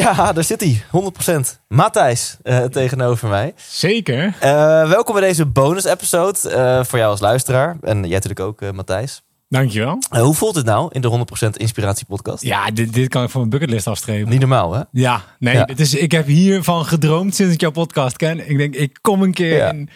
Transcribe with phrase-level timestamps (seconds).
[0.00, 0.82] Ja, daar zit hij.
[0.90, 1.58] 100%.
[1.68, 3.54] Matthijs eh, tegenover mij.
[3.56, 4.34] Zeker.
[4.40, 7.76] Eh, welkom bij deze bonus-episode eh, voor jou als luisteraar.
[7.80, 9.22] En jij natuurlijk ook, Matthijs.
[9.54, 9.98] Dankjewel.
[10.10, 12.42] Eh, hoe voelt het nou in de 100% Inspiratie-podcast?
[12.42, 14.28] Ja, dit, dit kan ik van mijn bucketlist afstrepen.
[14.30, 14.80] Niet normaal, hè?
[14.92, 15.64] Ja, nee, Ja.
[15.64, 18.48] Dit is, ik heb hiervan gedroomd sinds ik jouw podcast ken.
[18.50, 19.70] Ik denk, ik kom een keer Ja.
[19.72, 19.88] in...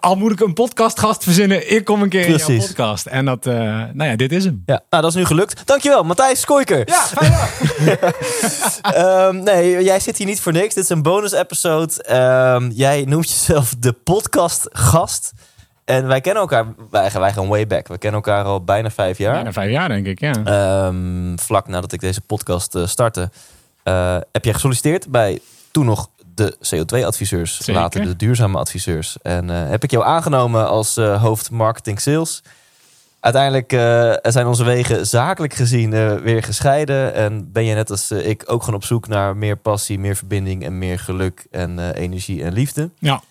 [0.00, 3.06] Al moet ik een podcastgast verzinnen, ik kom een keer in jouw podcast.
[3.06, 3.54] En dat, eh,
[3.92, 4.62] nou ja, dit is hem.
[4.66, 5.66] Ja, nou, dat is nu gelukt.
[5.66, 6.82] Dankjewel, Matthijs Koiker.
[6.88, 7.32] Ja, fijn
[8.94, 10.74] Ehm, nee, jij zit hier niet voor niks.
[10.74, 12.02] Dit is een bonus-episode.
[12.02, 15.32] Ehm, jij noemt jezelf de podcast-gast.
[15.88, 17.88] En wij kennen elkaar, wij, wij gaan way back.
[17.88, 19.32] We kennen elkaar al bijna vijf jaar.
[19.32, 20.32] Bijna vijf jaar, denk ik, ja.
[20.44, 23.30] Ehm, vlak nadat ik deze podcast eh, startte,
[23.82, 25.38] eh, heb jij gesolliciteerd bij
[25.70, 27.74] toen nog de CO2-adviseurs, Zeker.
[27.74, 29.16] later de duurzame adviseurs.
[29.22, 32.42] En eh, heb ik jou aangenomen als hoofd marketing sales.
[33.20, 33.70] Uiteindelijk
[34.32, 37.14] zijn onze wegen zakelijk gezien weer gescheiden.
[37.14, 40.64] En ben je net als ik ook gewoon op zoek naar meer passie, meer verbinding
[40.64, 42.90] en meer geluk en energie en liefde.
[42.98, 43.22] Ja,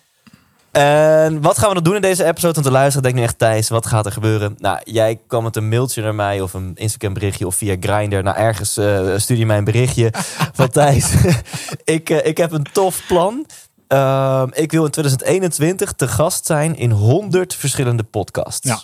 [0.70, 2.52] En wat gaan we dan doen in deze episode?
[2.52, 4.56] Want de luisteraar denkt nu echt, Thijs, wat gaat er gebeuren?
[4.58, 8.22] Nou, jij kwam met een mailtje naar mij of een Instagram berichtje of via Grindr.
[8.22, 10.12] Nou, ergens eh stuur je mij een berichtje
[10.58, 11.14] van Thijs.
[11.84, 13.46] ik, eh, ik heb een tof plan.
[13.88, 18.68] Ehm, ik wil in 2021 te gast zijn in 100 verschillende podcasts.
[18.68, 18.82] Ja.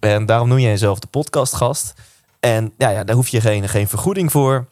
[0.00, 1.94] En daarom noem jij jezelf de podcastgast.
[2.40, 4.66] En ja, ja, daar hoef je geen, geen vergoeding voor.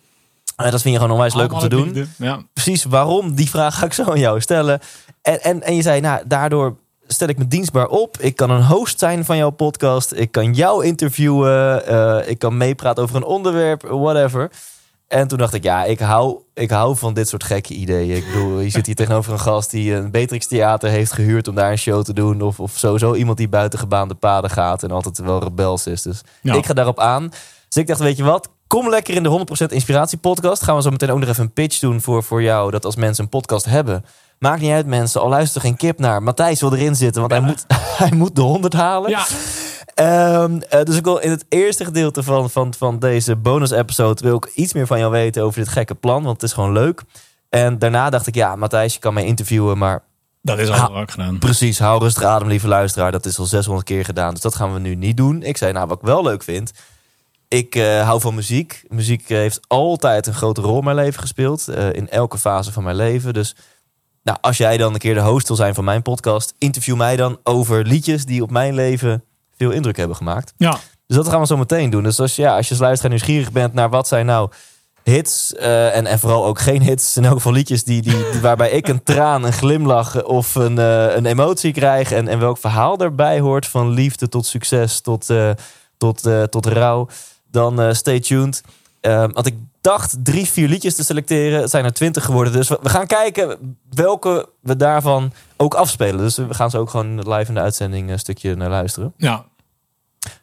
[0.57, 2.09] Eh, dat vind je gewoon onwijs leuk om te doen.
[2.17, 2.43] Ja.
[2.53, 4.81] precies waarom, die vraag ga ik zo aan jou stellen.
[5.23, 6.77] En, en, en je zei, nou, daardoor
[7.07, 8.17] stel ik me dienstbaar op.
[8.19, 10.13] Ik kan een host zijn van jouw podcast.
[10.13, 11.87] Ik kan jou interviewen.
[11.87, 14.51] eh, ik kan meepraten over een onderwerp, whatever.
[15.09, 18.17] En toen dacht ik, ja, ik hou, ik hou van dit soort gekke ideeën.
[18.17, 21.55] Ik bedoel, je zit hier tegenover een gast die een Beatrix Theater heeft gehuurd om
[21.55, 22.41] daar een show te doen.
[22.43, 26.03] Of, of sowieso iemand die buiten gebaande paden gaat en altijd wel rebels is.
[26.03, 26.55] Dus Ja.
[26.55, 27.29] ik ga daarop aan.
[27.69, 28.49] Dus ik dacht, weet je wat?
[28.67, 29.29] Kom lekker in de
[29.69, 30.63] 100% Inspiratie podcast.
[30.63, 32.71] Gaan we zo meteen ook nog even een pitch doen voor, voor jou.
[32.71, 34.05] Dat als mensen een podcast hebben.
[34.43, 36.23] Maakt niet uit mensen, al luistert er geen kip naar.
[36.23, 37.65] Matthijs wil erin zitten, want hij, moet,
[38.05, 39.11] hij moet de 100 halen.
[39.11, 39.25] ja,
[39.95, 44.23] Ehm, eh, dus ik wil in het eerste gedeelte van, van, van deze bonus-episode...
[44.23, 46.23] wil ik iets meer van jou weten over dit gekke plan.
[46.23, 47.03] Want het is gewoon leuk.
[47.49, 49.79] En daarna dacht ik, ja, Matthijs, je kan mij interviewen...
[49.79, 50.03] maar
[50.43, 51.39] dat is al ook gedaan.
[51.39, 53.13] Precies, hou rustig adem, lieve luisteraar.
[53.13, 55.43] Dat is al 600 keer gedaan, dus dat gaan we nu niet doen.
[55.43, 56.73] Ik zei, nou, wat ik wel leuk vind...
[57.49, 58.85] Ik eh, hou van muziek.
[58.89, 61.69] Muziek eh, heeft altijd een grote rol in mijn leven gespeeld.
[61.69, 63.35] in elke fase van mijn leven.
[63.35, 63.57] Dus
[64.23, 66.55] nou, als jij dan een keer de host wil zijn van mijn podcast...
[66.59, 69.25] interview mij dan over liedjes die op mijn leven
[69.57, 70.53] veel indruk hebben gemaakt.
[70.57, 72.03] Ja, Dus dat gaan we zo meteen doen.
[72.03, 74.51] Dus als, ja, als je als luisteraar nieuwsgierig bent naar wat zijn nou
[75.03, 75.55] hits...
[75.55, 77.85] eh, en, en vooral ook geen hits, in elk geval liedjes...
[77.85, 82.13] Die, die, die- waarbij ik een traan, een glimlach of een, eh, een emotie krijg...
[82.13, 85.51] En, en welk verhaal daarbij hoort, van liefde tot succes tot, eh,
[85.97, 87.09] tot, tot rouw...
[87.51, 88.61] dan stay tuned.
[89.03, 91.61] Ehm, want ik dacht drie, vier liedjes te selecteren.
[91.61, 92.53] Het zijn er twintig geworden.
[92.53, 96.19] Dus we, we gaan kijken welke we daarvan ook afspelen.
[96.19, 99.13] Dus we gaan ze ook gewoon live in de uitzending een stukje naar luisteren.
[99.17, 99.45] ja.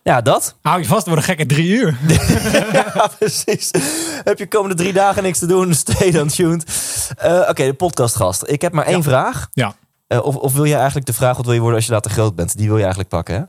[0.03, 0.55] Ja, dat.
[0.61, 1.97] Hou je vast, het wordt een gekke drie uur.
[2.73, 3.71] Ja, precies.
[4.23, 6.65] Heb je komende drie dagen niks te doen, stay dan tuned.
[7.17, 8.43] Eh, Oké, de podcastgast.
[8.45, 9.03] Ik heb maar één Ja.
[9.03, 9.47] vraag.
[9.51, 9.75] Ja.
[10.07, 12.11] Eh, of, of wil je eigenlijk de vraag, wat wil je worden als je later
[12.11, 12.57] groot bent?
[12.57, 13.41] Die wil je eigenlijk pakken, hè?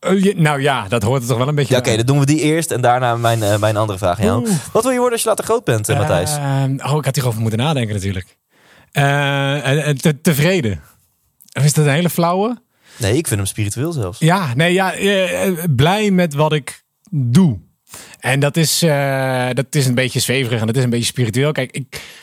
[0.00, 2.26] Eh, nou ja, dat hoort er toch wel een beetje Ja, oké, dan doen we
[2.26, 4.18] die eerst en daarna mijn, eh, mijn andere vraag.
[4.72, 6.36] Wat wil je worden als je later groot bent, eh, Matthijs?
[6.36, 8.36] Eh, oh, ik had hierover moeten nadenken natuurlijk.
[10.00, 10.80] Te- tevreden.
[11.52, 12.56] Of is dat een hele flauwe?
[12.96, 14.18] Nee, ik vind hem spiritueel zelfs.
[14.18, 14.94] Ja, nee, ja,
[15.76, 17.58] blij met wat ik doe.
[18.20, 21.52] En dat is, eh, dat is een beetje zweverig en dat is een beetje spiritueel.
[21.52, 21.80] Kijk,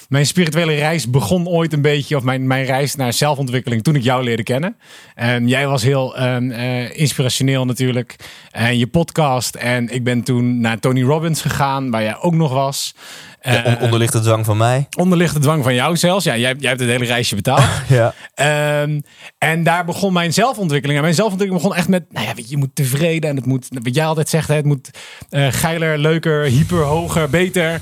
[0.10, 4.04] mijn spirituele reis begon ooit een beetje, of mijn, mijn reis naar zelfontwikkeling, toen ik
[4.04, 4.78] jou leerde kennen.
[5.16, 8.16] En jij was heel eh, inspirationeel natuurlijk.
[8.52, 9.56] En je podcast.
[9.56, 12.96] En ik ben toen naar Tony Robbins gegaan, waar jij ook nog was.
[13.42, 14.88] Ja, Eh, on- de dwang van mij.
[14.98, 16.24] onder ligt de dwang van jou zelfs.
[16.24, 17.64] Ja, jij, jij hebt het hele reisje betaald.
[17.88, 18.14] Ja.
[18.34, 19.00] Ehm,
[19.38, 20.98] en daar begon mijn zelfontwikkeling.
[20.98, 23.46] En mijn zelfontwikkeling begon echt met, nou ja, weet je, je moet tevreden en het
[23.46, 24.90] moet, wat jij altijd zegt, hè, het moet
[25.30, 27.82] eh, geiler, leuker, hyper, hoger, beter.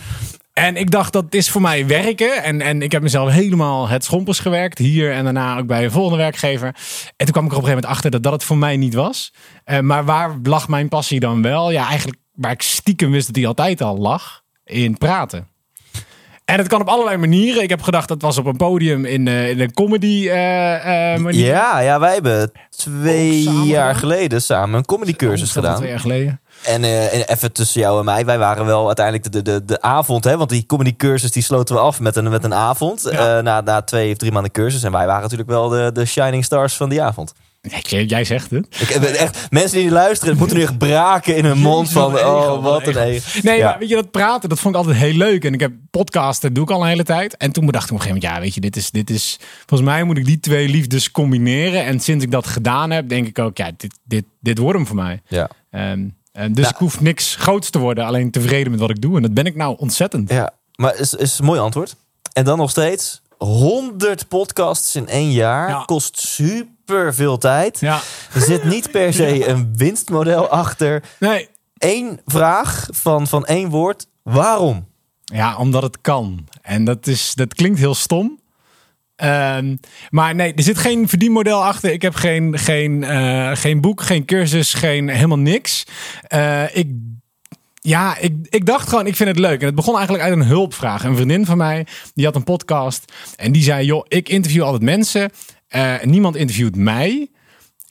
[0.54, 2.44] En ik dacht, dat is voor mij werken.
[2.44, 4.78] En, en ik heb mezelf helemaal het schompers gewerkt.
[4.78, 6.68] Hier en daarna ook bij een volgende werkgever.
[6.68, 8.78] En toen kwam ik er op een gegeven moment achter dat dat het voor mij
[8.78, 9.34] niet was.
[9.64, 11.72] Eh, maar waar lag mijn passie dan wel?
[11.72, 15.48] Ja, eigenlijk waar ik stiekem wist dat die altijd al lag, in praten.
[16.46, 17.64] En het kan op allerlei manieren.
[17.64, 21.20] Ik heb gedacht dat was op een podium in, eh, in een comedy eh, eh,
[21.20, 21.46] manier.
[21.46, 23.96] Ja, ja, wij hebben twee jaar gedaan?
[23.96, 25.76] geleden samen een comedycursus dat was gedaan.
[25.76, 26.40] Twee jaar geleden.
[26.64, 30.24] En en even tussen jou en mij, wij waren wel uiteindelijk de, de, de avond,
[30.24, 33.08] hè, want die comedycursus die sloten we af met een, met een avond.
[33.12, 33.42] Ja.
[33.42, 34.84] na, na twee of drie maanden cursus.
[34.84, 37.34] En wij waren natuurlijk wel de, de shining stars van die avond.
[37.82, 38.68] Jij, jij zegt het.
[38.80, 42.88] Ik, echt, mensen die luisteren, moeten nu echt braken in hun mond van, oh, wat
[42.88, 43.40] een ego.
[43.44, 43.70] Nee, Ja.
[43.70, 45.46] maar weet je, dat praten, dat vond ik altijd heel leuk.
[45.46, 47.38] En ik heb podcasten, doe ik al een hele tijd.
[47.38, 49.40] En toen bedacht ik op een gegeven moment, ja, weet je, dit is, dit is...
[49.66, 51.84] Volgens mij moet ik die twee liefdes combineren.
[51.86, 54.88] En sinds ik dat gedaan heb, denk ik ook, ja, dit, dit, dit wordt hem
[54.88, 55.22] voor mij.
[55.28, 55.50] Ja.
[55.70, 59.16] En dus ik hoef niks groots te worden, alleen tevreden met wat ik doe.
[59.16, 60.30] En dat ben ik nou ontzettend.
[60.30, 61.96] Ja, maar is, is een mooi antwoord.
[62.34, 65.70] En dan nog steeds 100 podcasts in één jaar.
[65.70, 65.84] Ja.
[65.86, 66.74] Kost super
[67.10, 67.80] veel tijd.
[67.80, 68.00] Ja,
[68.34, 71.04] Er zit niet per se een winstmodel achter.
[71.20, 71.48] nee.
[71.78, 74.08] Eén vraag van, van één woord.
[74.24, 74.88] Waarom?
[75.24, 76.48] Ja, omdat het kan.
[76.62, 78.40] En dat, is, dat klinkt heel stom.
[79.16, 79.76] Ehm,
[80.10, 81.92] maar nee, er zit geen verdienmodel achter.
[81.92, 85.84] Ik heb geen, geen, eh, geen boek, geen cursus, geen, helemaal niks.
[86.28, 86.88] Eh, ik,
[87.82, 89.60] ja, ik, ik dacht gewoon, ik vind het leuk.
[89.60, 91.04] En het begon eigenlijk uit een hulpvraag.
[91.04, 93.14] Een vriendin van mij, die had een podcast.
[93.36, 95.32] En die zei, joh, ik interview altijd mensen.
[95.76, 97.28] Eh, niemand interviewt mij.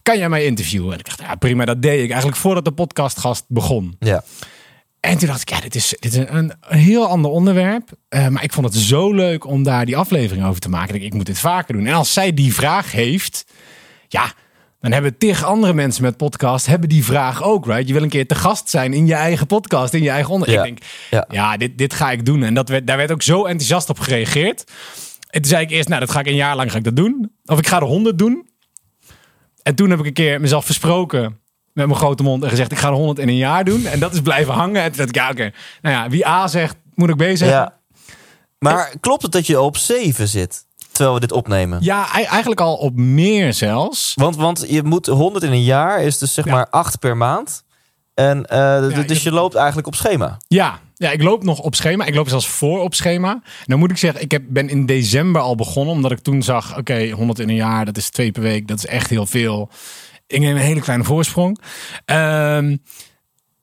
[0.02, 0.92] Kan jij mij interviewen?
[0.92, 3.96] En ik dacht, ja, prima, dat deed ik eigenlijk voordat de podcastgast begon.
[3.98, 4.24] Ja.
[5.00, 7.88] En toen dacht ik, ja, dit is, dit is een, een heel ander onderwerp.
[8.08, 10.94] Eh, maar ik vond het zo leuk om daar die aflevering over te maken.
[10.94, 11.86] Ik, ik moet dit vaker doen.
[11.86, 13.44] En als zij die vraag heeft,
[14.08, 14.32] ja,
[14.80, 17.86] dan hebben tig andere mensen met podcast hebben die vraag ook, right?
[17.86, 20.64] Je wil een keer te gast zijn in je eigen podcast, in je eigen onderwerp.
[20.64, 20.70] Ja.
[20.70, 21.26] Ik denk, Ja.
[21.30, 22.42] ja, dit, dit ga ik doen.
[22.42, 24.64] En dat werd, daar werd ook zo enthousiast op gereageerd.
[25.34, 26.96] En toen zei ik eerst, nou, dat ga ik een jaar lang ga ik dat
[26.96, 27.32] doen.
[27.44, 28.48] Of ik ga er honderd doen.
[29.62, 31.22] En toen heb ik een keer mezelf versproken
[31.72, 33.86] met mijn grote mond en gezegd, ik ga er honderd in een jaar doen.
[33.86, 34.82] En dat is blijven hangen.
[34.82, 35.50] En toen dacht ik, ja, oké.
[35.82, 37.46] Nou ja, wie A zegt, moet ik B zeggen.
[37.46, 37.78] ja.
[38.58, 40.66] Maar klopt het dat je op 7 zit?
[40.92, 41.78] Terwijl we dit opnemen.
[41.82, 44.12] Ja, ei- eigenlijk al op meer zelfs.
[44.14, 46.52] Want, want je moet 100 in een jaar is dus zeg Ja.
[46.52, 47.64] maar 8 per maand.
[48.14, 50.36] En eh, dus je- je loopt eigenlijk op schema.
[50.48, 52.04] Ja, ja, ik loop nog op schema.
[52.04, 53.42] Ik loop zelfs voor op schema.
[53.66, 55.94] Nou moet ik zeggen, ik heb, ben in december al begonnen.
[55.94, 58.68] Omdat ik toen zag, oké, 100 in een jaar, dat is twee per week.
[58.68, 59.70] Dat is echt heel veel.
[60.26, 61.58] Ik neem een hele kleine voorsprong.
[62.04, 62.76] Ehm,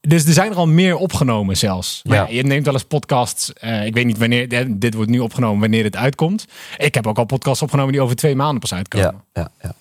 [0.01, 2.01] dus er zijn er al meer opgenomen zelfs.
[2.03, 2.25] Maar Ja.
[2.29, 3.53] ja, je neemt wel eens podcasts.
[3.53, 6.45] eh, ik weet niet wanneer, dit wordt nu opgenomen, wanneer dit uitkomt.
[6.77, 9.23] Ik heb ook al podcasts opgenomen die over twee maanden pas uitkomen.
[9.33, 9.73] Ja, ja, ja.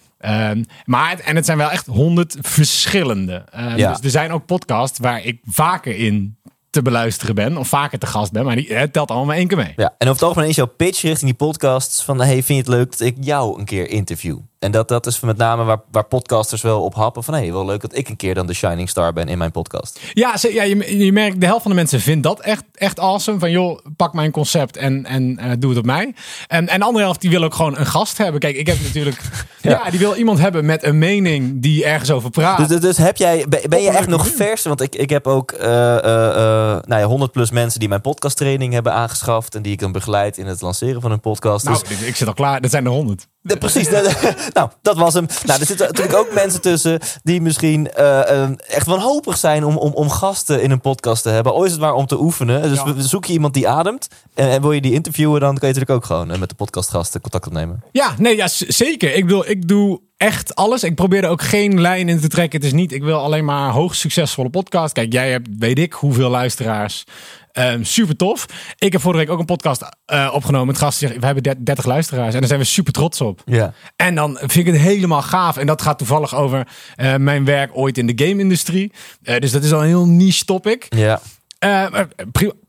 [0.51, 3.45] Ehm, maar het, en het zijn wel echt honderd verschillende.
[3.51, 3.91] Ehm, Ja.
[3.93, 6.37] Dus er zijn ook podcasts waar ik vaker in
[6.71, 7.57] te beluisteren ben.
[7.57, 8.45] Of vaker te gast ben.
[8.45, 9.73] Maar die, telt allemaal maar één keer mee.
[9.77, 12.21] Ja, en over het algemeen is jouw pitch richting die podcasts van...
[12.21, 14.39] hey, vind je het leuk dat ik jou een keer interview?
[14.61, 17.35] En dat, dat is met name waar, waar podcasters wel op happen van...
[17.35, 20.01] hey, wel leuk dat ik een keer dan de shining star ben in mijn podcast.
[20.13, 22.99] Ja, ze- ja je, je merkt, de helft van de mensen vindt dat echt, echt
[22.99, 23.39] awesome.
[23.39, 26.15] Van joh, pak mijn concept en, en eh, doe het op mij.
[26.49, 28.41] En, en de andere helft die wil ook gewoon een gast hebben.
[28.41, 29.21] Kijk, ik heb natuurlijk...
[29.63, 29.91] ja.
[29.91, 32.59] die wil iemand hebben met een mening die ergens over praat.
[32.59, 34.63] Dus, dus, dus heb jij, ben, ben je een echt nog vers?
[34.63, 38.93] Want ik, ik heb ook eh, nou ja, 100 plus mensen die mijn podcasttraining hebben
[38.93, 39.55] aangeschaft...
[39.55, 41.65] en die ik dan begeleid in het lanceren van hun podcast.
[41.65, 42.61] nou, dus ik, ik zit al klaar.
[42.61, 43.27] Dat zijn er honderd.
[43.43, 43.89] Ja, precies.
[44.53, 45.27] nou, dat was hem.
[45.47, 49.93] Nou, er zitten natuurlijk ook mensen tussen die misschien eh, echt wanhopig zijn om, om,
[49.93, 51.55] om gasten in een podcast te hebben.
[51.55, 52.63] Ooit is het maar om te oefenen.
[52.63, 52.95] Dus Ja.
[52.95, 55.75] we- zoek je iemand die ademt en, en wil je die interviewen, dan kan je
[55.75, 57.83] natuurlijk ook gewoon eh, met de podcastgasten contact opnemen.
[57.93, 59.15] Ja, nee, ja, zeker.
[59.15, 60.83] Ik bedoel, ik doe echt alles.
[60.85, 62.59] Ik probeer er ook geen lijn in te trekken.
[62.59, 64.93] Het is niet, ik wil alleen maar hoog succesvolle podcast.
[64.93, 67.05] Kijk, jij hebt, weet ik, hoeveel luisteraars.
[67.53, 68.47] Ehm, super tof.
[68.79, 70.99] Ik heb vorige week ook een podcast eh, opgenomen met gasten.
[70.99, 73.43] die zeggen, We hebben der- 30 luisteraars en daar zijn we super trots op.
[73.45, 73.73] Ja.
[73.97, 75.57] En dan vind ik het helemaal gaaf.
[75.57, 78.93] En dat gaat toevallig over eh, mijn werk ooit in de game-industrie.
[79.23, 80.87] Eh, dus dat is al een heel niche topic.
[80.89, 81.21] Ja.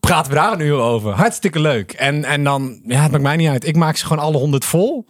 [0.00, 1.12] Praten we daar uur over.
[1.12, 1.92] Hartstikke leuk.
[1.92, 3.66] En, en dan, ja, het maakt mij niet uit.
[3.66, 5.06] Ik maak ze gewoon alle honderd vol.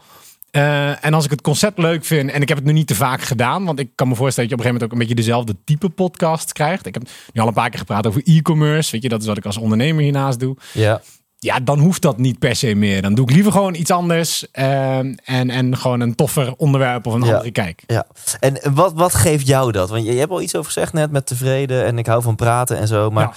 [0.52, 2.94] Eh, en als ik het concept leuk vind, en ik heb het nu niet te
[2.94, 4.99] vaak gedaan, want ik kan me voorstellen dat je op een gegeven moment ook een
[4.99, 5.14] beetje
[5.54, 6.87] dezelfde type podcast krijgt.
[6.87, 8.90] Ik heb nu al een paar keer gepraat over e-commerce.
[8.92, 10.56] Weet je, dat is wat ik als ondernemer hiernaast doe.
[10.73, 11.00] Ja.
[11.38, 13.02] Ja, dan hoeft dat niet per se meer.
[13.02, 15.16] Dan doe ik liever gewoon iets anders eh, en,
[15.50, 17.26] en gewoon een toffer onderwerp of een Ja.
[17.32, 17.82] andere kijk.
[17.87, 18.06] ja.
[18.40, 19.90] En wat, wat geeft jou dat?
[19.90, 22.37] Want je, je hebt al iets over gezegd net met tevreden en ik hou van
[22.37, 23.11] praten en zo.
[23.11, 23.32] Maar Ja.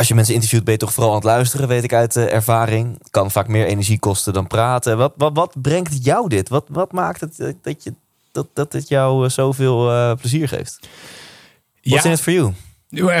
[0.00, 2.32] Als je mensen interviewt, ben je toch vooral aan het luisteren, weet ik uit eh,
[2.32, 2.98] ervaring.
[2.98, 4.96] Het kan vaak meer energie kosten dan praten.
[4.98, 6.48] Wat, wat, wat brengt jou dit?
[6.48, 7.94] Wat, wat maakt het eh, dat, je,
[8.32, 10.78] dat, dat het jou eh, zoveel plezier geeft?
[11.82, 12.52] What's in it for you?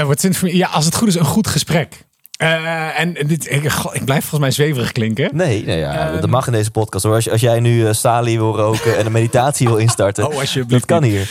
[0.06, 2.08] Wat zin voor- ja, als het goed is, een goed gesprek.
[2.36, 5.30] En dit, ik, ik blijf volgens mij zweverig klinken.
[5.36, 6.20] Nee, nee ja, Ehm.
[6.20, 7.14] dat mag in deze podcast hoor.
[7.14, 11.02] Als, als jij nu Sali wil roken en een meditatie wil instarten, Oh, dat kan
[11.02, 11.30] hier.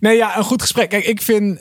[0.00, 0.88] Nee, ja, een goed gesprek.
[0.88, 1.58] Kijk, ik vind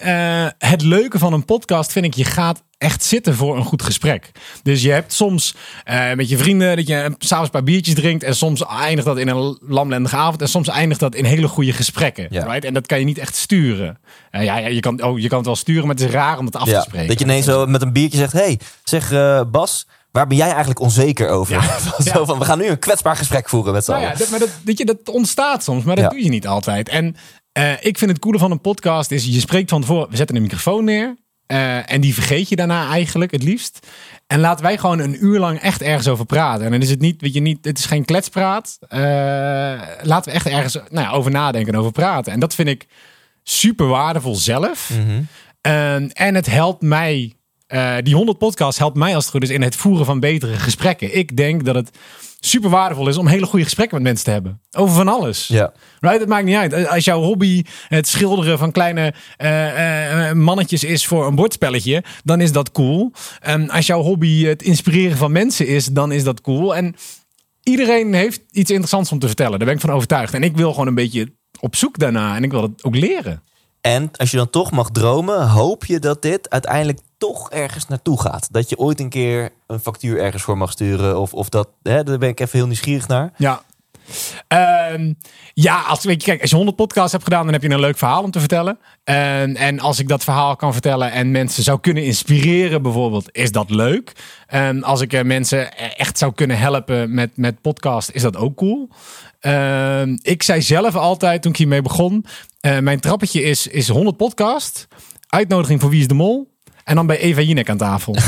[0.57, 4.31] het leuke van een podcast, vind ik, je gaat echt zitten voor een goed gesprek.
[4.63, 8.23] Dus je hebt soms eh, met je vrienden dat je s'avonds een paar biertjes drinkt
[8.23, 11.73] en soms eindigt dat in een lamlendige avond en soms eindigt dat in hele goede
[11.73, 12.27] gesprekken.
[12.29, 12.43] Ja.
[12.45, 12.65] Right?
[12.65, 13.97] En dat kan je niet echt sturen.
[14.31, 16.37] Eh, ja, ja je, kan, oh, je kan het wel sturen, maar het is raar
[16.37, 17.07] om het af Ja, te spreken.
[17.07, 20.49] dat je ineens zo met een biertje zegt, hey, zeg eh, Bas, waar ben jij
[20.49, 21.55] eigenlijk onzeker over?
[21.55, 21.77] Ja.
[22.13, 24.17] zo van, we gaan nu een kwetsbaar gesprek voeren met z'n Nou allen.
[24.17, 26.89] dat, maar dat, je, dat ontstaat soms, maar dat doe je niet altijd.
[26.89, 27.15] En
[27.81, 30.41] ik vind het coole van een podcast is, je spreekt van tevoren, we zetten een
[30.41, 31.15] microfoon neer.
[31.47, 33.87] Eh, en die vergeet je daarna eigenlijk het liefst.
[34.27, 36.65] En laten wij gewoon een uur lang echt ergens over praten.
[36.65, 38.77] En dan is het niet, weet je niet, het is geen kletspraat.
[38.87, 38.99] Eh,
[40.01, 42.33] laten we echt ergens nou ja, over nadenken en over praten.
[42.33, 42.85] En dat vind ik
[43.43, 44.89] super waardevol zelf.
[44.89, 45.21] Mhm.
[45.61, 47.33] Ehm, en het helpt mij,
[47.67, 50.53] eh, die 100 podcast helpt mij als het goed is in het voeren van betere
[50.53, 51.17] gesprekken.
[51.17, 51.97] Ik denk dat het
[52.39, 54.61] super waardevol is om hele goede gesprekken met mensen te hebben.
[54.71, 55.47] Over van alles.
[55.47, 55.73] Ja.
[55.99, 56.19] Right?
[56.19, 56.87] Het maakt niet uit.
[56.87, 62.41] Als jouw hobby het schilderen van kleine eh, eh, mannetjes is voor een bordspelletje, dan
[62.41, 63.11] is dat cool.
[63.39, 66.75] En als jouw hobby het inspireren van mensen is, dan is dat cool.
[66.75, 66.95] En
[67.63, 69.57] iedereen heeft iets interessants om te vertellen.
[69.57, 70.33] Daar ben ik van overtuigd.
[70.33, 72.35] En ik wil gewoon een beetje op zoek daarna.
[72.35, 73.43] En ik wil het ook leren.
[73.81, 78.21] En als je dan toch mag dromen, hoop je dat dit uiteindelijk toch ergens naartoe
[78.21, 78.47] gaat.
[78.51, 81.19] Dat je ooit een keer een factuur ergens voor mag sturen.
[81.19, 83.33] Of, of dat, hè, daar ben ik even heel nieuwsgierig naar.
[83.37, 83.61] Ja.
[84.47, 85.13] Ehm,
[85.53, 87.79] ja, als, weet je, kijk, als je 100 podcasts hebt gedaan, dan heb je een
[87.79, 88.79] leuk verhaal om te vertellen.
[89.03, 93.69] En, als ik dat verhaal kan vertellen en mensen zou kunnen inspireren, bijvoorbeeld, is dat
[93.69, 94.11] leuk.
[94.47, 98.55] En als ik eh, mensen echt zou kunnen helpen met, met podcast, is dat ook
[98.55, 98.89] cool.
[99.39, 102.25] Ehm, ik zei zelf altijd, toen ik hiermee begon,
[102.59, 104.87] eh, mijn trappetje is, is 100 podcast,
[105.27, 106.56] uitnodiging voor Wie is de Mol,
[106.87, 108.15] en dan bij Eva Jinek aan tafel.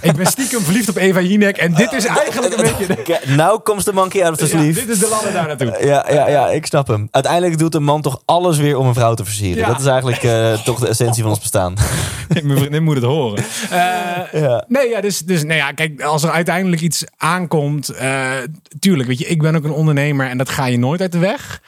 [0.00, 2.86] ik ben stiekem verliefd op Eva Jinek en dit is eigenlijk een beetje...
[3.26, 4.80] de- Nou komt de monkey out of the ja, sleeve.
[4.80, 5.76] dit is de ladder daar naartoe.
[5.86, 7.08] Ja, ja, ja, ik snap hem.
[7.10, 9.58] Uiteindelijk doet een man toch alles weer om een vrouw te versieren.
[9.58, 9.66] Ja.
[9.68, 11.74] Dat is eigenlijk eh, toch de essentie van ons bestaan.
[12.42, 13.44] Mijn vriendin moet het horen.
[13.70, 14.64] Eh, Ja.
[14.68, 18.30] Nee, ja, dus, dus nou ja, kijk, als er uiteindelijk iets aankomt, eh,
[18.78, 21.18] tuurlijk, weet je, ik ben ook een ondernemer en dat ga je nooit uit de
[21.18, 21.60] weg.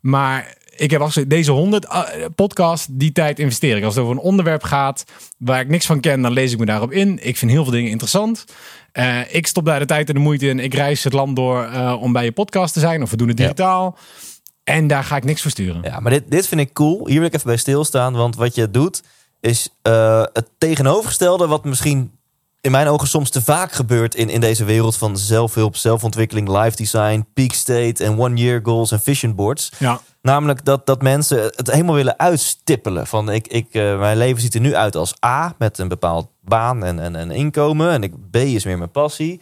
[0.00, 2.02] Maar ik heb afgezegd, deze 100 eh,
[2.34, 3.84] podcast, die tijd investeer ik.
[3.84, 5.04] Als het over een onderwerp gaat
[5.38, 7.26] waar ik niks van ken, dan lees ik me daarop in.
[7.26, 8.44] Ik vind heel veel dingen interessant.
[8.92, 10.58] Eh, ik stop daar de tijd en de moeite in.
[10.58, 13.28] Ik reis het land door eh, om bij je podcast te zijn, of we doen
[13.28, 13.98] het digitaal.
[14.64, 15.82] En daar ga ik niks voor sturen.
[15.82, 17.06] Ja, maar dit, dit vind ik cool.
[17.06, 18.12] Hier wil ik even bij stilstaan.
[18.12, 19.02] Want wat je doet,
[19.40, 21.46] is eh, het tegenovergestelde...
[21.46, 22.12] wat misschien
[22.60, 24.14] in mijn ogen soms te vaak gebeurt...
[24.14, 27.26] in, in deze wereld van zelfhulp, zelfontwikkeling, life design...
[27.34, 29.72] peak state en one-year goals en vision boards.
[29.78, 30.00] Ja.
[30.22, 33.06] Namelijk dat, dat mensen het helemaal willen uitstippelen.
[33.06, 36.28] Van ik, ik, eh, mijn leven ziet er nu uit als A, met een bepaald
[36.40, 37.90] baan en, en, en inkomen.
[37.90, 39.40] En ik, B is meer mijn passie.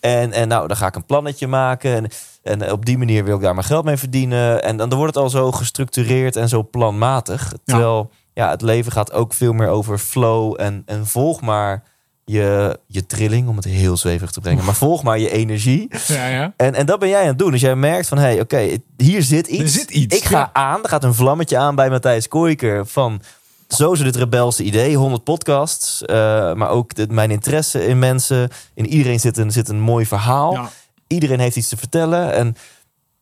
[0.00, 1.94] En, en nou, dan ga ik een plannetje maken.
[1.94, 2.10] En,
[2.42, 4.62] en op die manier wil ik daar mijn geld mee verdienen.
[4.62, 7.52] En dan wordt het al zo gestructureerd en zo planmatig.
[7.64, 10.54] Terwijl ja, het leven gaat ook veel meer over flow.
[10.60, 11.82] En, en volg maar
[12.28, 14.64] je, je trilling, om het heel zweverig te brengen.
[14.64, 15.88] Maar volg maar je energie.
[16.06, 16.52] Ja, ja.
[16.56, 17.50] En, en dat ben jij aan het doen.
[17.50, 19.62] Dus jij merkt van, hé, hey, oké, hier zit iets.
[19.62, 20.50] Er zit iets, Ik ga ja.
[20.52, 23.20] aan, er gaat een vlammetje aan bij Matthijs Kooiker van...
[23.68, 26.02] Zo is dit rebelse idee, 100 podcasts.
[26.04, 26.16] eh,
[26.54, 28.50] maar ook de- mijn interesse in mensen.
[28.74, 30.68] In iedereen zit een, zit een mooi verhaal.
[31.06, 32.32] Iedereen heeft iets te vertellen.
[32.32, 32.56] En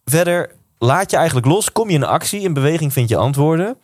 [0.04, 1.72] verder laat je eigenlijk los.
[1.72, 3.76] Kom je in actie, in beweging vind je antwoorden.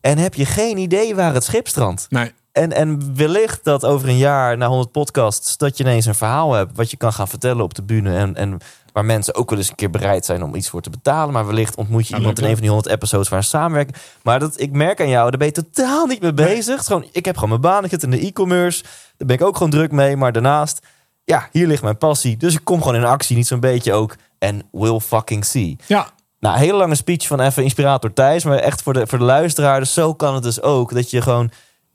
[0.00, 2.06] En heb je geen idee waar het schip strandt.
[2.10, 2.32] Nee.
[2.52, 6.52] En, en wellicht dat over een jaar, na 100 podcasts, dat je ineens een verhaal
[6.52, 8.16] hebt wat je kan gaan vertellen op de bühne.
[8.16, 8.58] En, en
[8.92, 11.32] waar mensen ook wel eens een keer bereid zijn om iets voor te betalen.
[11.32, 13.96] Maar wellicht ontmoet je iemand leuk, in een van die 100 episodes waar een samenwerking.
[14.22, 16.84] Maar dat, ik merk aan jou, daar ben je totaal niet mee bezig.
[16.84, 18.82] Gewoon, ik heb gewoon mijn baan, ik zit in de e-commerce.
[19.16, 20.16] Daar ben ik ook gewoon druk mee.
[20.16, 20.86] Maar daarnaast,
[21.24, 22.36] ja, hier ligt mijn passie.
[22.36, 24.16] Dus ik kom gewoon in actie, niet zo'n beetje ook.
[24.38, 25.76] En will fucking see.
[25.86, 26.08] Ja,
[26.40, 28.44] Nou, hele lange speech van even inspirator Thijs.
[28.44, 29.80] Maar echt voor de, voor de luisteraar.
[29.80, 30.94] Dus zo kan het dus ook.
[30.94, 31.50] Dat je gewoon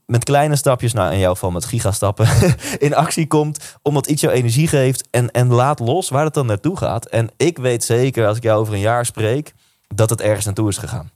[0.06, 2.28] met kleine stapjes, nou in jouw geval met gigastappen,
[2.78, 3.78] in actie komt.
[3.82, 5.08] Omdat iets jou energie geeft.
[5.12, 7.06] En, en laat los waar het dan naartoe gaat.
[7.06, 9.54] En ik weet zeker, als ik jou over een jaar spreek,
[9.96, 11.12] dat het ergens naartoe is gegaan.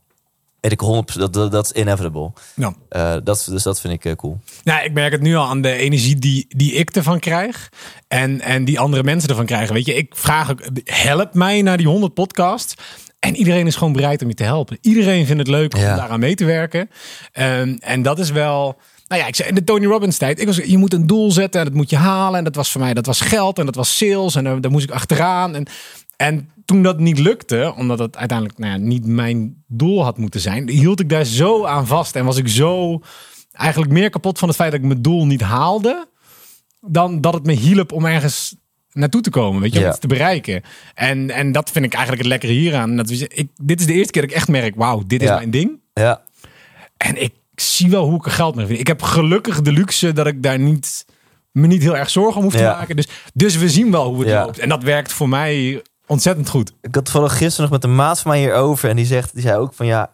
[0.60, 2.32] Weet ik 100%, dat, dat, dat is inevitable.
[2.56, 2.74] ja.
[2.90, 4.40] Eh, dat, dus dat vind ik eh, cool.
[4.64, 7.70] Nou, ik merk het nu al aan de energie die, die ik ervan krijg.
[8.08, 9.74] En, en die andere mensen ervan krijgen.
[9.74, 12.76] Weet je, ik vraag ook, help mij naar die 100 podcasts.
[13.20, 14.78] En iedereen is gewoon bereid om je te helpen.
[14.82, 15.96] Iedereen vindt het leuk om Ja.
[15.96, 16.90] daaraan mee te werken.
[17.32, 18.78] Ehm, en dat is wel.
[19.08, 20.40] Nou ja, ik zei in de Tony Robbins tijd.
[20.40, 22.38] Ik was, je moet een doel zetten en dat moet je halen.
[22.38, 24.36] En dat was voor mij, dat was geld en dat was sales.
[24.36, 25.56] En daar, daar moest ik achteraan.
[25.56, 25.66] En,
[26.18, 30.40] en toen dat niet lukte, omdat het uiteindelijk nou ja, niet mijn doel had moeten
[30.42, 32.16] zijn, hield ik daar zo aan vast.
[32.16, 33.02] En was ik zo
[33.52, 36.08] eigenlijk meer kapot van het feit dat ik mijn doel niet haalde.
[36.82, 38.56] dan dat het me hielp om ergens
[38.98, 39.90] naartoe te komen, weet je, om Ja.
[39.92, 40.62] iets te bereiken.
[40.94, 42.96] En, en dat vind ik eigenlijk het lekkere hieraan.
[42.96, 45.36] Dat ik, dit is de eerste keer dat ik echt merk, wauw, dit is Ja.
[45.36, 45.72] mijn ding.
[45.94, 46.22] Ja.
[46.98, 48.82] En ik zie wel hoe ik er geld mee verdien.
[48.82, 51.06] Ik heb gelukkig de luxe dat ik daar niet,
[51.52, 52.96] me niet heel erg zorgen om hoef te maken.
[52.96, 54.60] Dus, dus we zien wel hoe het loopt.
[54.60, 56.74] En dat werkt voor mij ontzettend goed.
[56.82, 58.90] Ik had toevallig gisteren nog met een maat van mij hierover.
[58.90, 60.12] En die, zegt, die zei ook van ja,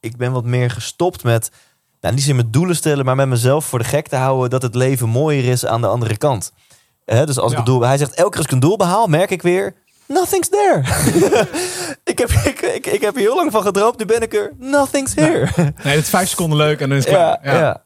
[0.00, 1.50] ik ben wat meer gestopt met...
[2.00, 4.50] Nou, niet zin met doelen stellen, maar met mezelf voor de gek te houden...
[4.50, 6.52] dat het leven mooier is aan de andere kant.
[7.04, 7.58] Dus als ik Ja.
[7.58, 7.80] een doel...
[7.82, 9.74] Hij zegt, elke keer als ik een doel behaal, merk ik weer...
[10.06, 10.78] Nothing's there.
[12.04, 14.52] ik, heb, ik, ik, ik heb hier heel lang van gedroomd, nu ben ik er.
[14.58, 15.48] Nothing's here.
[15.56, 17.54] Nee, het is vijf seconden leuk en dan is het Ja, klaar.
[17.60, 17.82] ja.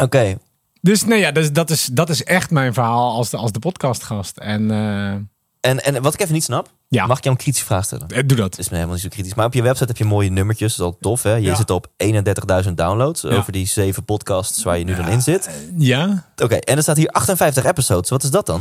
[0.00, 0.38] Oké,
[0.80, 3.58] Dus nee, ja, dus dat, is, dat is echt mijn verhaal als de, als de
[3.58, 4.36] podcastgast.
[4.38, 5.14] En eh,
[5.60, 6.68] en, en wat ik even niet snap...
[6.88, 7.06] Ja.
[7.06, 8.08] Mag ik jou een kritische vraag stellen?
[8.08, 8.58] eh, doe dat.
[8.58, 9.34] is me helemaal niet zo kritisch.
[9.34, 10.76] Maar op je website heb je mooie nummertjes.
[10.76, 11.34] Dat is al tof, hè?
[11.34, 11.54] Je Ja.
[11.54, 13.28] zit op 31.000 downloads Ja.
[13.28, 15.50] over die zeven podcasts waar je nu dan in zit.
[15.76, 16.24] Ja?
[16.42, 18.10] Oké, en er staat hier 58 episodes.
[18.10, 18.60] Wat is dat dan?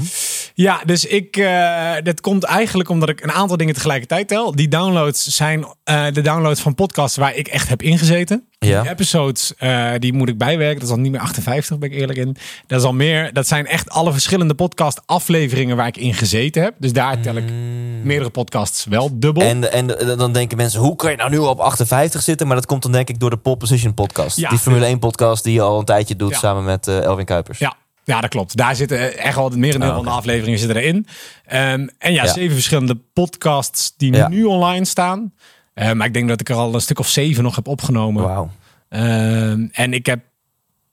[0.54, 4.56] Ja, dus ik, eh dat komt eigenlijk omdat ik een aantal dingen tegelijkertijd tel.
[4.56, 8.44] Die downloads zijn eh, de downloads van podcasts waar ik echt heb ingezeten.
[8.60, 8.82] Ja.
[8.82, 10.80] Die episodes, eh, die moet ik bijwerken.
[10.80, 12.36] Dat is al niet meer 58, ben ik eerlijk in.
[12.68, 13.34] Dat is al meer.
[13.34, 16.74] Dat zijn echt alle verschillende podcast afleveringen waar ik in gezeten heb.
[16.78, 17.44] Dus daar tel ik
[18.04, 19.44] meerdere podcasts wel dubbel.
[19.44, 22.48] En, en dan denken mensen, hoe kan je nou nu op 58 zitten?
[22.48, 24.38] Maar dat komt dan denk ik door de Pole Position podcast.
[24.38, 24.50] Ja.
[24.50, 26.38] die Formule 1 podcast die je al een tijdje doet Ja.
[26.38, 27.60] samen met Elvin Kuipers.
[27.60, 27.76] Ja.
[28.10, 28.58] Ja, dat klopt.
[28.58, 31.08] Daar zitten echt wel het merendeel Oh, van de afleveringen zitten erin.
[31.46, 32.28] Ehm, en ja, Ja.
[32.34, 34.28] zeven verschillende podcasts die Ja.
[34.28, 35.34] nu online staan.
[35.74, 38.24] Eh, maar ik denk dat ik er al een stuk of zeven nog heb opgenomen.
[38.24, 38.50] Wauw.
[38.90, 40.20] Ehm, en ik heb,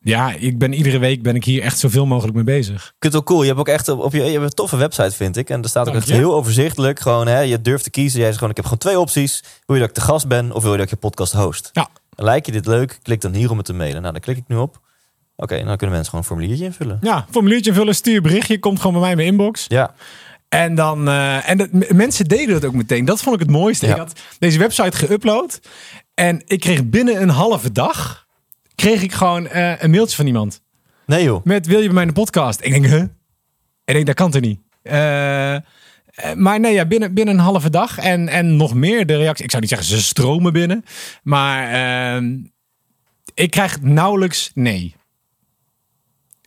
[0.01, 2.87] ja, ik ben iedere week ben ik hier echt zoveel mogelijk mee bezig.
[2.97, 3.41] Ik het wel cool.
[3.41, 5.51] Je hebt ook echt op, op je, je hebt een toffe website, vind ik.
[5.51, 7.01] En er staat ook echt heel overzichtelijk.
[7.01, 8.17] Gewoon, hè, je durft te kiezen.
[8.17, 9.43] Jij zegt gewoon, ik heb gewoon twee opties.
[9.67, 11.71] Wil je dat ik te gast ben of wil je dat ik je podcast host?
[11.73, 11.89] Ja.
[12.17, 12.99] Lijkt je dit leuk?
[13.03, 14.01] Klik dan hier om het te mailen.
[14.01, 14.81] Nou, daar klik ik nu op.
[15.37, 16.99] Oké, dan kunnen mensen gewoon een formuliertje invullen.
[17.01, 19.65] Ja, formuliertje vullen, stuur een berichtje, komt gewoon bij mij in mijn inbox.
[19.69, 19.95] Ja,
[20.49, 23.05] En dan, eh, en dat, m- mensen deden dat ook meteen.
[23.05, 23.87] Dat vond ik het mooiste.
[23.87, 23.93] Ja.
[23.93, 25.69] Ik had deze website geüpload
[26.15, 28.27] en ik kreeg binnen een halve dag,
[28.75, 30.61] kreeg ik gewoon eh, een mailtje van iemand.
[31.07, 31.45] nee joh.
[31.45, 32.61] Met wil je bij mij in de podcast?
[32.63, 33.03] Ik denk, huh?
[33.85, 34.61] Ik denk, dat kan toch niet?
[34.83, 35.57] Eh,
[36.35, 39.45] maar nee, ja, binnen, binnen een halve dag en, en nog meer de reactie.
[39.45, 40.85] Ik zou niet zeggen, ze stromen binnen.
[41.23, 41.69] Maar
[42.17, 42.35] ehm,
[43.35, 44.95] ik krijg nauwelijks nee.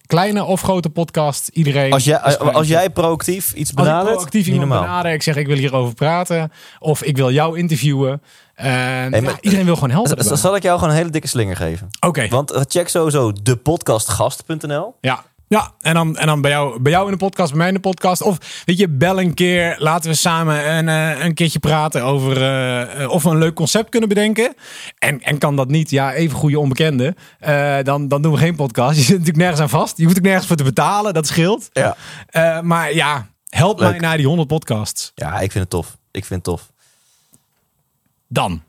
[0.10, 1.91] Kleine of grote podcast, iedereen.
[1.93, 4.88] Als jij, is gewoon- als jij proactief iets als ik benadert, proactief niet iemand normaal.
[4.88, 6.52] benader, ik zeg ik wil hierover praten.
[6.80, 8.22] Of ik wil jou interviewen.
[8.56, 10.17] Eh, maar- iedereen wil gewoon helpen.
[10.17, 10.36] Erbij.
[10.38, 11.88] Zal ik jou gewoon een hele dikke slinger geven?
[12.00, 12.28] Oké.
[12.28, 14.95] Want eh, check sowieso depodcastgast.nl.
[15.02, 15.24] Ja.
[15.49, 17.73] Ja, en dan, en dan bij, jou, bij jou in de podcast, bij mij in
[17.73, 18.21] de podcast.
[18.21, 19.75] Of weet je, bel een keer.
[19.79, 23.89] Laten we samen een, eh, een keertje praten over eh, of we een leuk concept
[23.89, 24.53] kunnen bedenken.
[24.97, 27.15] En, en kan dat niet, ja, even goede onbekende.
[27.39, 28.95] eh, dan, dan doen we geen podcast.
[28.97, 29.97] Je zit natuurlijk nergens aan vast.
[29.97, 31.69] Je hoeft ook nergens voor te betalen, dat scheelt.
[31.71, 31.95] Ja.
[32.62, 33.89] Maar ja, help Leuk.
[33.89, 35.12] mij naar die 100 podcasts.
[35.15, 35.97] Ja, ik vind het tof.
[36.12, 36.71] Ik vind het tof.
[38.27, 38.62] Dan.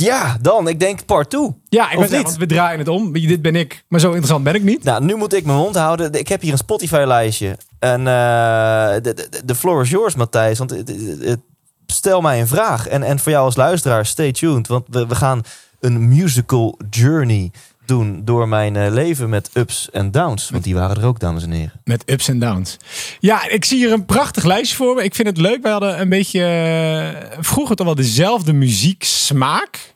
[0.00, 0.68] Ja, dan.
[0.68, 1.50] Ik denk part 2.
[1.68, 2.38] Ja, ik Of ben zeggen, niet?
[2.38, 3.12] we draaien het om.
[3.12, 4.84] Weet Dit ben ik, maar zo interessant ben ik niet.
[4.84, 6.12] Nou, nu moet ik mijn mond houden.
[6.12, 7.56] Ik heb hier een Spotify-lijstje.
[7.78, 10.58] En eh, de, de, de floor is yours, Matthijs.
[10.58, 11.40] Want het- het- het-
[11.86, 12.88] stel mij een vraag.
[12.88, 14.66] En, en voor jou als luisteraar, stay tuned.
[14.66, 15.42] Want we, we gaan
[15.80, 17.50] een musical journey
[17.86, 20.50] doen door mijn eh, leven met ups en downs.
[20.50, 21.80] Want die waren er ook, dames en heren.
[21.84, 22.76] Met ups en downs.
[23.20, 25.04] Ja, ik zie hier een prachtig lijstje voor me.
[25.04, 25.62] Ik vind het leuk.
[25.62, 29.94] Wij hadden een beetje eh, vroeger toch wel dezelfde muzieksmaak.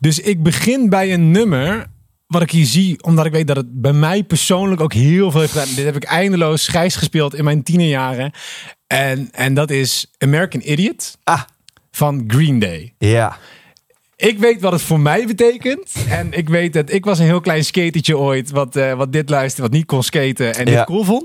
[0.00, 1.86] Dus ik begin bij een nummer
[2.26, 5.40] wat ik hier zie, omdat ik weet dat het bij mij persoonlijk ook heel veel
[5.40, 5.74] heeft gedaan.
[5.74, 8.32] Dit heb ik eindeloos grijs gespeeld in mijn tienerjaren.
[8.86, 11.42] En, en dat is American Idiot Ah,
[11.90, 12.94] van Green Day.
[12.98, 13.38] ja.
[14.16, 15.92] Ik weet wat het voor mij betekent.
[16.08, 18.50] En ik weet dat ik was een heel klein skatertje ooit.
[18.50, 20.76] Wat, eh, wat dit luisterde, wat niet kon skaten en Ja.
[20.76, 21.24] dit cool vond.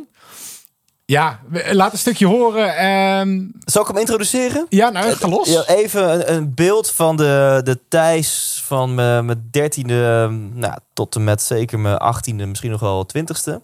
[1.06, 2.76] Ja, we- laat een stukje horen.
[2.78, 4.66] Ehm, Zal ik hem introduceren?
[4.70, 5.50] ja, nou, ga los.
[5.50, 11.16] Ja, even een, een beeld van de, de Thijs van mijn mijn dertiende nou, tot
[11.16, 13.62] en met zeker mijn achttiende, misschien nog wel twintigste.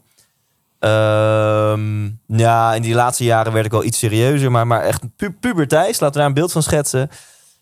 [0.79, 5.31] Ehm, ja, in die laatste jaren werd ik wel iets serieuzer, maar, maar echt pu
[5.31, 5.99] puber Thijs.
[5.99, 7.09] Laten we daar een beeld van schetsen.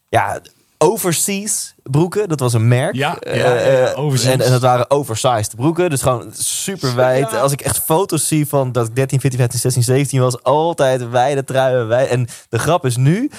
[0.09, 0.39] Ja,
[0.85, 2.95] overseas broeken, dat was een merk.
[2.95, 4.31] Ja, ja, Eh, ja, eh.
[4.31, 7.31] En, en dat waren oversized broeken, dus gewoon super wijd.
[7.31, 7.39] Ja.
[7.39, 11.09] Als ik echt foto's zie van dat ik 13, 14, 15, 16, 17 was, altijd
[11.09, 11.87] wijde truien.
[11.87, 13.31] Wij, en de grap is nu,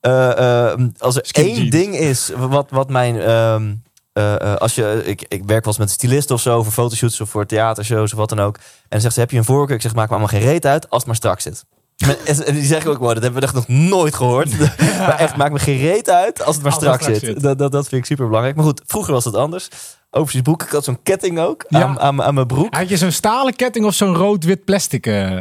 [0.00, 1.70] eh, eh, als er één jeans.
[1.70, 3.20] ding is wat, wat mijn.
[3.20, 3.74] ehm,
[4.12, 7.20] eh, eh, als je, ik, ik werk wel eens met stylisten of zo voor fotoshoots
[7.20, 8.56] of voor theatershows of wat dan ook.
[8.56, 9.76] En dan zegt ze: Heb je een voorkeur?
[9.76, 11.64] Ik zeg: Maak me allemaal geen reet uit als het maar strak zit.
[11.96, 14.58] Die zeggen ook, wow, dat hebben we echt nog nooit gehoord.
[14.98, 17.24] maar echt, maakt me geen reet uit als het maar Als strak strak zit.
[17.24, 17.40] zit.
[17.42, 18.56] Dat, dat, dat vind ik super belangrijk.
[18.56, 19.68] Maar goed, vroeger was het anders.
[20.10, 20.62] Overzicht broek.
[20.62, 21.82] Ik had zo'n ketting ook Ja.
[21.82, 22.74] aan, aan, aan mijn broek.
[22.74, 25.06] Had je zo'n stalen ketting of zo'n rood-wit plastic?
[25.06, 25.40] eh?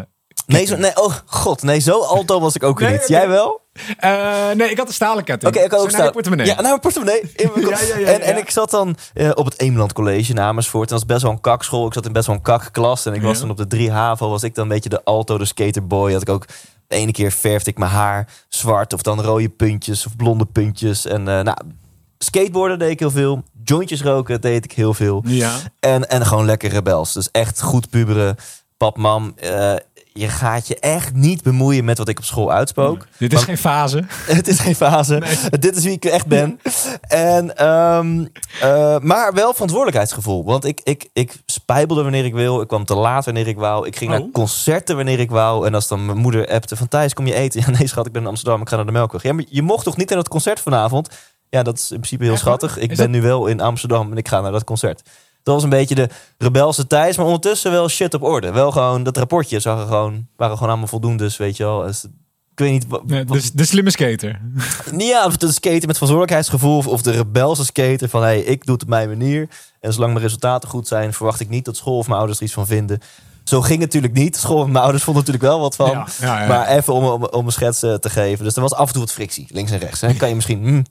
[0.52, 3.08] Nee, zo, nee, oh god, nee, zo alto was ik ook Nee, niet.
[3.08, 3.62] Jij wel?
[3.98, 5.56] Eh, nee, ik had een stalen ketting.
[5.56, 6.12] Oké, ik had ook staan.
[6.12, 6.46] portemonnee.
[6.46, 7.22] Ja, naar mijn portemonnee.
[7.36, 10.32] In mijn Ja, ja, ja, en, en ik zat dan eh, op het Eemland College
[10.32, 10.90] in Amersfoort.
[10.92, 11.88] En dat was best wel een kakschool.
[11.88, 13.06] Ik zat in best wel een kakklas.
[13.06, 14.30] En ik was dan op de 3 HAVO.
[14.30, 16.12] Was ik dan een beetje de alto, de skaterboy.
[16.14, 16.46] Had ik ook...
[16.88, 18.94] De ene keer verfde ik mijn haar zwart.
[18.94, 21.06] Of dan rode puntjes of blonde puntjes.
[21.06, 21.58] En eh, nou,
[22.18, 23.44] skateboarden deed ik heel veel.
[23.64, 25.24] Jointjes roken deed ik heel veel.
[25.26, 25.52] Ja.
[25.80, 27.14] En, en gewoon lekker rebels.
[27.14, 28.36] Dus echt goed puberen.
[28.78, 29.74] Pap, mam, eh,
[30.14, 33.08] je gaat je echt niet bemoeien met wat ik op school uitspook.
[33.18, 34.04] Dit is geen fase.
[34.38, 35.22] Het is geen fase.
[35.60, 36.60] Dit is wie ik echt ben.
[37.02, 38.26] En, ehm,
[38.62, 40.44] eh, maar wel verantwoordelijkheidsgevoel.
[40.46, 42.62] Want ik, ik, ik spijbelde wanneer ik wil.
[42.62, 43.88] Ik kwam te laat wanneer ik wou.
[43.88, 44.18] Ik ging Oh.
[44.20, 45.66] naar concerten wanneer ik wou.
[45.68, 47.60] En als dan mijn moeder appte van Thijs, kom je eten?
[47.66, 48.62] Ja, nee schat, ik ben in Amsterdam.
[48.62, 49.24] Ik ga naar de Melkweg.
[49.24, 51.10] Ja, maar je mocht toch niet naar dat concert vanavond?
[51.50, 52.78] Ja, dat is in principe heel Echt schattig.
[52.78, 55.02] Ik Is ben dat- nu wel in Amsterdam en ik ga naar dat concert.
[55.44, 58.52] Dat was een beetje de rebelse Thijs, maar ondertussen wel shit op orde.
[58.52, 61.82] Wel gewoon, dat rapportje zag er gewoon, waren gewoon allemaal voldoendes, weet je wel.
[61.82, 62.04] Dus,
[62.52, 64.42] ik weet niet, wat- de, de slimme skater.
[64.92, 68.66] niet ja, of de skater met verantwoordelijkheidsgevoel of, of de rebelse skater van hey, ik
[68.66, 69.50] doe het op mijn manier.
[69.80, 72.46] En zolang mijn resultaten goed zijn, verwacht ik niet dat school of mijn ouders er
[72.46, 73.00] iets van vinden.
[73.52, 74.38] Zo ging het natuurlijk niet.
[74.38, 75.90] School mijn ouders vonden natuurlijk wel wat van.
[75.90, 76.48] Ja, ja, ja.
[76.48, 78.44] Maar even om, om, om een schets eh, te geven.
[78.44, 80.02] Dus er was af en toe wat frictie, links en rechts.
[80.02, 80.14] Hè.
[80.22, 80.64] Kan je misschien...
[80.64, 80.86] hmm.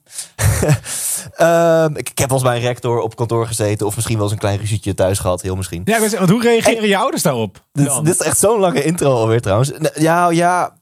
[1.36, 3.86] Ehm, ik, ik heb wel eens bij een rector op kantoor gezeten.
[3.86, 5.42] Of misschien wel eens een klein ruzietje thuis gehad.
[5.42, 5.82] Heel misschien.
[5.84, 7.64] Ja, zeggen, want hoe reageren je ouders daarop?
[7.72, 9.70] Dit, dit is echt zo'n lange intro alweer trouwens.
[9.78, 10.72] Nou, Ja, ja...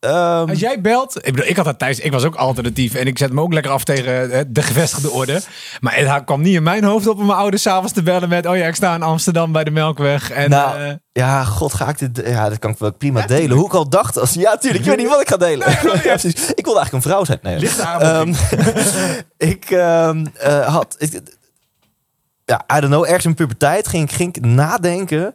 [0.00, 3.06] ehm, Als jij belt, ik, bedoel, ik had dat thuis, ik was ook alternatief en
[3.06, 5.40] ik zet me ook lekker af tegen eh, de gevestigde orde.
[5.80, 8.46] Maar het kwam niet in mijn hoofd op om mijn ouders s'avonds te bellen met,
[8.46, 10.30] oh ja, ik sta in Amsterdam bij de Melkweg.
[10.30, 12.26] En, Nou, eh, Ja, god, ga ik dit...
[12.26, 13.56] Ja, dat kan ik wel prima delen.
[13.56, 14.34] Hoe ik al dacht als...
[14.34, 14.84] Ja, tuurlijk.
[14.84, 15.70] Ik weet niet wat ik ga delen.
[15.80, 16.50] ja, precies.
[16.54, 17.38] Ik wilde eigenlijk een vrouw zijn.
[17.42, 18.34] Nee, Ehm,
[19.52, 20.96] ik ehm, eh, had...
[20.98, 21.20] Ik,
[22.44, 23.04] ja, I don't know.
[23.04, 25.34] Ergens in puberteit ging ik nadenken...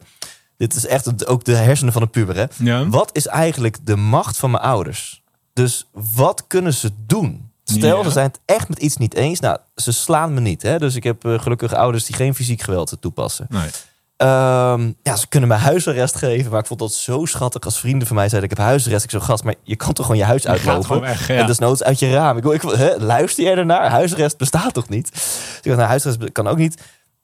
[0.62, 2.44] Dit is echt het- ook de hersenen van een puber, hè?
[2.58, 2.88] ja.
[2.88, 5.22] Wat is eigenlijk de macht van mijn ouders?
[5.52, 7.50] Dus wat kunnen ze doen?
[7.64, 8.04] Stel, Ja.
[8.04, 9.40] ze zijn het echt met iets niet eens.
[9.40, 10.62] Nou, ze slaan me niet.
[10.62, 10.78] Hè?
[10.78, 13.46] Dus ik heb eh, gelukkig ouders die geen fysiek geweld toepassen.
[13.48, 13.68] Nee.
[14.16, 16.50] Ehm, ja, ze kunnen me huisarrest geven.
[16.50, 18.50] Maar ik vond dat zo schattig als vrienden van mij zeiden...
[18.50, 19.04] ik heb huisarrest.
[19.04, 20.84] Ik zo, gast, maar je kan toch gewoon je huis Je uitlopen?
[20.84, 21.34] gewoon weg, ja.
[21.34, 22.36] En desnoods uit je raam.
[22.36, 23.90] Ik, wil- ik, hè, luister jij ernaar?
[23.90, 25.10] Huisarrest bestaat toch niet?
[25.12, 26.82] Dus ik dacht, nou, huisarrest kan ook niet.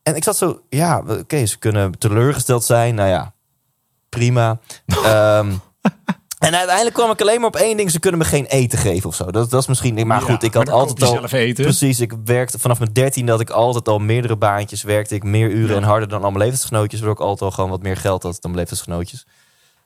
[0.09, 2.95] En ik zat zo, ja, oké, ze kunnen teleurgesteld zijn.
[2.95, 3.33] Nou ja,
[4.09, 4.59] prima.
[4.87, 5.53] Ehm,
[6.39, 7.91] en uiteindelijk kwam ik alleen maar op één ding.
[7.91, 9.31] Ze kunnen me geen eten geven of zo.
[9.31, 10.07] Dat, dat is misschien...
[10.07, 11.13] Maar goed, Ja, ik had altijd al...
[11.15, 11.65] zelf eten.
[11.65, 15.15] Precies, ik werkte vanaf mijn dertiende dat ik altijd al meerdere baantjes werkte.
[15.15, 15.77] Ik meer uren Ja.
[15.77, 17.01] en harder dan al mijn leeftijdsgenootjes.
[17.01, 19.27] Waardoor ik altijd al gewoon wat meer geld had dan mijn leeftijdsgenootjes.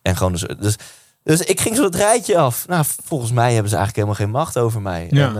[0.01, 0.75] En gewoon dus, dus,
[1.23, 2.67] dus ik ging zo het rijtje af.
[2.67, 5.07] Nou, volgens mij hebben ze eigenlijk helemaal geen macht over mij.
[5.09, 5.27] Ja.
[5.27, 5.37] En,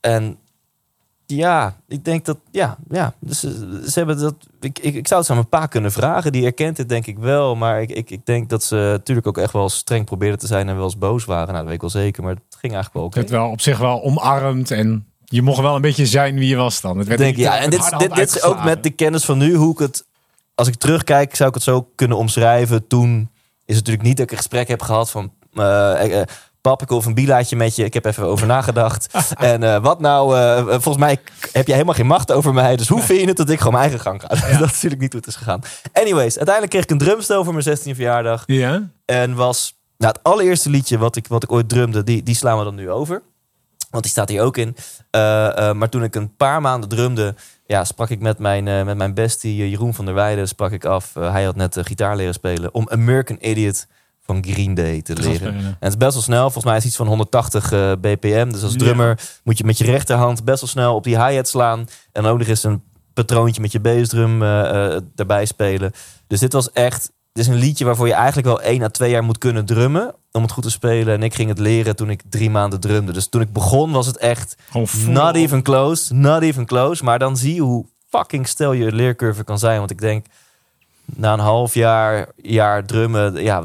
[0.00, 0.38] eh, en
[1.36, 3.14] ja, ik denk dat, ja, ja.
[3.18, 6.32] Dus ze, ze hebben dat, ik, ik, ik zou het aan mijn pa kunnen vragen.
[6.32, 7.56] Die herkent het denk ik wel.
[7.56, 10.68] Maar ik, ik, ik denk dat ze natuurlijk ook echt wel streng probeerden te zijn
[10.68, 11.46] en wel eens boos waren.
[11.46, 12.22] Nou, dat weet ik wel zeker.
[12.22, 13.18] Maar het ging eigenlijk wel oké.
[13.18, 16.56] Het wel op zich wel omarmd en je mocht wel een beetje zijn wie je
[16.56, 16.98] was dan.
[16.98, 19.38] Het werd denk, ja, eh, en dit, dit, dit is ook met de kennis van
[19.38, 20.06] nu, hoe ik het,
[20.54, 22.86] als ik terugkijk, zou ik het zo kunnen omschrijven.
[22.86, 23.30] Toen
[23.64, 26.26] is het natuurlijk niet dat ik een gesprek heb gehad van, eh, eh,
[26.62, 27.84] pap, ik wil een bilaatje met je.
[27.84, 29.06] Ik heb even over nagedacht.
[29.38, 31.18] en eh, wat nou, eh, eh, volgens mij
[31.52, 32.76] heb jij helemaal geen macht over mij.
[32.76, 34.28] Dus hoe vind je het dat ik gewoon mijn eigen gang ga?
[34.58, 35.60] dat is natuurlijk niet hoe het is gegaan.
[35.92, 38.42] Anyways, uiteindelijk kreeg ik een drumstel voor mijn 16e verjaardag.
[38.46, 38.88] Ja?
[39.04, 42.58] En was nou, het allereerste liedje wat ik, wat ik ooit drumde, die, die slaan
[42.58, 43.22] we dan nu over.
[43.90, 44.76] Want die staat hier ook in.
[45.76, 47.34] Maar toen ik een paar maanden drumde,
[47.66, 51.14] ja, sprak ik met mijn, met mijn bestie Jeroen van der Weijden sprak ik af.
[51.14, 53.86] Hij had net gitaar leren spelen om American Idiot
[54.24, 55.54] van Green Day te leren.
[55.54, 56.42] En het is best wel snel.
[56.42, 58.50] Volgens mij is het iets van 180 eh, bpm.
[58.52, 58.78] Dus als Ja.
[58.78, 61.86] drummer moet je met je rechterhand best wel snel op die hi-hat slaan.
[62.12, 62.82] En ook nog eens een
[63.14, 65.92] patroontje met je bassdrum eh, daarbij spelen.
[66.26, 67.10] Dus dit was echt...
[67.32, 70.14] Dit is een liedje waarvoor je eigenlijk wel één à twee jaar moet kunnen drummen.
[70.32, 71.14] Om het goed te spelen.
[71.14, 73.12] En ik ging het leren toen ik drie maanden drumde.
[73.12, 74.56] Dus toen ik begon was het echt
[75.06, 76.14] not even close.
[76.14, 77.04] Not even close.
[77.04, 79.78] Maar dan zie je hoe fucking stel je leercurve kan zijn.
[79.78, 80.26] Want ik denk,
[81.04, 83.62] na een half jaar, jaar drummen, ja,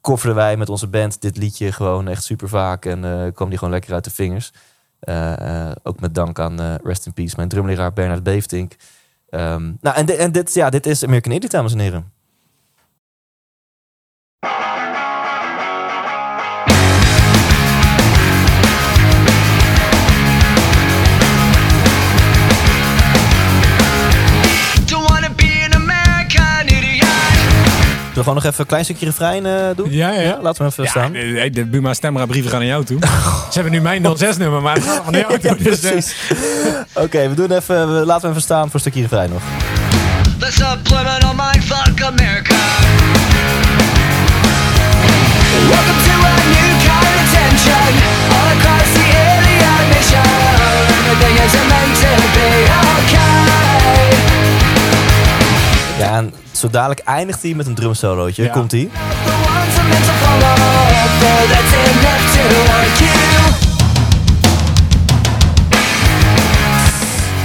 [0.00, 2.84] kofferden wij met onze band dit liedje gewoon echt super vaak.
[2.84, 4.52] En eh, kwam die gewoon lekker uit de vingers.
[4.98, 8.76] Eh, eh, ook met dank aan Rest in Peace, mijn drumleraar Bernard Beeftink.
[9.28, 12.12] Ehm, nou, en, en dit, ja, dit is American Idiot, dames en heren.
[28.16, 29.90] Nog gewoon nog even een klein stukje refrein eh, doen?
[29.90, 30.38] Ja, ja, ja.
[30.42, 31.12] Laten we even Ja, staan.
[31.12, 32.98] de, de Buma Stemra brieven gaan naar jou toe.
[33.52, 35.56] Ze hebben nu mijn 06-nummer, maar van jou toe.
[35.62, 36.14] Dus, eh, Precies.
[37.04, 39.42] Oké, we doen even, we, laten we even staan voor een stukje refrein nog.
[40.38, 42.54] The subliminal mindfuck America.
[45.72, 47.90] Welcome to a new kind of tension
[48.36, 50.30] all across the alien mission.
[50.98, 52.48] Everything isn't meant to be
[56.16, 58.42] en zo dadelijk eindigt hij met een drumsolootje.
[58.42, 58.52] Ja.
[58.52, 58.90] Komt hij?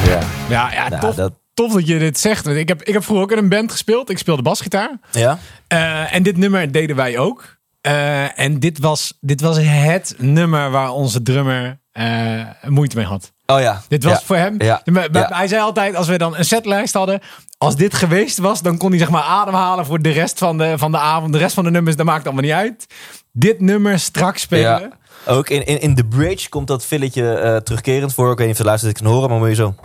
[0.06, 0.20] Ja.
[0.50, 2.48] ja, ja Nou, tof, dat- tof dat je dit zegt.
[2.48, 4.10] Ik heb, ik heb vroeger ook in een band gespeeld.
[4.10, 5.00] Ik speelde basgitaar.
[5.12, 5.40] Ja?
[5.68, 7.58] Eh, en dit nummer deden wij ook.
[7.82, 13.34] Eh, en dit was, dit was het nummer waar onze drummer eh, moeite mee had.
[13.56, 13.82] Oh ja.
[13.88, 14.26] Dit was Ja.
[14.26, 14.56] voor hem.
[14.58, 14.82] Ja.
[15.12, 17.20] Hij zei altijd, als we dan een setlijst hadden.
[17.58, 20.78] Als dit geweest was, dan kon hij zeg maar ademhalen voor de rest van de,
[20.78, 21.34] van de avond.
[21.34, 22.86] De rest van de nummers, dat maakt allemaal niet uit.
[23.32, 24.94] Dit nummer straks spelen.
[25.26, 28.32] Ook in, in, in The Bridge komt dat filletje eh, terugkerend voor.
[28.32, 29.76] Ik weet niet of de luisteraars het kan horen, maar moet je zo...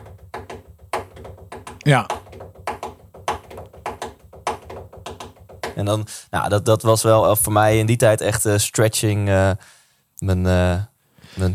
[1.78, 2.06] Ja.
[5.76, 8.56] En dan, nou, dat, dat was wel eh, voor mij in die tijd echt eh,
[8.56, 9.24] stretching
[10.18, 10.88] mijn, mijn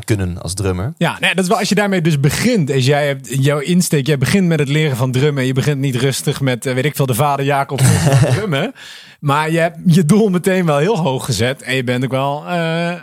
[0.03, 0.93] kunnen als drummer.
[0.97, 2.71] Ja, nee, dat is wel als je daarmee dus begint.
[2.71, 5.45] Als jij hebt jouw insteek, jij begint met het leren van drummen.
[5.45, 7.79] Je begint niet rustig met, eh, weet ik veel, de vader Jacob
[8.33, 8.73] drummen.
[9.19, 11.61] Maar je hebt je doel meteen wel heel hoog gezet.
[11.61, 12.99] En je bent ook wel eh,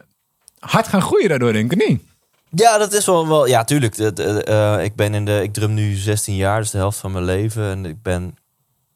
[0.59, 2.03] hard gaan groeien daardoor, denk ik niet.
[2.51, 3.99] Ja, dat is wel, wel ja, tuurlijk.
[3.99, 7.25] Eh, ik, ben in de, ik drum nu 16 jaar, dus de helft van mijn
[7.25, 7.71] leven.
[7.71, 8.37] En ik ben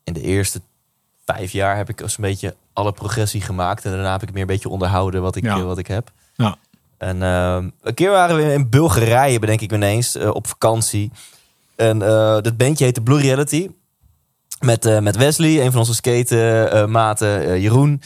[0.05, 0.61] in de eerste
[1.25, 3.85] vijf jaar heb ik een beetje alle progressie gemaakt.
[3.85, 5.63] En daarna heb ik meer een beetje onderhouden wat ik, Ja.
[5.63, 6.11] wat ik heb.
[6.35, 6.57] Ja.
[7.03, 11.11] En ehm, een keer waren we in Bulgarije, bedenk ik me ineens, eh, op vakantie.
[11.77, 13.69] En eh dat bandje heette Blue Reality.
[14.61, 18.03] Met, eh, met Wesley, een van onze skate-maten, eh, Jeroen.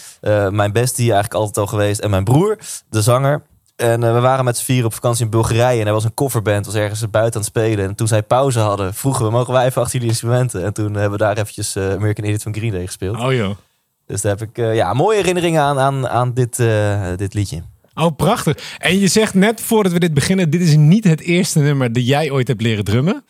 [0.50, 2.00] mijn bestie eigenlijk altijd al geweest.
[2.00, 2.58] En mijn broer,
[2.90, 3.42] de zanger.
[3.76, 5.80] En we waren met z'n vier op vakantie in Bulgarije.
[5.80, 7.88] En er was een coverband, was ergens buiten aan het spelen.
[7.88, 10.64] En toen zij pauze hadden, vroegen we, mogen wij even achter jullie instrumenten?
[10.64, 13.18] En toen hebben we daar eventjes American Idiot van Green Day gespeeld.
[13.18, 13.56] Oh joh.
[14.06, 16.56] Dus daar heb ik ja, mooie herinneringen aan, aan, aan dit,
[17.16, 17.62] dit liedje.
[18.04, 18.56] Oh, prachtig.
[18.78, 22.06] En je zegt net voordat we dit beginnen, dit is niet het eerste nummer dat
[22.06, 23.24] jij ooit hebt leren drummen.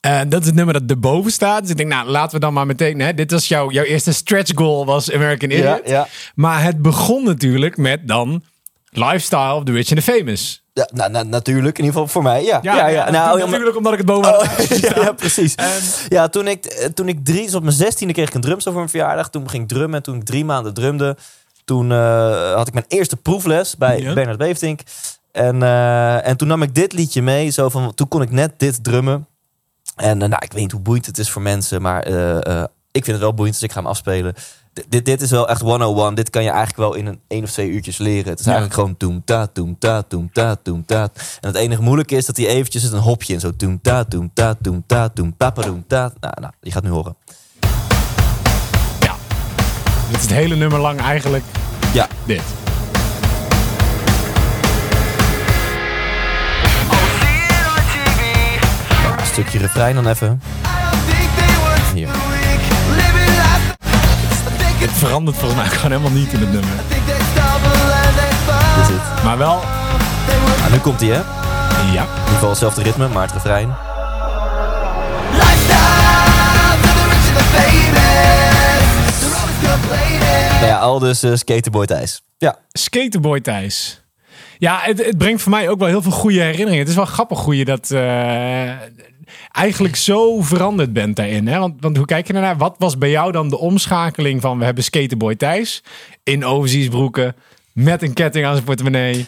[0.00, 1.60] Eh, dat is het nummer dat erboven staat.
[1.60, 3.00] Dus ik denk, nou, laten we dan maar meteen...
[3.00, 5.80] Hè, dit was jouw, jouw eerste stretch goal, was American Idiot.
[5.84, 6.08] ja.
[6.34, 8.44] Maar het begon natuurlijk met dan
[8.90, 10.62] Lifestyle of the Rich and the Famous.
[10.72, 12.44] Ja, nou, nou, natuurlijk, in ieder geval voor mij.
[12.44, 13.10] Ja, ja, ja.
[13.10, 14.44] Nou, ja, natuurlijk omdat ik het boven Oh,
[14.80, 15.54] ja, ja, precies.
[15.54, 15.68] En-
[16.08, 18.70] Ja, toen ik, eh, toen ik drie, dus op mijn zestiende kreeg ik een drumstel
[18.72, 19.30] voor mijn verjaardag.
[19.30, 21.16] Toen ging ik drummen en toen ik drie maanden drumde,
[21.64, 24.14] toen eh, had ik mijn eerste proefles bij Ja.
[24.14, 24.80] Bernard Beeftink.
[25.32, 28.52] En, eh, en toen nam ik dit liedje mee, zo van, toen kon ik net
[28.56, 29.26] dit drummen.
[29.96, 32.06] En eh, nou, ik weet niet hoe boeiend het is voor mensen, maar
[32.92, 34.34] ik vind het wel boeiend, dus ik ga hem afspelen.
[34.72, 36.14] D- dit, dit is wel echt 101.
[36.14, 38.30] Dit kan je eigenlijk wel in een één of twee uurtjes leren.
[38.30, 38.50] Het is Ja.
[38.52, 41.02] eigenlijk gewoon toem ta, toem ta, toem ta, toem ta.
[41.40, 43.40] En het enige moeilijke is dat hij eventjes een hopje in.
[43.40, 46.12] Zo toem ta, toem ta, toem ta, toem papa, toem ta.
[46.20, 47.16] Nou, nou, je gaat nu horen.
[50.14, 51.44] Dit is het hele nummer lang eigenlijk
[51.92, 52.40] Ja, dit.
[59.18, 60.42] een stukje refrein dan even.
[61.94, 62.08] Hier.
[64.78, 66.70] Het verandert volgens mij gewoon helemaal niet in het nummer.
[66.88, 66.98] Dit
[68.82, 69.24] is het.
[69.24, 69.62] Maar wel,
[70.58, 71.20] Nou, nu komt hij, hè?
[71.86, 72.02] In ja.
[72.02, 73.74] ieder geval hetzelfde ritme, maar het refrein.
[80.64, 82.22] Nou ja, al dus eh, Skaterboy Thijs.
[82.38, 82.58] Ja.
[82.72, 84.02] Skaterboy Thijs.
[84.58, 86.78] Ja, het, het brengt voor mij ook wel heel veel goede herinneringen.
[86.78, 88.68] Het is wel grappig hoe je dat eh,
[89.52, 91.46] eigenlijk zo veranderd bent daarin.
[91.46, 91.58] Hè?
[91.58, 92.56] Want, want hoe kijk je ernaar?
[92.56, 95.82] Wat was bij jou dan de omschakeling van we hebben Skaterboy Thijs
[96.22, 97.36] in overseas broeken
[97.72, 99.26] met een ketting aan zijn portemonnee.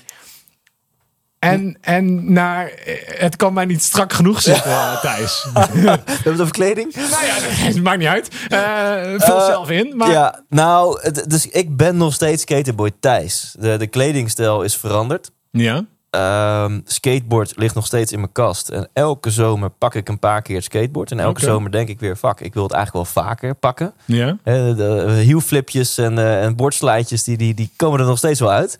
[1.52, 5.46] En, en naar eh, het kan mij niet strak genoeg zitten, eh, Thijs.
[5.52, 6.94] We hebben het over kleding.
[6.94, 8.28] nou ja, het maakt niet uit.
[8.48, 9.96] Eh vul Eh, zelf in.
[9.96, 13.54] Maar Ja, nou, het- dus ik ben nog steeds Skaterboy Thijs.
[13.58, 15.30] De, de kledingstijl is veranderd.
[15.50, 15.84] ja.
[16.10, 18.68] Ehm, skateboard ligt nog steeds in mijn kast.
[18.68, 21.10] En elke zomer pak ik een paar keer het skateboard.
[21.10, 23.94] En elke zomer denk ik weer, fuck, ik wil het eigenlijk wel vaker pakken.
[24.04, 24.36] Ja.
[24.44, 28.78] De hielflipjes en, en bordslijtjes, die, die, die komen er nog steeds wel uit.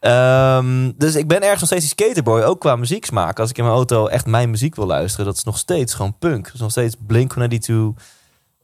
[0.00, 3.38] Ehm, dus ik ben ergens nog steeds die skaterboy, ook qua muzieksmaak.
[3.38, 6.18] Als ik in mijn auto echt mijn muziek wil luisteren, dat is nog steeds gewoon
[6.18, 6.44] punk.
[6.44, 8.02] Dat is nog steeds Blink-182,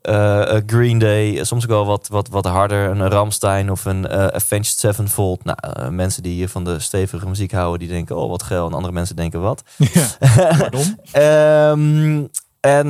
[0.01, 2.89] eh, eh, Green Day, soms ook wel wat, wat, wat harder.
[2.89, 5.43] Een Ramstein of een eh, Avenged Sevenfold.
[5.43, 8.67] Nou, mensen die van de stevige muziek houden, die denken, oh wat geil.
[8.67, 9.63] En andere mensen denken, wat?
[9.77, 10.07] ja.
[10.57, 10.99] Pardon?
[11.11, 12.25] Ehm,
[12.59, 12.87] En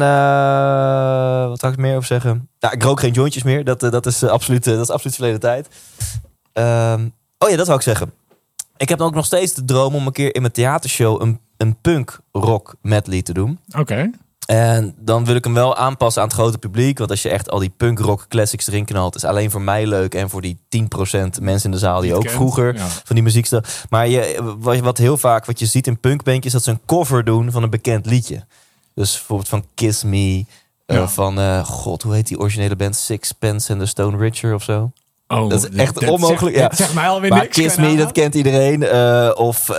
[1.49, 2.49] wat zou ik er meer over zeggen?
[2.59, 3.63] Ja, ik rook geen jointjes meer.
[3.63, 5.67] Dat, dat, is, absoluut, dat is absoluut verleden tijd.
[6.53, 8.13] Ehm, oh ja, dat zou ik zeggen.
[8.77, 11.81] Ik heb ook nog steeds de droom om een keer in mijn theatershow een, een
[11.81, 13.59] punk rock medley te doen.
[13.77, 14.09] Oké.
[14.45, 16.97] En dan wil ik hem wel aanpassen aan het grote publiek.
[16.97, 19.87] Want als je echt al die punk rock classics erin knalt, is alleen voor mij
[19.87, 20.15] leuk.
[20.15, 22.87] En voor die 10% mensen in de zaal die ook kent, vroeger ja.
[22.87, 23.61] van die muziekstijl.
[23.89, 27.51] Maar je, wat, heel vaak wat je ziet in punkbandjes, dat ze een cover doen
[27.51, 28.45] van een bekend liedje.
[28.93, 30.45] Dus bijvoorbeeld van Kiss Me.
[30.85, 31.07] eh, Ja.
[31.07, 32.95] Van, eh, god, hoe heet die originele band?
[32.95, 34.91] Sixpence and the Stone Richer of zo.
[35.27, 36.75] Oh, Dat is echt dat onmogelijk, Zegt, ja.
[36.83, 37.57] zegt mij alweer maar niks.
[37.57, 38.83] Kiss Me, dat kent iedereen.
[38.83, 39.77] eh, of eh,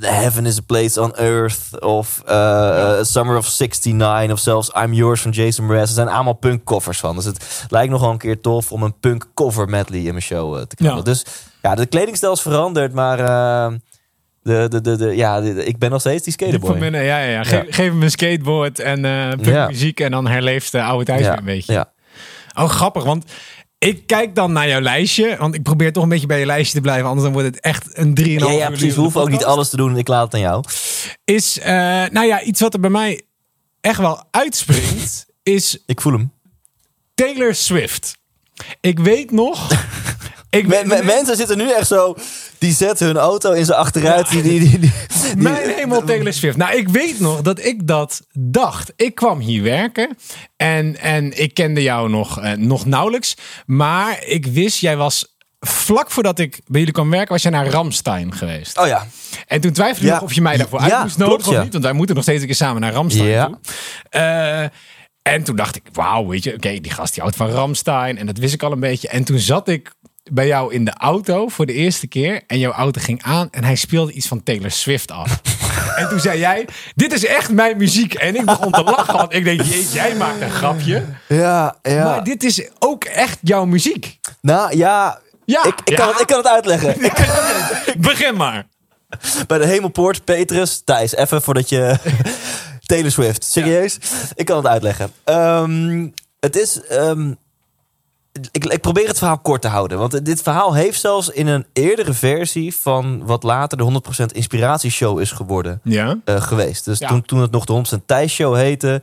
[0.00, 1.80] Heaven is a Place on Earth.
[1.82, 4.32] Of eh, Summer of 69.
[4.32, 5.80] Of zelfs I'm Yours van Jason Mraz.
[5.88, 7.16] Er zijn allemaal punk covers van.
[7.16, 10.64] Dus het lijkt nogal een keer tof om een punk cover medley in mijn show
[10.64, 10.96] te knallen.
[10.96, 11.02] Ja.
[11.02, 11.24] Dus
[11.62, 12.92] ja, de kledingstijl is veranderd.
[12.92, 13.16] Maar
[14.42, 17.42] de, de, de, de, ja, de- ik ben nog steeds die binnen, ja, ja, ja.
[17.44, 17.72] Geef, Ja.
[17.72, 19.00] geef hem een skateboard en
[19.40, 19.66] Ja.
[19.66, 21.86] muziek en dan herleeft de oude thuis weer een beetje.
[22.58, 23.24] Oh, grappig, want
[23.86, 26.74] ik kijk dan naar jouw lijstje, want ik probeer toch een beetje bij je lijstje
[26.74, 28.94] te blijven, anders dan wordt het echt een 3,5 Ja, ja, precies.
[28.94, 29.96] We hoeven ook niet alles te doen.
[29.96, 30.64] Ik laat het aan jou.
[31.24, 31.74] Is, eh,
[32.10, 33.22] nou ja, iets wat er bij mij
[33.80, 36.32] echt wel uitspringt, is Ik voel hem.
[37.14, 38.18] Taylor Swift.
[38.80, 39.68] Ik weet nog...
[40.56, 42.16] ik mensen zitten nu echt zo...
[42.58, 44.28] Die zetten hun auto in zijn achteruit.
[44.30, 46.56] Die, die, die, die- die- Mijn hemel Taylor Swift.
[46.56, 48.92] Nou, ik weet nog dat ik dat dacht.
[48.96, 50.16] Ik kwam hier werken
[50.56, 53.36] en, en ik kende jou nog, eh, nog nauwelijks.
[53.66, 57.66] Maar ik wist, jij was vlak voordat ik bij jullie kwam werken, was jij naar
[57.66, 58.78] Ramstein geweest.
[58.78, 59.06] Oh ja.
[59.46, 60.14] En toen twijfelde ik Ja.
[60.14, 61.58] nog of je mij daarvoor uit Ja, moest nodigen ja.
[61.58, 61.72] of niet.
[61.72, 63.58] Want wij moeten nog steeds een keer samen naar Ramstein toe.
[64.10, 64.62] Eh,
[65.22, 68.18] en toen dacht ik, wauw, weet je, oké, die gast die houdt van Ramstein.
[68.18, 69.08] En dat wist ik al een beetje.
[69.08, 69.92] En toen zat ik
[70.32, 72.42] bij jou in de auto voor de eerste keer.
[72.46, 75.40] En jouw auto ging aan en hij speelde iets van Taylor Swift af.
[75.98, 78.14] en toen zei jij, dit is echt mijn muziek.
[78.14, 79.60] En ik begon te lachen, want ik denk,
[79.92, 81.04] jij maakt een grapje.
[81.28, 82.04] Ja, ja.
[82.04, 84.18] Maar dit is ook echt jouw muziek.
[84.40, 85.96] Nou ja, Ja, ik, ik, ja.
[85.96, 86.94] Kan het, ik kan het uitleggen.
[87.98, 88.66] Begin maar.
[89.46, 91.96] Bij de Hemelpoort, Petrus, Thijs, even voordat je...
[92.86, 93.98] Taylor Swift, serieus?
[94.34, 95.12] Ik kan het uitleggen.
[95.24, 96.08] Ehm,
[96.40, 96.80] het is...
[96.82, 97.32] ehm,
[98.50, 99.98] ik, ik probeer het verhaal kort te houden.
[99.98, 102.76] Want dit verhaal heeft zelfs in een eerdere versie...
[102.76, 105.80] van wat later de 100% Inspiratieshow is geworden...
[105.82, 106.18] Ja.
[106.24, 106.84] eh, geweest.
[106.84, 107.08] Dus Ja.
[107.08, 109.02] toen, toen het nog de 100% Thijs Show heette...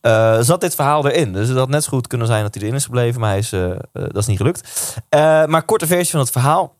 [0.00, 1.32] eh, zat dit verhaal erin.
[1.32, 3.20] Dus het had net zo goed kunnen zijn dat hij erin is gebleven.
[3.20, 4.68] Maar hij is, eh, dat is niet gelukt.
[5.08, 6.74] Eh, maar korte versie van het verhaal.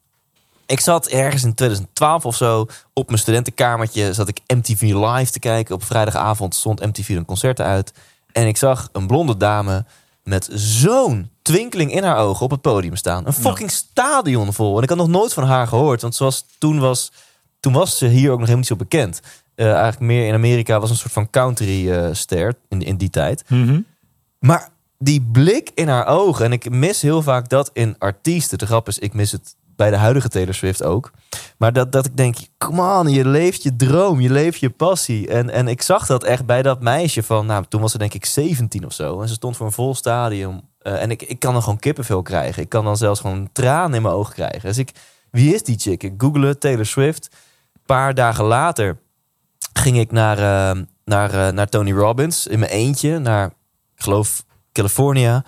[0.66, 4.12] Ik zat ergens in 2012 of zo op mijn studentenkamertje.
[4.12, 5.74] Zat ik MTV Live te kijken.
[5.74, 7.92] Op vrijdagavond stond MTV een concerten uit.
[8.32, 9.84] En ik zag een blonde dame
[10.24, 13.26] met zo'n twinkeling in haar ogen op het podium staan.
[13.26, 14.76] Een fucking stadion vol.
[14.76, 16.02] En ik had nog nooit van haar gehoord.
[16.02, 17.12] Want zoals toen was,
[17.60, 19.20] toen was ze hier ook nog helemaal niet zo bekend.
[19.54, 23.10] Eh, eigenlijk meer in Amerika was een soort van country eh, ster in, in die
[23.10, 23.44] tijd.
[24.38, 28.58] Maar die blik in haar ogen, en ik mis heel vaak dat in artiesten.
[28.58, 31.10] De grap is, ik mis het bij de huidige Taylor Swift ook.
[31.56, 35.28] Maar dat, dat ik denk, come on, je leeft je droom, je leeft je passie.
[35.28, 38.14] En, en ik zag dat echt bij dat meisje van, nou, toen was ze denk
[38.14, 39.20] ik 17 of zo.
[39.20, 40.62] En ze stond voor een vol stadion.
[40.78, 42.62] Eh, en ik, ik kan dan gewoon kippenvel krijgen.
[42.62, 44.60] Ik kan dan zelfs gewoon tranen in mijn ogen krijgen.
[44.62, 44.90] Dus ik,
[45.30, 46.02] wie is die chick?
[46.02, 47.28] Ik google Taylor Swift.
[47.74, 48.98] Een paar dagen later
[49.72, 53.18] ging ik naar, eh, naar, eh, naar Tony Robbins in mijn eentje.
[53.18, 53.52] Naar,
[53.94, 55.44] geloof, California.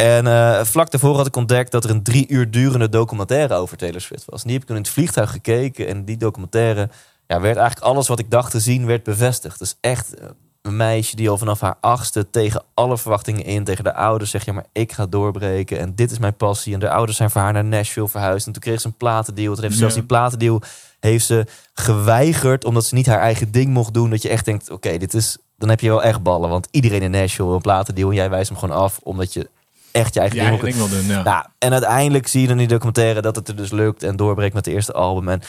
[0.00, 3.76] En eh, vlak daarvoor had ik ontdekt dat er een drie uur durende documentaire over
[3.76, 4.40] Taylor Swift was.
[4.40, 5.88] En die heb ik toen in het vliegtuig gekeken.
[5.88, 6.88] En die documentaire
[7.26, 9.58] ja, werd eigenlijk alles wat ik dacht te zien, werd bevestigd.
[9.58, 10.28] Dus echt eh,
[10.62, 14.46] een meisje die al vanaf haar achtste tegen alle verwachtingen in, tegen de ouders zegt,
[14.46, 16.74] ja maar ik ga doorbreken en dit is mijn passie.
[16.74, 18.46] En de ouders zijn voor haar naar Nashville verhuisd.
[18.46, 19.54] En toen kreeg ze een platendeal.
[19.54, 20.62] Toen heeft ze zelfs die platendeal
[21.00, 24.10] heeft ze geweigerd omdat ze niet haar eigen ding mocht doen.
[24.10, 26.50] Dat je echt denkt, oké, dit is, dan heb je wel echt ballen.
[26.50, 29.48] Want iedereen in Nashville wil een platendeal en jij wijst hem gewoon af omdat je
[29.92, 31.22] echt je eigen Ja, ding wil doen, ja.
[31.22, 34.16] nou, en uiteindelijk zie je dan in die documentaire dat het er dus lukt en
[34.16, 35.28] doorbreekt met het eerste album.
[35.28, 35.42] En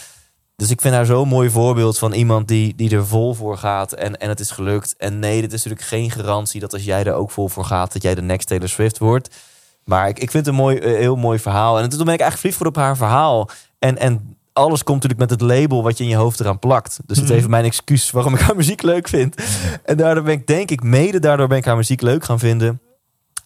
[0.55, 3.91] dus ik vind haar zo'n mooi voorbeeld van iemand die, die er vol voor gaat
[3.91, 4.95] en, en het is gelukt.
[4.97, 7.93] En nee, dit is natuurlijk geen garantie dat als jij er ook vol voor gaat,
[7.93, 9.35] dat jij de next Taylor Swift wordt.
[9.83, 11.79] Maar ik, ik vind het een mooi, eh, heel mooi verhaal.
[11.79, 13.49] En toen ben ik eigenlijk verliefd geworden op haar verhaal.
[13.79, 16.99] En, en alles komt natuurlijk met het label wat je in je hoofd eraan plakt.
[17.05, 19.35] Dus dat is even mijn excuus waarom ik haar muziek leuk vind.
[19.83, 22.81] En daardoor ben ik, denk ik, mede daardoor ben ik haar muziek leuk gaan vinden.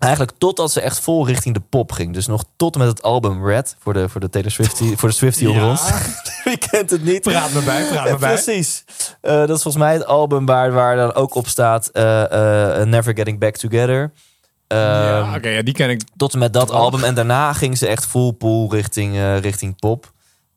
[0.04, 2.14] Eigenlijk totdat ze echt vol richting de pop ging.
[2.14, 3.76] Dus nog tot en met het album Red.
[3.80, 5.70] Voor de, voor de Taylor Swiftie, voor de Swiftie onder Ja.
[5.70, 5.82] ons.
[6.44, 7.22] Wie kent het niet?
[7.22, 8.34] Praat me bij, praat me Ja, bij.
[8.34, 8.84] precies.
[9.22, 12.88] Eh, dat is volgens mij het album waar, waar dan ook op staat eh, eh,
[12.88, 14.12] Never Getting Back Together.
[14.68, 16.02] Ja, Ehm, Oké, ja, die ken ik.
[16.18, 17.04] Tot en met dat album.
[17.04, 20.12] En daarna ging ze echt full pool richting, richting pop.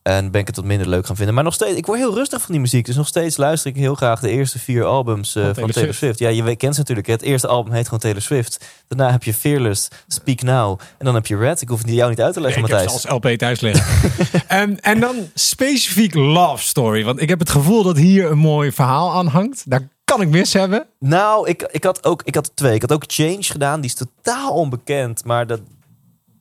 [0.06, 1.34] En ben ik het wat minder leuk gaan vinden.
[1.34, 2.84] Maar nog steeds, ik word heel rustig van die muziek.
[2.86, 5.94] Dus nog steeds luister ik heel graag de eerste vier albums eh, van, Taylor Taylor
[5.94, 6.16] Swift.
[6.16, 6.36] Swift.
[6.36, 7.06] Ja, je kent ze natuurlijk.
[7.06, 7.12] hè.
[7.12, 8.64] Het eerste album heet gewoon Taylor Swift.
[8.88, 10.80] Daarna heb je Fearless, Speak Now.
[10.98, 11.60] En dan heb je Red.
[11.60, 13.06] Ik hoef het jou niet uit te leggen, ik heb ze Matthijs.
[13.06, 14.10] als LP thuis liggen.
[14.60, 17.04] en, en dan specifiek Love Story.
[17.04, 19.62] Want ik heb het gevoel dat hier een mooi verhaal aan hangt.
[19.70, 20.86] Daar kan ik mis hebben.
[20.98, 22.74] Nou, ik, ik had ook ik had twee.
[22.74, 23.80] Ik had ook Change gedaan.
[23.80, 25.24] Die is totaal onbekend.
[25.24, 25.60] Maar dat,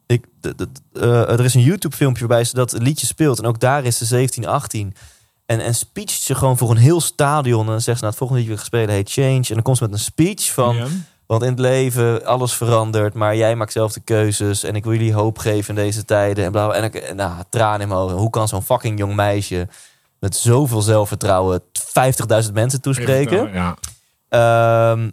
[0.08, 0.26] ik,
[0.94, 3.40] eh, er is een YouTube filmpje waarbij ze dat liedje speelt.
[3.40, 4.96] En ook daar is ze 17, 18.
[5.46, 7.66] En, en speecht ze gewoon voor een heel stadion.
[7.66, 9.48] En dan zegt ze, nou, het volgende liedje dat we gaan spelen heet Change.
[9.48, 10.76] En dan komt ze met een speech van...
[10.76, 10.88] Ja.
[11.26, 13.14] Want in het leven, alles verandert.
[13.14, 14.64] Maar jij maakt zelf de keuzes.
[14.64, 16.46] En ik wil jullie hoop geven in deze tijden.
[16.46, 18.18] En, bla, en ik, en, nou, tranen in mijn ogen.
[18.18, 19.68] Hoe kan zo'n fucking jong meisje...
[20.20, 21.62] met zoveel zelfvertrouwen
[22.46, 23.54] 50.000 mensen toespreken?
[23.54, 23.76] Ja.
[24.30, 25.10] Ehm,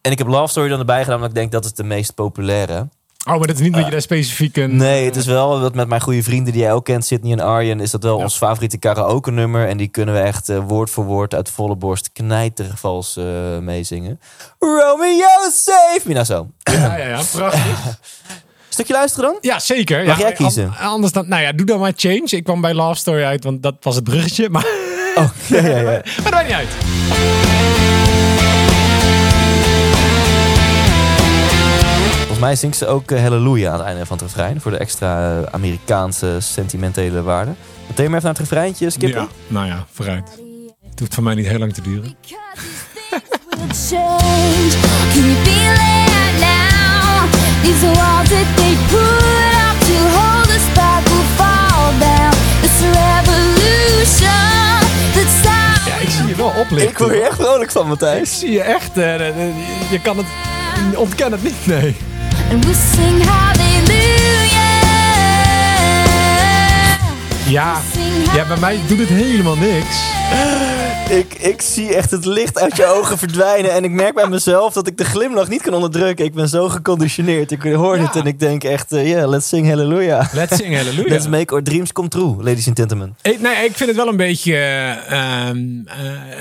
[0.00, 2.14] en ik heb Love Story dan erbij gedaan, omdat ik denk dat is de meest
[2.14, 2.88] populaire.
[3.24, 4.76] Oh, maar dat is niet dat je daar specifiek een...
[4.76, 7.40] Nee, het is wel dat met mijn goede vrienden die jij ook kent, Sydney en
[7.40, 9.68] Arjen, is dat wel ons favoriete karaoke nummer.
[9.68, 13.24] En die kunnen we echt eh, woord voor woord uit volle borst knijtervals eh
[13.60, 14.20] meezingen.
[14.58, 16.12] Romeo, save me.
[16.14, 16.50] Nou zo.
[16.58, 17.98] Ja, ja, ja, prachtig.
[18.68, 19.38] Stukje luisteren dan?
[19.40, 20.04] Ja, zeker.
[20.04, 20.64] Mag ja, jij kiezen?
[20.78, 21.28] an- Anders dan...
[21.28, 22.26] Nou ja, doe dan maar Change.
[22.30, 24.48] Ik kwam bij Love Story uit, want dat was het bruggetje.
[24.50, 24.66] Maar,
[25.14, 25.82] Oh, ja, ja, ja.
[26.22, 28.11] maar dat maakt niet uit.
[32.42, 34.60] Mij zingt ze ook eh, Halleluja aan het einde van het refrein.
[34.60, 37.50] Voor de extra eh, Amerikaanse sentimentele waarde.
[37.86, 39.20] Meteen maar even naar het refreintje skippen.
[39.20, 40.30] Ja, nou ja, vooruit.
[40.90, 42.16] Het hoeft voor mij niet heel lang te duren.
[42.20, 44.70] Because these things will change.
[45.12, 47.32] Can you feel it now?
[47.62, 52.34] These walls that they put up to hold us back will fall down.
[52.66, 54.80] It's a revolution
[55.14, 55.86] that's out.
[55.86, 56.88] Ja, ik zie je wel oplichten.
[56.88, 58.38] Ik word hier echt vrolijk van, Ik Matthijs.
[58.38, 58.96] zie je echt.
[58.98, 59.36] eh, eh,
[59.90, 60.26] je kan het...
[60.96, 61.96] Ontken het niet, nee.
[62.52, 63.80] And we sing hallelujah.
[67.48, 67.80] Ja,
[68.34, 69.96] ja, bij mij doet het helemaal niks.
[71.10, 73.72] Ik, ik zie echt het licht uit je ogen verdwijnen.
[73.72, 76.24] En ik merk bij mezelf dat ik de glimlach niet kan onderdrukken.
[76.24, 77.50] Ik ben zo geconditioneerd.
[77.50, 78.02] Ik hoor Ja.
[78.02, 80.32] het en ik denk echt, eh, yeah, let's sing hallelujah.
[80.32, 81.08] Let's sing hallelujah.
[81.10, 83.16] Let's make our dreams come true, ladies and gentlemen.
[83.22, 84.54] Ik, nee, ik vind het wel een beetje...
[84.56, 85.50] eh,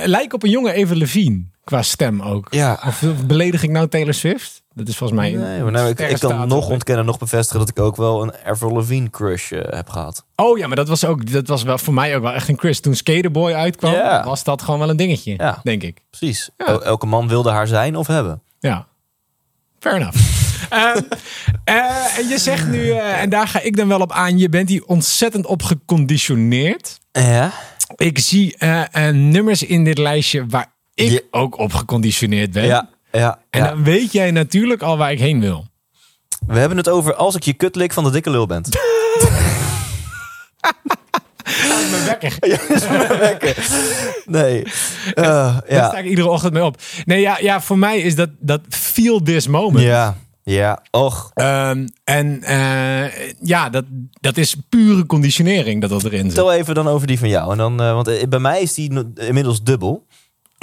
[0.06, 1.42] lijkt op een jonge Eva Levine.
[1.64, 2.48] Qua stem ook.
[2.50, 2.80] Ja.
[2.88, 4.61] Of, of beledig ik nou Taylor Swift?
[4.74, 5.32] Dat is volgens mij...
[5.32, 8.34] Nee, maar nou, ik, ik kan nog ontkennen, nog bevestigen dat ik ook wel een
[8.46, 10.26] Avril Lavigne crush eh, heb gehad.
[10.36, 11.32] Oh ja, maar dat was ook...
[11.32, 12.80] Dat was wel voor mij ook wel echt een Chris.
[12.80, 14.24] Toen Skaterboy uitkwam, Ja.
[14.24, 15.34] was dat gewoon wel een dingetje.
[15.38, 15.60] Ja.
[15.64, 16.02] Denk ik.
[16.10, 16.50] Precies.
[16.58, 16.66] Ja.
[16.66, 18.42] El- elke man wilde haar zijn of hebben.
[18.60, 18.88] Ja.
[19.80, 20.18] Fair enough.
[20.70, 21.02] Ehm,
[21.64, 24.50] eh, en je zegt nu, eh, en daar ga ik dan wel op aan, je
[24.50, 27.00] bent hier ontzettend op geconditioneerd.
[27.12, 27.52] Ja.
[27.96, 28.56] Ik zie
[29.12, 32.66] nummers in dit lijstje waar ik Je- ook op geconditioneerd ben.
[32.66, 33.70] Ja, ja, En ja.
[33.70, 35.66] dan weet jij natuurlijk al waar ik heen wil.
[36.48, 38.70] We hebben het over als ik je kutlik van de dikke lul bent.
[41.90, 42.38] Mijn wekker.
[44.26, 44.64] Nee.
[45.14, 45.98] Eh, Daar sta ja.
[45.98, 46.78] ik iedere ochtend mee op.
[47.06, 49.86] Nee, ja, ja voor mij is dat, dat feel this moment.
[49.86, 50.18] Ja.
[50.44, 50.82] Ja.
[50.92, 51.32] Och.
[51.34, 53.86] Ehm, en eh, ja, dat,
[54.20, 56.34] dat is pure conditionering dat dat erin zit.
[56.34, 57.52] Vertel even dan over die van jou.
[57.52, 60.06] En dan, eh, want bij mij is die inmiddels dubbel.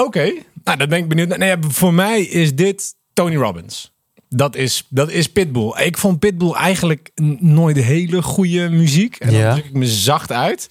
[0.02, 0.32] Oké,
[0.64, 1.36] nou dan ben ik benieuwd.
[1.36, 3.92] Nee, ja, voor mij is dit Tony Robbins.
[4.30, 5.72] Dat is, dat is Pitbull.
[5.84, 9.16] Ik vond Pitbull eigenlijk nooit hele goede muziek.
[9.16, 9.52] En dan Ja.
[9.52, 10.68] druk ik me zacht uit.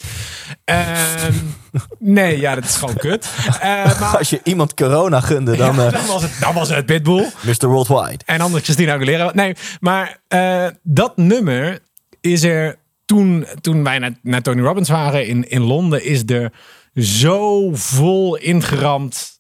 [0.65, 1.33] Ehm,
[1.99, 3.29] nee, ja, dat is gewoon kut.
[3.59, 6.69] Eh, maar Als je iemand corona gunde, dan ja, eh dan, was het, dan was
[6.69, 7.29] het Pitbull.
[7.41, 7.67] Mr.
[7.67, 8.19] Worldwide.
[8.25, 9.31] En anders Christina Aguilera.
[9.33, 11.79] Nee, maar eh, dat nummer
[12.21, 12.75] is er
[13.05, 16.51] toen, toen wij naar, naar Tony Robbins waren in, in Londen, is er
[17.03, 19.39] zo vol ingeramd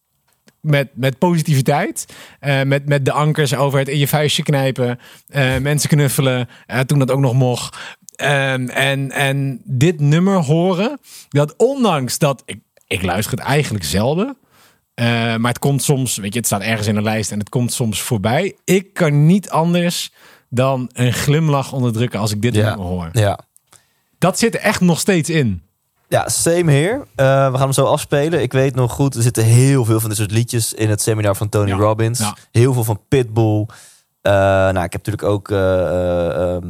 [0.61, 2.05] met, met positiviteit.
[2.39, 4.99] Eh, met, met de ankers over het in je vuistje knijpen.
[5.27, 6.47] eh, mensen knuffelen.
[6.65, 7.77] eh, toen dat ook nog mocht.
[8.15, 10.99] Ehm, en, en dit nummer horen.
[11.29, 14.37] Dat ondanks dat ik, ik luister het eigenlijk zelden.
[14.95, 17.73] Maar het komt soms, weet je, het staat ergens in een lijst en het komt
[17.73, 18.55] soms voorbij.
[18.63, 20.11] Ik kan niet anders
[20.49, 22.67] dan een glimlach onderdrukken als ik dit Ja.
[22.69, 23.09] nummer hoor.
[23.11, 23.39] Ja.
[24.17, 25.61] Dat zit er echt nog steeds in.
[26.09, 27.05] Ja, same here.
[27.15, 28.41] Eh, we gaan hem zo afspelen.
[28.41, 31.35] Ik weet nog goed, er zitten heel veel van dit soort liedjes in het seminar
[31.35, 32.19] van Tony Ja, Robbins.
[32.19, 32.35] ja.
[32.51, 33.65] Heel veel van Pitbull.
[34.21, 36.61] Eh, nou, ik heb natuurlijk ook eh, eh, eh,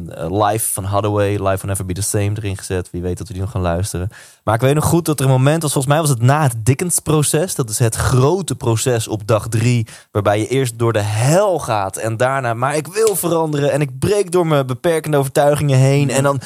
[0.48, 2.90] Live van Hathaway, Live Will Never Be The Same erin gezet.
[2.90, 4.08] Wie weet dat we die nog gaan luisteren.
[4.44, 6.42] Maar ik weet nog goed dat er een moment was, volgens mij was het na
[6.42, 7.54] het Dickens-proces.
[7.54, 11.96] Dat is het grote proces op dag drie, waarbij je eerst door de hel gaat
[11.96, 16.22] en daarna, maar ik wil veranderen en ik breek door mijn beperkende overtuigingen heen en
[16.22, 16.40] dan...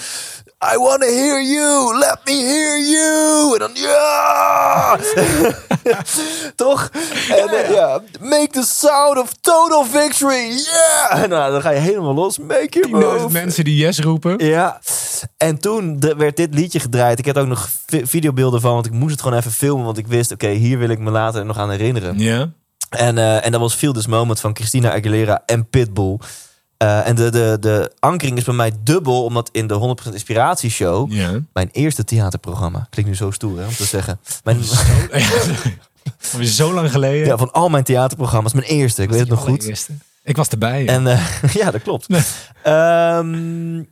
[0.75, 3.53] I wanna hear you, let me hear you.
[3.53, 4.99] En dan ja.
[6.57, 6.91] Toch?
[7.29, 8.01] En, eh, ja.
[8.21, 10.49] Make the sound of total victory.
[10.51, 11.29] Yeah!
[11.29, 12.39] Nou, dan ga je helemaal los.
[12.39, 13.33] Make your 10.000 move.
[13.33, 14.47] mensen die yes roepen.
[14.47, 14.81] Ja,
[15.37, 17.19] en toen werd dit liedje gedraaid.
[17.19, 19.85] Ik heb ook nog vi- videobeelden van, want ik moest het gewoon even filmen.
[19.85, 22.19] Want ik wist, oké, hier wil ik me later nog aan herinneren.
[22.19, 22.49] Ja.
[22.91, 26.19] En, eh, en dat was Feel This Moment van Christina Aguilera en Pitbull.
[26.83, 31.13] Eh, en de, de, de ankering is bij mij dubbel, omdat in de 100% Inspiratieshow...
[31.53, 34.21] Mijn eerste theaterprogramma, klinkt nu zo stoer hè, om te zeggen...
[34.45, 34.59] Mijn,
[36.33, 37.27] Alweer zo lang geleden.
[37.27, 39.91] ja, van al mijn theaterprogramma's, mijn eerste, ik weet het nog goed.
[40.25, 40.89] Ik was erbij.
[40.89, 42.07] En eh, ja, dat klopt.
[42.63, 43.83] Ehm,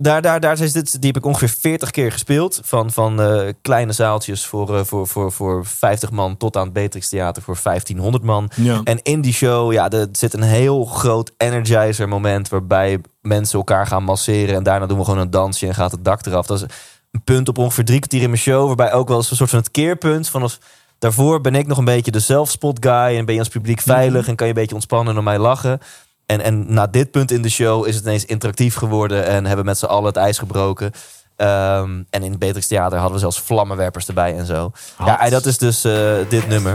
[0.00, 2.60] daar, daar, daar is dit, die heb ik ongeveer 40 keer gespeeld.
[2.64, 6.72] Van, van eh, kleine zaaltjes voor, eh, voor, voor, voor 50 man tot aan het
[6.72, 8.50] Beatrix Theater voor 1500 man.
[8.54, 8.80] Ja.
[8.84, 13.86] En in die show, ja, er zit een heel groot energizer moment waarbij mensen elkaar
[13.86, 14.54] gaan masseren.
[14.54, 16.46] En daarna doen we gewoon een dansje en gaat het dak eraf.
[16.46, 16.66] Dat is
[17.10, 18.66] een punt op ongeveer drie kwartier in mijn show.
[18.66, 20.58] Waarbij ook wel eens een soort van het keerpunt van als
[20.98, 23.16] daarvoor ben ik nog een beetje de zelfspot guy.
[23.16, 25.38] En ben je als publiek veilig en kan je een beetje ontspannen en om mij
[25.38, 25.80] lachen.
[26.28, 29.64] En, en na dit punt in de show is het ineens interactief geworden en hebben
[29.64, 30.92] met z'n allen het ijs gebroken.
[31.36, 34.70] Ehm, en in het Beatrix Theater hadden we zelfs vlammenwerpers erbij en zo.
[35.04, 35.92] Ja, dat is dus eh,
[36.28, 36.72] dit nummer.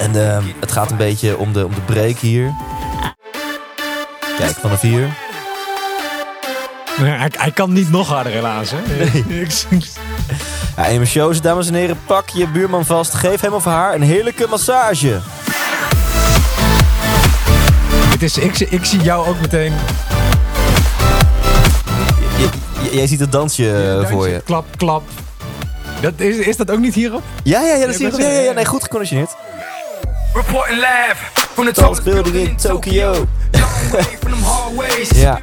[0.00, 2.52] En ehm, het gaat een beetje om de, om de break hier.
[4.38, 5.16] Kijk, vanaf hier.
[7.00, 8.70] Hij, hij kan niet nog harder helaas.
[8.74, 9.04] Hè?
[9.40, 9.66] Ik-
[10.76, 13.14] Ja, in mijn shows, dames en heren, pak je buurman vast.
[13.14, 15.20] Geef hem of haar een heerlijke massage.
[18.22, 19.72] Het is, ik, ik zie jou ook meteen.
[22.38, 22.42] J-
[22.82, 24.40] j- jij ziet het dansje eh, voor je.
[24.44, 25.02] Klap, klap.
[26.00, 27.22] Dat, is, is dat ook niet hierop?
[27.44, 28.10] Ja, ja, ja, dat Ja, zie je.
[28.10, 29.30] dat Ja, is- ja, ja, nee, goed geconditioneerd.
[30.34, 31.16] Reporting live
[31.54, 33.14] from the Tallest building in Tokyo.
[35.14, 35.40] Ja.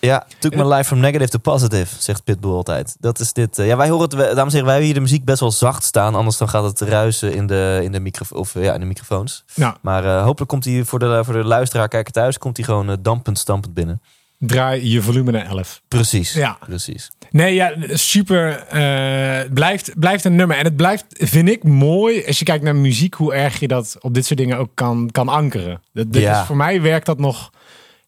[0.00, 2.96] Ja, took my life from negative to positive, zegt Pitbull altijd.
[3.00, 3.58] Dat is dit.
[3.58, 5.50] eh, ja, wij horen het, dames en heren, wij hebben hier de muziek best wel
[5.50, 6.14] zacht staan.
[6.14, 8.86] Anders dan gaat het ruisen in de, in de, micro, of, eh, ja, in de
[8.86, 9.44] microfoons.
[9.82, 12.90] Maar eh, hopelijk komt hij voor de, voor de luisteraar, kijker thuis, komt hij gewoon
[12.90, 14.00] eh, dampend, stampend binnen.
[14.38, 15.80] draai je volume naar 11.
[15.88, 16.32] Precies.
[16.32, 16.58] Ja.
[16.66, 17.10] Precies.
[17.30, 18.58] Nee, ja, super.
[18.66, 20.56] eh, blijft, blijft een nummer.
[20.56, 23.96] En het blijft, vind ik, mooi als je kijkt naar muziek, hoe erg je dat
[24.00, 25.80] op dit soort dingen ook kan, kan ankeren.
[25.92, 26.40] Dat, dat Ja.
[26.40, 27.50] is, voor mij werkt dat nog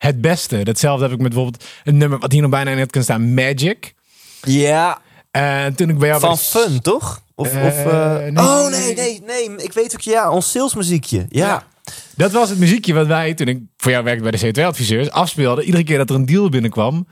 [0.01, 0.63] het beste.
[0.65, 3.35] Datzelfde heb ik met bijvoorbeeld een nummer wat hier nog bijna in het kan staan,
[3.35, 3.95] Magic.
[4.43, 4.99] Ja,
[5.31, 7.23] En toen ik bij jou van de- Fun, toch?
[7.35, 9.57] Of, Eh, of, eh, nee, oh, nee, nee, nee.
[9.57, 11.27] Ik weet ook, ja, ons salesmuziekje.
[11.29, 11.47] Ja.
[11.47, 11.65] Ja.
[12.17, 15.65] Dat was het muziekje wat wij, toen ik voor jou werkte bij de C2-adviseurs, afspeelden.
[15.65, 17.07] Iedere keer dat er een deal binnenkwam,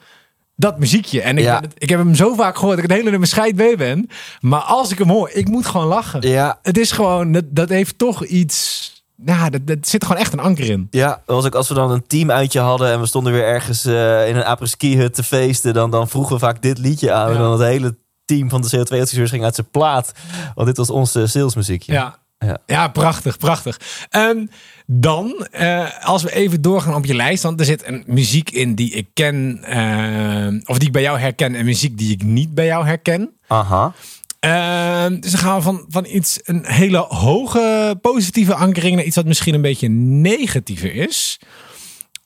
[0.57, 1.21] dat muziekje.
[1.23, 1.61] En ik, Ja.
[1.61, 3.77] ben het- ik heb hem zo vaak gehoord dat ik het hele nummer scheid mee
[3.77, 4.09] ben.
[4.41, 6.29] Maar als ik hem hoor, ik moet gewoon lachen.
[6.29, 8.93] Ja, Het is gewoon, dat, dat heeft toch iets...
[9.23, 10.87] Nou, dat, dat zit gewoon echt een anker in.
[10.91, 13.85] Ja, dat was ook als we dan een teamuitje hadden en we stonden weer ergens
[13.85, 17.31] eh, in een apres-ski hut te feesten, dan, dan vroegen we vaak dit liedje aan.
[17.33, 20.13] En dan het hele team van de CO2-adviseurs ging uit zijn plaat.
[20.55, 21.93] Want dit was ons eh, salesmuziekje.
[21.93, 22.19] Ja.
[22.39, 22.59] Ja.
[22.67, 23.81] Ja, prachtig, prachtig.
[24.11, 24.47] Ehm,
[24.87, 28.75] dan, eh, als we even doorgaan op je lijst, want er zit een muziek in
[28.75, 32.55] die ik ken, eh, of die ik bij jou herken, en muziek die ik niet
[32.55, 33.31] bij jou herken.
[33.47, 33.93] Aha.
[34.41, 39.17] Ehm, dus dan gaan we van, van iets, een hele hoge positieve ankering naar iets
[39.17, 41.39] wat misschien een beetje negatiever is.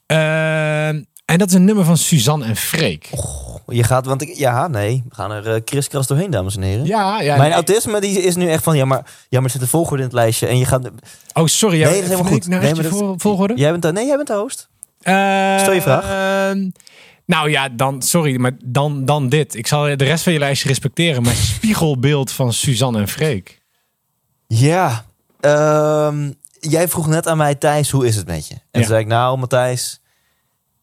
[0.06, 3.10] Ehm, en dat is een nummer van Suzanne en Freek.
[3.66, 6.84] Je gaat, want ik, ja, nee, we gaan er uh, kriskras doorheen, dames en heren.
[6.86, 7.30] Ja, ja.
[7.36, 7.52] Mijn nee.
[7.52, 8.98] autisme die is nu echt van, ja, maar,
[9.28, 10.90] ja, maar er zit een volgorde in het lijstje en je gaat...
[11.32, 11.76] Oh, sorry.
[11.82, 12.48] Nee, dat is helemaal goed.
[12.48, 13.54] Nou, Nee, maar dat- volgorde?
[13.56, 14.68] Jij bent de, nee, jij bent de host.
[15.00, 16.04] Stel je vraag.
[17.26, 19.54] Nou ja, dan, sorry, maar dan, dan dit.
[19.54, 23.60] Ik zal de rest van je lijstje respecteren, maar spiegelbeeld van Suzanne en Freek.
[24.46, 25.04] Ja,
[25.40, 28.54] ehm, jij vroeg net aan mij, Thijs, hoe is het met je?
[28.54, 28.78] En Ja.
[28.78, 30.00] toen zei ik, nou Matthijs,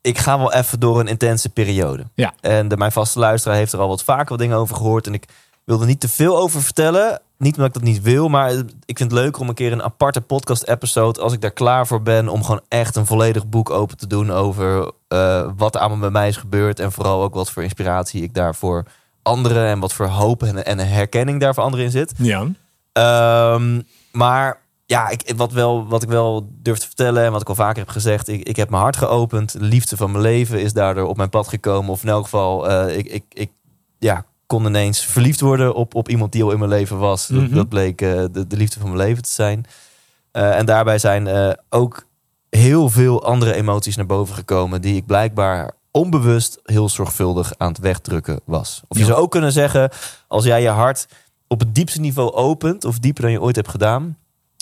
[0.02, 2.04] ik ga wel even door een intense periode.
[2.14, 2.34] Ja.
[2.42, 5.08] En de, mijn vaste luisteraar heeft er al wat vaker wat dingen over gehoord.
[5.08, 5.26] En ik
[5.64, 7.22] wil er niet te veel over vertellen.
[7.40, 8.52] Niet omdat ik dat niet wil, maar
[8.86, 12.02] ik vind het leuk om een keer een aparte podcast-episode, als ik daar klaar voor
[12.02, 16.00] ben, om gewoon echt een volledig boek open te doen over eh, wat er allemaal
[16.00, 16.80] bij mij is gebeurd.
[16.80, 18.86] En vooral ook wat voor inspiratie ik daarvoor
[19.22, 22.14] anderen en wat voor hoop en, en herkenning daar voor anderen in zit.
[22.18, 22.48] Ja.
[22.92, 23.82] Ehm,
[24.12, 27.56] maar ja, ik, wat, wel, wat ik wel durf te vertellen en wat ik al
[27.56, 29.52] vaker heb gezegd, ik, ik heb mijn hart geopend.
[29.52, 31.92] De liefde van mijn leven is daardoor op mijn pad gekomen.
[31.92, 33.52] Of in elk geval, eh, ik, ik, ik
[34.00, 37.28] ja, kon ineens verliefd worden op, op iemand die al in mijn leven was.
[37.28, 37.54] Dat, Mhm.
[37.54, 39.66] dat bleek eh, de, de liefde van mijn leven te zijn.
[40.32, 42.06] Eh, en daarbij zijn eh, ook
[42.50, 47.78] heel veel andere emoties naar boven gekomen die ik blijkbaar onbewust heel zorgvuldig aan het
[47.80, 48.82] wegdrukken was.
[48.88, 49.10] Of je Ja.
[49.10, 49.90] zou ook kunnen zeggen,
[50.28, 51.06] als jij je hart
[51.48, 54.18] op het diepste niveau opent, of dieper dan je ooit hebt gedaan,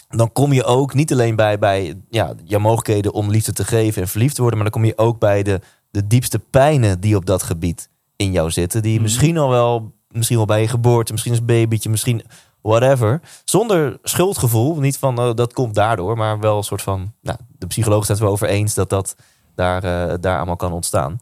[0.09, 4.01] dan kom je ook niet alleen bij, bij ja, je mogelijkheden om liefde te geven
[4.01, 5.59] en verliefd te worden, maar dan kom je ook bij de,
[5.91, 8.81] de diepste pijnen die op dat gebied in jou zitten.
[8.81, 9.01] Die Mhm.
[9.01, 12.23] misschien al wel, misschien wel bij je geboorte, misschien als babytje, misschien
[12.61, 13.21] whatever.
[13.45, 14.75] Zonder schuldgevoel.
[14.75, 17.13] Niet van oh, dat komt daardoor, maar wel een soort van.
[17.21, 19.15] Nou, de psycholoog zijn het wel over eens dat dat
[19.55, 21.19] daar, eh, daar allemaal kan ontstaan.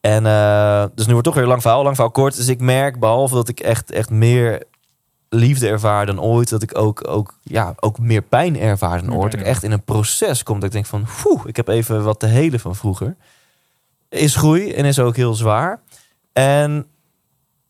[0.00, 2.36] En eh, dus nu wordt toch weer lang verhaal, lang verhaal kort.
[2.36, 4.62] Dus ik merk, behalve dat ik echt, echt meer
[5.28, 9.32] liefde ervaar dan ooit, dat ik ook, ook, ja, ook meer pijn ervaar dan ooit.
[9.32, 12.04] Dat ik echt in een proces kom dat ik denk van, poeh, ik heb even
[12.04, 13.16] wat te helen van vroeger.
[14.08, 15.80] Is groei en is ook heel zwaar.
[16.34, 16.86] En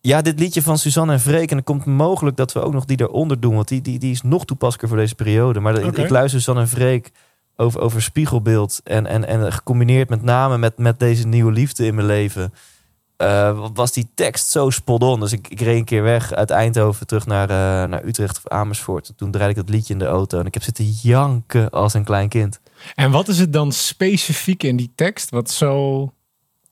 [0.01, 1.51] ja, dit liedje van Suzanne en Freek.
[1.51, 3.55] En het komt mogelijk dat we ook nog die eronder doen.
[3.55, 5.61] Want die, die, die is nog toepasselijker voor deze periode.
[5.61, 7.11] Maar ik- luister Suzanne en Freek
[7.57, 8.81] over, over spiegelbeeld.
[8.85, 12.53] En, en, en gecombineerd met name met, met deze nieuwe liefde in mijn leven.
[13.17, 15.21] eh, was die tekst zo spot on.
[15.21, 18.49] Dus ik, ik reed een keer weg uit Eindhoven terug naar, eh, naar Utrecht of
[18.49, 19.13] Amersfoort.
[19.17, 20.39] Toen draaide ik dat liedje in de auto.
[20.39, 22.61] En ik heb zitten janken als een klein kind.
[22.95, 26.13] En wat is het dan specifiek in die tekst wat zo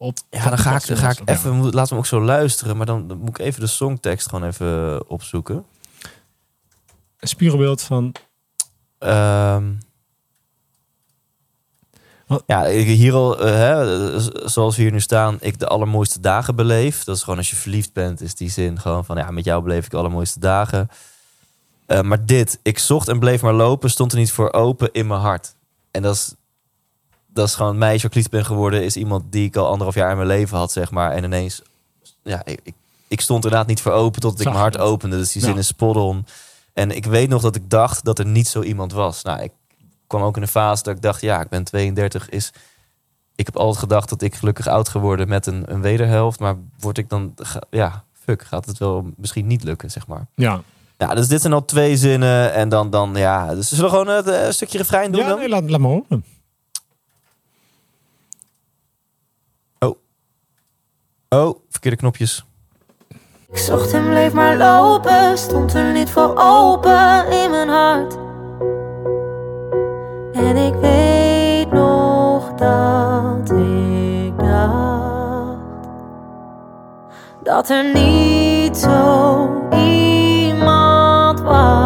[0.02, 0.18] op...
[0.30, 2.76] Ja, dan ga ik, dan ga ik even, moet- laat hem ook zo luisteren.
[2.76, 5.64] Maar dan, dan moet ik even de songtekst gewoon even opzoeken.
[7.18, 8.14] Een spiegelbeeld van...
[8.98, 9.64] Ehm
[12.46, 17.04] ja, hier al, eh, hè, zoals we hier nu staan, ik de allermooiste dagen beleef.
[17.04, 19.62] Dat is gewoon als je verliefd bent, is die zin gewoon van ja, met jou
[19.62, 20.88] beleef ik de allermooiste dagen.
[21.86, 25.06] Eh, maar dit, ik zocht en bleef maar lopen, stond er niet voor open in
[25.06, 25.54] mijn hart.
[25.90, 26.34] En dat is,
[27.32, 30.16] dat is gewoon meisje lief ben geworden, is iemand die ik al anderhalf jaar in
[30.16, 31.10] mijn leven had, zeg maar.
[31.10, 31.62] En ineens,
[32.22, 32.72] ja, ik,
[33.08, 35.16] ik, stond inderdaad niet voor open tot ik mijn hart opende.
[35.16, 35.48] Dus die Ja.
[35.48, 36.26] zin is spot on.
[36.72, 39.22] En ik weet nog dat ik dacht dat er niet zo iemand was.
[39.22, 39.52] Nou, ik
[40.06, 42.52] kwam ook in een fase dat ik dacht, ja, ik ben 32, is...
[43.34, 46.40] Ik heb altijd gedacht dat ik gelukkig oud geworden met een, een wederhelft.
[46.40, 47.34] Maar word ik dan,
[47.70, 50.26] ja, fuck, gaat het wel misschien niet lukken, zeg maar.
[50.34, 50.62] Ja,
[50.98, 52.52] Ja, dus dit zijn al twee zinnen.
[52.52, 55.38] En dan, dan ja, dus zullen we gewoon het eh, stukje refrein doen ja dan?
[55.38, 56.24] nee, laat, laat me horen.
[61.32, 62.44] Oh, verkeerde knopjes.
[63.50, 68.16] Ik zocht en bleef maar lopen, stond er niet voor open in mijn hart.
[70.32, 75.88] En ik weet nog dat ik dacht
[77.42, 81.81] dat er niet zo iemand was.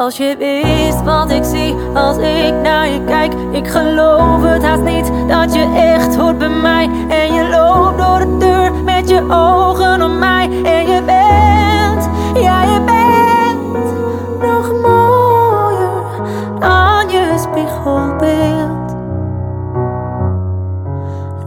[0.00, 4.82] Als je wist wat ik zie als ik naar je kijk, ik geloof het haast
[4.82, 6.84] niet dat je echt hoort bij mij.
[7.08, 10.44] En je loopt door de deur met je ogen op mij.
[10.62, 12.08] En je bent,
[12.44, 13.84] ja je bent
[14.40, 16.28] nog mooier
[16.58, 18.94] dan je spiegelbeeld.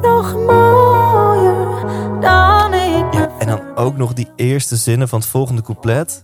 [0.02, 1.86] Nog mooier
[2.20, 6.22] dan ik en dan ook nog die eerste zinnen van het volgende couplet.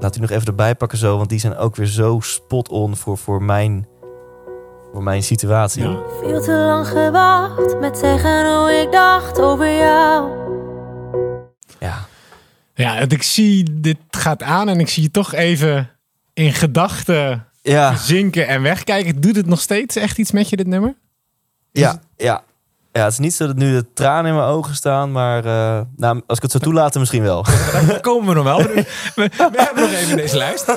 [0.00, 2.96] Laat u nog even erbij pakken zo, want die zijn ook weer zo spot on
[2.96, 3.86] voor, voor, mijn,
[4.92, 5.82] voor mijn situatie.
[5.82, 6.02] Ja.
[6.20, 10.30] Veel te lang gewacht met zeggen hoe ik dacht over jou.
[11.80, 12.06] Ja.
[12.74, 15.90] Ja, want ik zie, dit gaat aan en ik zie je toch even
[16.34, 19.20] in gedachten Ja, zinken en wegkijken.
[19.20, 20.94] Doet het nog steeds echt iets met je, dit nummer?
[21.72, 22.44] ja, ja.
[22.96, 25.80] Ja, het is niet zo dat nu de tranen in mijn ogen staan, maar eh,
[25.96, 27.44] nou, als ik het zo toelaten, misschien wel.
[27.88, 28.58] Daar komen we nog wel.
[28.66, 28.84] We,
[29.14, 30.68] we hebben nog even deze lijst.
[30.68, 30.76] Eh,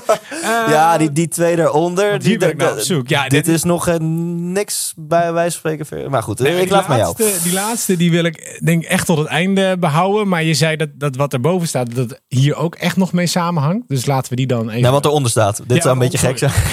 [0.70, 2.20] ja, die, die twee daaronder.
[2.20, 3.10] Die, ben ik op zoek.
[3.10, 6.12] Ja, dit, dit- is nog eh, niks bij wijze van spreken.
[6.12, 7.16] Maar goed, nee, ik laat met jou.
[7.44, 10.28] Die laatste die wil ik denk echt tot het einde behouden.
[10.28, 13.88] Maar je zei dat, dat wat erboven staat, dat hier ook echt nog mee samenhangt.
[13.88, 14.82] Dus laten we die dan even...
[14.82, 15.58] Nou, wat eronder staat.
[15.68, 16.52] Dit Ja, zou een beetje gek zijn.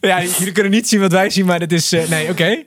[0.00, 1.90] Ja, jullie kunnen niet zien wat wij zien, maar dit is...
[1.90, 2.64] nee, oké.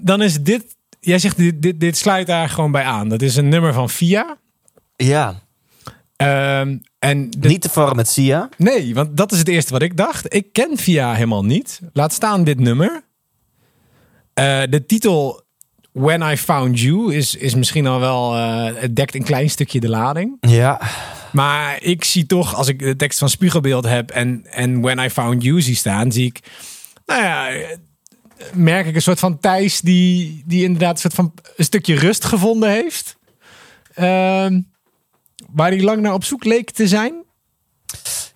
[0.00, 0.64] Dan is dit...
[1.04, 3.08] Jij zegt, dit, dit, dit sluit daar gewoon bij aan.
[3.08, 4.36] Dat is een nummer van Via.
[4.96, 5.40] Ja,
[6.16, 8.48] Ehm, en de- niet te verwarren met Sia.
[8.56, 10.34] Nee, want dat is het eerste wat ik dacht.
[10.34, 11.80] Ik ken Via helemaal niet.
[11.92, 13.04] Laat staan dit nummer.
[14.34, 15.42] Eh, de titel
[15.92, 18.36] When I Found You is, is misschien al wel...
[18.36, 20.36] eh, het dekt een klein stukje de lading.
[20.40, 20.80] Ja,
[21.32, 24.10] Maar ik zie toch, als ik de tekst van Spiegelbeeld heb...
[24.10, 26.40] en, en When I Found You zie staan, zie ik...
[27.06, 27.48] Nou ja,
[28.54, 29.80] merk ik een soort van Thijs...
[29.80, 33.16] die, die inderdaad een soort van een stukje rust gevonden heeft.
[33.94, 34.60] Ehm,
[35.50, 37.24] waar hij lang naar op zoek leek te zijn.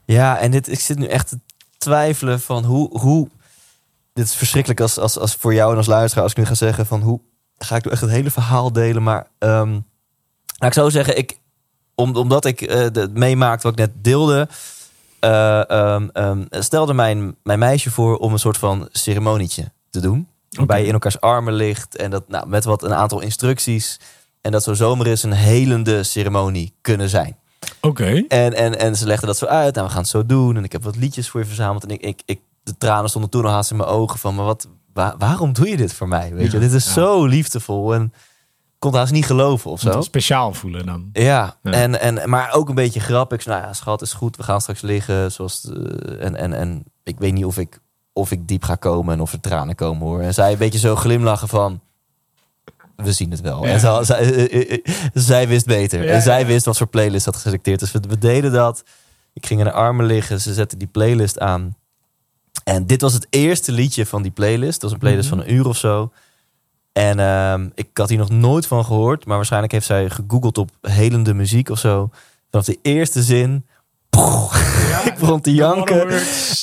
[0.04, 1.38] ja en dit, ik zit nu echt te
[1.78, 2.98] twijfelen van hoe...
[2.98, 3.28] hoe
[4.12, 6.54] dit is verschrikkelijk als, als, als voor jou en als luisteraar als ik nu ga
[6.54, 7.20] zeggen van hoe
[7.58, 9.02] ga ik nu echt het hele verhaal delen.
[9.02, 9.72] Maar ehm
[10.58, 11.38] laat ik zo zeggen, ik,
[11.94, 14.48] om, omdat ik eh, het meemaakte wat ik net deelde,
[15.20, 20.28] eh, ehm, stelde mijn, mijn meisje voor om een soort van ceremonietje te doen.
[20.50, 24.00] Waarbij je in elkaars armen ligt en dat nou, met wat een aantal instructies.
[24.40, 27.36] En dat zo zomer is een helende ceremonie kunnen zijn.
[27.80, 28.24] Oké.
[28.28, 29.74] En, en, en ze legden dat zo uit.
[29.74, 30.56] Nou, we gaan het zo doen.
[30.56, 31.82] En ik heb wat liedjes voor je verzameld.
[31.84, 34.34] En ik, ik, ik, de tranen stonden toen al haast in mijn ogen van...
[34.34, 36.34] maar wat, wa- waarom doe je dit voor mij?
[36.34, 36.92] Weet je, Ja, dit is ja.
[36.92, 37.94] zo liefdevol.
[37.94, 40.00] En ik kon haast niet geloven of zo.
[40.00, 41.08] Speciaal voelen dan.
[41.12, 41.72] Ja, Ja.
[41.72, 43.46] En, en, maar ook een beetje grappig.
[43.46, 44.36] Nou ja, schat, is goed.
[44.36, 45.32] We gaan straks liggen.
[45.32, 47.78] Zoals, eh, en, en, en ik weet niet of ik,
[48.16, 50.20] of ik diep ga komen en of er tranen komen hoor.
[50.20, 51.80] En zij een beetje zo glimlachen van...
[52.96, 53.64] We zien het wel.
[53.64, 53.72] Ja.
[53.72, 56.04] En zij, zij, eh, eh, eh, zij wist beter.
[56.04, 56.46] Ja, en zij ja.
[56.46, 57.80] wist wat voor playlist had geselecteerd.
[57.80, 58.82] Dus we, we deden dat.
[59.32, 60.40] Ik ging in de armen liggen.
[60.40, 61.76] Ze zette die playlist aan.
[62.64, 64.80] En dit was het eerste liedje van die playlist.
[64.80, 65.38] Dat was een playlist Mhm.
[65.38, 66.12] van een uur of zo.
[66.92, 69.26] En ehm, ik had hier nog nooit van gehoord.
[69.26, 72.10] Maar waarschijnlijk heeft zij gegoogeld op helende muziek of zo.
[72.50, 73.66] Vanaf de eerste zin.
[75.10, 76.20] ik begon te janken.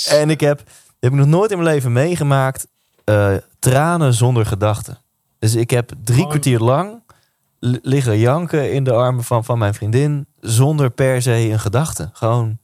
[0.09, 0.63] En ik heb,
[1.03, 2.67] heb ik nog nooit in mijn leven meegemaakt.
[3.03, 4.97] eh, tranen zonder gedachten.
[5.39, 7.01] Dus ik heb drie kwartier lang
[7.59, 10.25] li- liggen janken in de armen van, van mijn vriendin.
[10.39, 12.09] Zonder per se een gedachte.
[12.13, 12.57] Gewoon.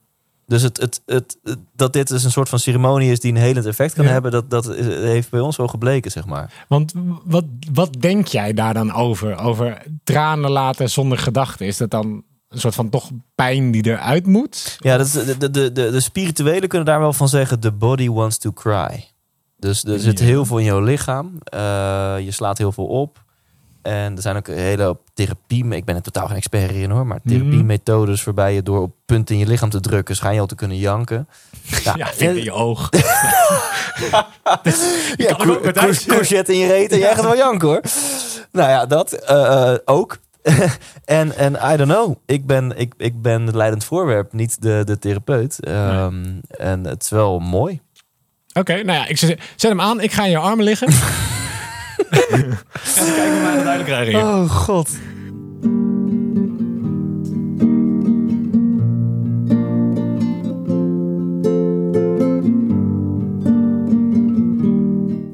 [0.46, 3.38] Dus het, het, het, het- dat dit dus een soort van ceremonie is die een
[3.38, 4.12] helend effect kan Ja.
[4.12, 4.32] hebben.
[4.32, 6.66] Dat, dat is- heeft bij ons wel gebleken, zeg maar.
[6.68, 6.94] Want
[7.26, 9.38] wat, wat denk jij daar dan over?
[9.38, 11.66] Over tranen laten zonder gedachten?
[11.66, 14.76] Is dat dan een soort van toch pijn die eruit moet?
[14.80, 18.10] Ja, dat is, de, de, de, de, spirituelen kunnen daar wel van zeggen: the body
[18.10, 19.08] wants to cry.
[19.58, 20.26] Dus er zit Ja.
[20.26, 21.38] heel veel in jouw lichaam.
[21.44, 21.60] Eh,
[22.20, 23.24] je slaat heel veel op.
[23.82, 25.68] En er zijn ook een hele hoop therapie.
[25.70, 27.08] Ik ben er totaal geen expert in hoor.
[27.08, 27.36] Maar Mhm.
[27.36, 30.56] therapiemethodes waarbij je door op punten in je lichaam te drukken, schijn je al te
[30.56, 31.28] kunnen janken.
[31.84, 32.90] Ja, vind in je oog.
[34.10, 34.28] Ja,
[35.18, 36.06] kan ook cour- met cour- ijs.
[36.06, 37.82] courgette in je reet en jij gaat wel janken hoor.
[38.52, 40.18] Nou ja, dat eh, eh, ook.
[41.06, 42.16] en, en I don't know.
[42.26, 45.64] Ik ben, ik, ik ben het leidend voorwerp, niet de, de therapeut.
[45.66, 47.80] Ehm, En het is wel mooi.
[48.54, 50.02] Oké, nou ja, ik zet zet hem aan.
[50.02, 50.88] Ik ga in je armen liggen.
[52.08, 52.50] en
[52.96, 54.14] dan kijken we naar de duidelijk krijgen.
[54.14, 54.24] hier.
[54.24, 54.90] Oh god.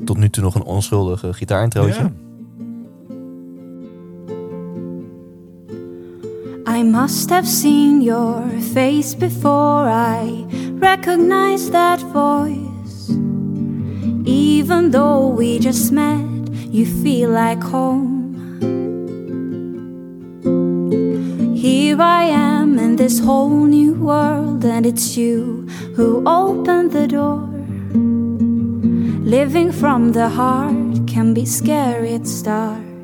[0.05, 2.01] Tot nu toe nog een onschuldige gitaarintrootje.
[2.01, 2.11] Ja.
[6.67, 8.41] I must have seen your
[8.73, 10.45] face before I
[10.79, 13.09] recognized that voice.
[14.25, 16.25] Even though we just met,
[16.73, 18.33] you feel like home.
[21.55, 27.47] Here I am in this whole new world, and it's you who opened the door.
[29.23, 32.94] Living from the heart can be scary at start.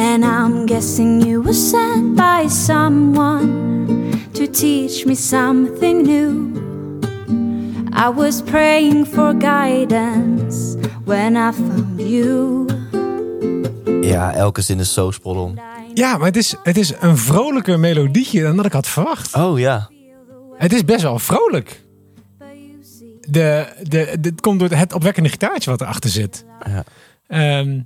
[0.00, 6.52] And I'm guessing you were sent by someone to teach me something new.
[7.92, 12.66] I was praying for guidance when I found you.
[14.00, 15.58] Ja, elke zin is zo spot on.
[15.94, 19.34] Ja, maar het is, het is een vrolijker melodietje dan dat ik had verwacht.
[19.34, 19.90] Oh ja.
[20.56, 21.82] Het is best wel vrolijk.
[23.20, 26.44] De, de, dit komt door het opwekkende gitaartje wat erachter zit.
[26.66, 26.84] Ja.
[27.26, 27.80] Ehm,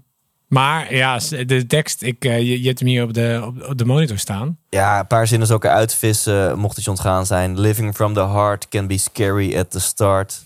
[0.55, 3.79] maar ja, de tekst, ik, eh, je, je hebt hem hier op de, op, op
[3.79, 4.59] de monitor staan.
[4.69, 7.61] Ja, een paar zinnen ook eruit vissen, mocht het je ontgaan zijn.
[7.61, 10.43] Living from the heart can be scary at the start.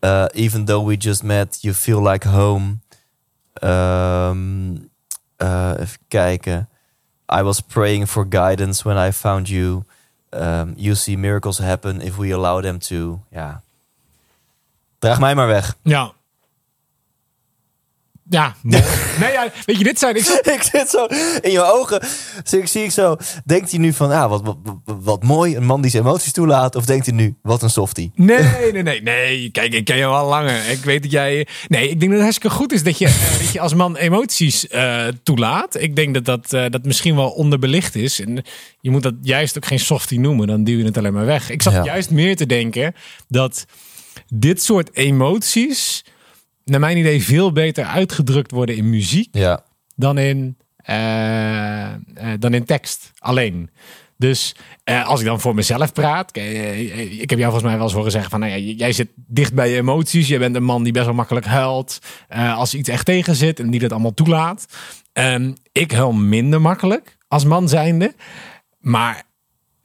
[0.00, 2.78] Uh, even though we just met, you feel like home.
[3.52, 4.76] Ehm,
[5.36, 6.68] eh, even kijken.
[7.38, 9.82] I was praying for guidance when I found you.
[10.30, 13.22] Um, you see miracles happen if we allow them to.
[13.30, 13.62] Ja.
[14.98, 15.76] Draag mij maar weg.
[15.82, 16.12] Ja.
[18.30, 18.82] Ja, mooi.
[19.20, 20.16] nee, ja, weet je, dit zijn...
[20.16, 21.06] Ik, ik zit zo
[21.40, 22.00] in je ogen.
[22.44, 23.16] Zie ik, zie ik zo.
[23.44, 26.76] Denkt hij nu van, ah, wat, wat, wat, mooi, een man die zijn emoties toelaat?
[26.76, 28.10] Of denkt hij nu, wat een softie?
[28.14, 29.50] Nee, nee, nee, nee.
[29.50, 30.68] Kijk, ik ken je al langer.
[30.68, 31.46] Ik weet dat jij.
[31.68, 33.96] Nee, ik denk dat het hartstikke goed is dat je, eh, dat je als man
[33.96, 35.80] emoties eh, toelaat.
[35.80, 38.20] Ik denk dat dat, eh, dat misschien wel onderbelicht is.
[38.20, 38.44] En
[38.80, 41.50] je moet dat juist ook geen softie noemen, dan duw je het alleen maar weg.
[41.50, 41.84] Ik zat Ja.
[41.84, 42.94] juist meer te denken
[43.28, 43.64] dat
[44.34, 46.04] dit soort emoties,
[46.70, 49.64] naar mijn idee, veel beter uitgedrukt worden in muziek Ja.
[49.96, 51.94] dan in, eh, eh,
[52.38, 53.70] dan in tekst alleen.
[54.16, 54.54] Dus
[54.84, 58.10] eh, als ik dan voor mezelf praat, ik heb jou volgens mij wel eens horen
[58.10, 60.92] zeggen van, nou ja, jij zit dicht bij je emoties, je bent een man die
[60.92, 61.98] best wel makkelijk huilt
[62.28, 64.66] eh, als iets echt tegen zit en die dat allemaal toelaat.
[65.12, 68.14] Ehm, ik huil minder makkelijk als man zijnde,
[68.78, 69.22] maar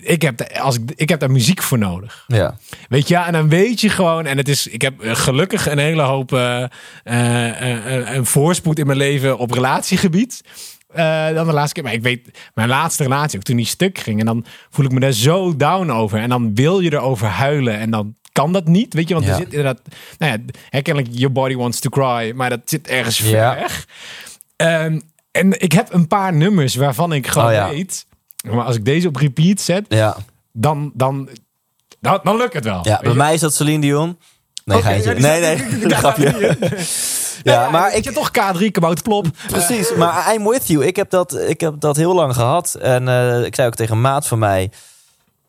[0.06, 2.24] ik heb, daar- als ik, ik heb daar muziek voor nodig.
[2.28, 2.58] Ja.
[2.90, 5.68] Weet je, ja, en dan weet je gewoon, en het is, ik heb eh, gelukkig
[5.68, 6.64] een hele hoop eh,
[8.16, 10.42] een voorspoed in mijn leven op relatiegebied.
[11.34, 11.84] dan de laatste keer.
[11.84, 14.92] Maar ik weet, mijn laatste relatie, ook toen die stuk ging, en dan voel ik
[14.92, 16.20] me daar zo down over.
[16.20, 18.94] En dan wil je erover huilen, en dan kan dat niet.
[18.94, 19.32] Weet je, want Ja.
[19.32, 19.82] er zit inderdaad,
[20.18, 20.38] nou ja,
[20.70, 23.56] herkennelijk, your body wants to cry, maar dat zit ergens ver Ja.
[23.56, 23.88] weg.
[24.56, 25.00] Ehm,
[25.32, 27.70] en ik heb een paar nummers waarvan ik gewoon Oh ja.
[27.70, 28.06] weet,
[28.54, 30.18] maar als ik deze op repeat zet, Ja.
[30.52, 31.30] dan, dan,
[32.00, 32.80] dan, dan lukt het wel.
[32.84, 33.18] Ja, bij je?
[33.18, 34.18] mij is dat Celine Dion.
[34.66, 36.58] Nee, ja, die nee, nee, die- grapje.
[37.44, 39.26] Ja, maar ik je toch K3 kabouter plop.
[39.48, 40.86] Precies, maar I'm with you.
[40.86, 42.76] Ik heb dat, ik heb dat heel lang gehad.
[42.82, 44.72] En eh, ik zei ook tegen een maat van mij...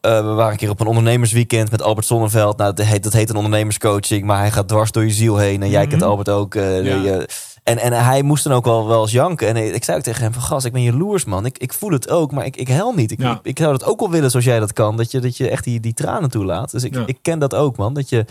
[0.01, 2.57] eh, we waren een keer op een ondernemersweekend met Albert Sonneveld.
[2.57, 5.63] Nou, dat heet, dat heet een ondernemerscoaching, maar hij gaat dwars door je ziel heen.
[5.63, 6.55] En jij kent Albert ook.
[6.55, 6.95] eh, Ja.
[7.03, 7.29] je-
[7.67, 9.49] en, en hij moest dan ook wel, wel eens janken.
[9.49, 10.43] En ik zei ook tegen hem van...
[10.43, 11.47] Gas, ik ben jaloers, man.
[11.47, 13.11] Ik, ik voel het ook, maar ik, ik hel niet.
[13.11, 13.33] Ik, Ja.
[13.33, 14.97] ik, ik zou dat ook wel willen zoals jij dat kan.
[14.97, 16.71] Dat je, dat je echt die, die tranen toelaat.
[16.71, 17.03] Dus ik, Ja.
[17.07, 17.95] ik ken dat ook, man.
[17.95, 18.25] Dat je,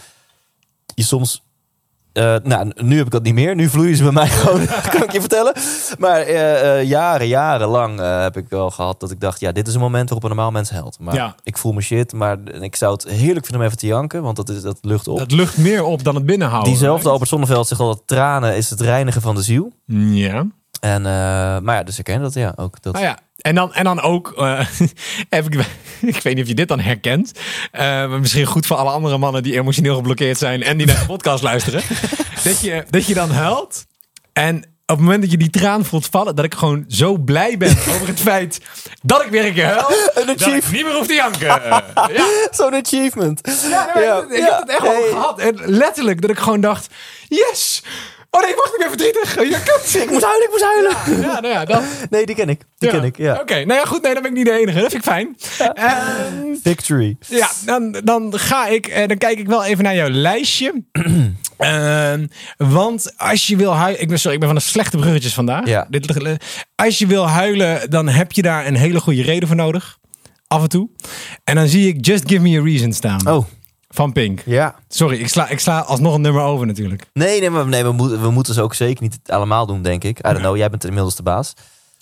[0.96, 1.44] je soms...
[2.16, 3.56] eh, nou, nu heb ik dat niet meer.
[3.56, 5.54] Nu vloeien ze bij mij gewoon, kan ik je vertellen.
[6.00, 9.40] Maar eh, jaren, jarenlang eh, heb ik wel gehad dat ik dacht...
[9.40, 11.00] ja, dit is een moment waarop een normaal mens helpt.
[11.00, 11.36] Maar Ja.
[11.44, 12.14] ik voel me shit.
[12.14, 14.22] Maar ik zou het heerlijk vinden om even te janken.
[14.22, 15.18] Want dat, is, dat lucht op.
[15.20, 16.72] Dat lucht meer op dan het binnenhouden.
[16.72, 19.72] Diezelfde Albert Zonneveld zegt al tranen is het reinigen van de ziel.
[19.86, 20.46] Ja.
[20.80, 21.02] En,
[21.64, 22.54] maar ja, dus ik ken dat, ja.
[22.56, 22.94] Ook dat.
[22.94, 24.60] Nou ja, en dan, en dan ook, eh,
[25.30, 25.66] heb ik,
[26.16, 27.32] ik weet niet of je dit dan herkent,
[27.72, 31.00] eh, maar misschien goed voor alle andere mannen die emotioneel geblokkeerd zijn en die naar
[31.00, 31.82] de podcast luisteren,
[32.44, 33.86] dat je, dat je dan huilt
[34.34, 37.58] en op het moment dat je die traan voelt vallen, dat ik gewoon zo blij
[37.58, 38.62] ben over het feit
[39.02, 41.48] dat ik weer een keer huil, dat ik niet meer hoef te janken.
[41.48, 41.84] ja,
[42.52, 43.42] Zo'n achievement.
[43.70, 45.10] ja, nee, ik heb het echt wel Hey.
[45.10, 45.40] gehad.
[45.40, 46.88] En letterlijk dat ik gewoon dacht,
[47.28, 47.84] yes!
[48.36, 49.50] Oh nee, wacht, ik ben verdrietig.
[49.50, 50.02] Ja, kut.
[50.02, 51.22] Ik moest huilen, ik moest huilen.
[51.22, 52.62] Ja, nou ja, dat, Nee, die ken ik.
[52.78, 52.96] Die ja.
[52.96, 53.40] ken ik, ja.
[53.42, 54.02] Oké, nou ja, goed.
[54.02, 54.80] Nee, dan ben ik niet de enige.
[54.82, 55.38] Dat vind ik fijn.
[55.74, 57.18] Ehm, Victory.
[57.28, 60.74] ja, dan, dan ga ik, eh, dan kijk ik wel even naar jouw lijstje.
[61.58, 62.28] Ehm,
[62.58, 65.68] want als je wil huilen, ik ben sorry, ik ben van de slechte bruggetjes vandaag.
[65.68, 65.88] Ja.
[65.90, 66.40] Dit,
[66.76, 69.98] als je wil huilen, dan heb je daar een hele goede reden voor nodig.
[70.48, 70.90] Af en toe.
[71.44, 73.30] En dan zie ik Just Give Me a Reason staan.
[73.30, 73.46] Oh,
[73.96, 74.42] Van Pink.
[74.46, 74.76] ja.
[74.88, 77.06] Sorry, ik sla, ik sla alsnog een nummer over natuurlijk.
[77.14, 80.04] Nee, nee, maar, nee we, moeten, we moeten ze ook zeker niet allemaal doen, denk
[80.04, 80.20] ik.
[80.20, 81.54] I don't know, jij bent inmiddels de baas.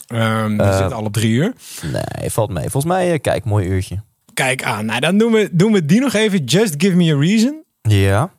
[0.08, 0.78] Ehm we Eh.
[0.78, 1.54] zitten al op drie uur.
[1.92, 2.70] Nee, valt mee.
[2.70, 4.02] Volgens mij, eh, kijk, mooi uurtje.
[4.34, 4.86] Kijk aan.
[4.86, 6.44] Nou, dan doen we, doen we die nog even.
[6.44, 7.64] Just Give Me a Reason.
[7.82, 8.30] Ja.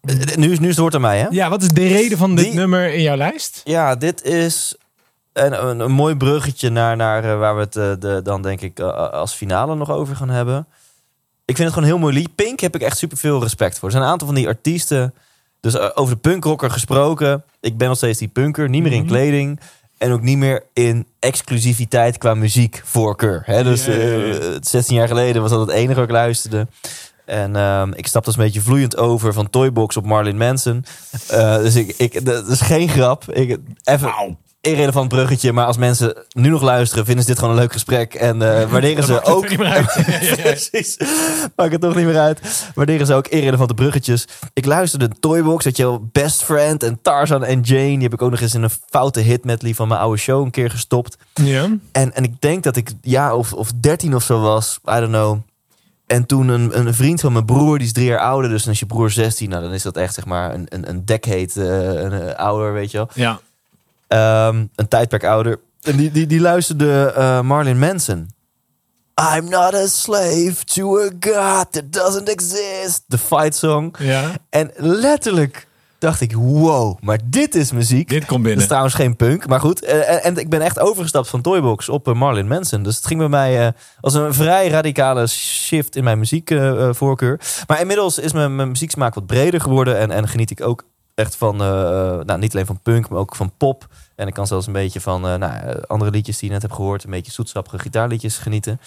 [0.00, 1.26] Eh, Nu is, nu is het woord aan mij, hè?
[1.30, 3.60] Ja, wat is de reden van dit Die- nummer in jouw lijst?
[3.64, 4.74] Ja, dit is
[5.32, 9.32] een, een, een mooi bruggetje naar, naar waar we het de, dan denk ik als
[9.34, 10.66] finale nog over gaan hebben.
[11.48, 12.34] Ik vind het gewoon heel mooi lied.
[12.34, 13.88] Pink heb ik echt super veel respect voor.
[13.88, 15.14] Er zijn een aantal van die artiesten.
[15.60, 17.44] Dus eh, over de punkrocker gesproken.
[17.60, 18.68] Ik ben nog steeds die punker.
[18.68, 19.60] Niet meer in kleding.
[19.98, 23.42] En ook niet meer in exclusiviteit qua muziekvoorkeur.
[23.44, 23.62] Hè?
[23.64, 24.34] Dus Ja, ja, ja.
[24.38, 26.66] eh, 16 jaar geleden was dat het enige wat ik luisterde.
[27.24, 30.84] En ehm, ik stap dus een beetje vloeiend over van Toybox op Marlin Manson.
[31.28, 33.32] Eh, dus ik, ik, dat is geen grap.
[33.32, 34.14] Ik, even
[34.60, 35.52] irrelevant bruggetje.
[35.52, 38.14] Maar als mensen nu nog luisteren, vinden ze dit gewoon een leuk gesprek.
[38.14, 39.48] En eh, waarderen ze het ook...
[39.48, 40.04] niet meer uit.
[40.42, 40.96] Precies.
[41.56, 42.70] Maakt het toch niet meer uit.
[42.74, 44.28] Waarderen ze ook irrelevante bruggetjes.
[44.52, 47.88] Ik luisterde Toybox, dat je wel Best Friend en Tarzan en Jane.
[47.88, 50.44] Die heb ik ook nog eens in een foute hit medley van mijn oude show
[50.44, 51.16] een keer gestopt.
[51.34, 51.68] Ja.
[51.92, 54.78] En, en ik denk dat ik ja of, of 13 of zo was.
[54.84, 55.38] I don't know.
[56.06, 58.50] En toen een, een vriend van mijn broer, die is drie jaar ouder.
[58.50, 59.48] Dus is je broer 16.
[59.48, 62.72] Nou, dan is dat echt zeg maar een, een, een decade eh, een, eh, ouder,
[62.72, 63.08] weet je wel.
[63.14, 63.40] Ja.
[64.08, 65.60] Ehm, een tijdperk ouder.
[65.82, 68.30] En die, die, die luisterde eh, Marlon Manson.
[69.36, 73.02] I'm not a slave to a god that doesn't exist.
[73.06, 73.94] De fight song.
[73.98, 74.30] Ja.
[74.50, 75.66] En letterlijk
[75.98, 78.08] dacht ik, wow, maar dit is muziek.
[78.08, 78.60] Dit komt Dat binnen.
[78.60, 79.82] is trouwens geen punk, maar goed.
[79.84, 82.82] Eh, En, en ik ben echt overgestapt van Toybox op eh, Marlon Manson.
[82.82, 87.40] Dus het ging bij mij eh, als een vrij radicale shift in mijn muziekvoorkeur.
[87.66, 89.98] maar inmiddels is mijn, mijn muzieksmaak wat breder geworden.
[89.98, 90.84] En, en geniet ik ook
[91.18, 91.68] echt van, eh,
[92.24, 93.86] nou, niet alleen van punk, maar ook van pop.
[94.16, 96.62] En ik kan zelfs een beetje van eh, nou, eh, andere liedjes die je net
[96.62, 97.04] hebt gehoord.
[97.04, 98.80] Een beetje zoetsappige gitaarliedjes genieten.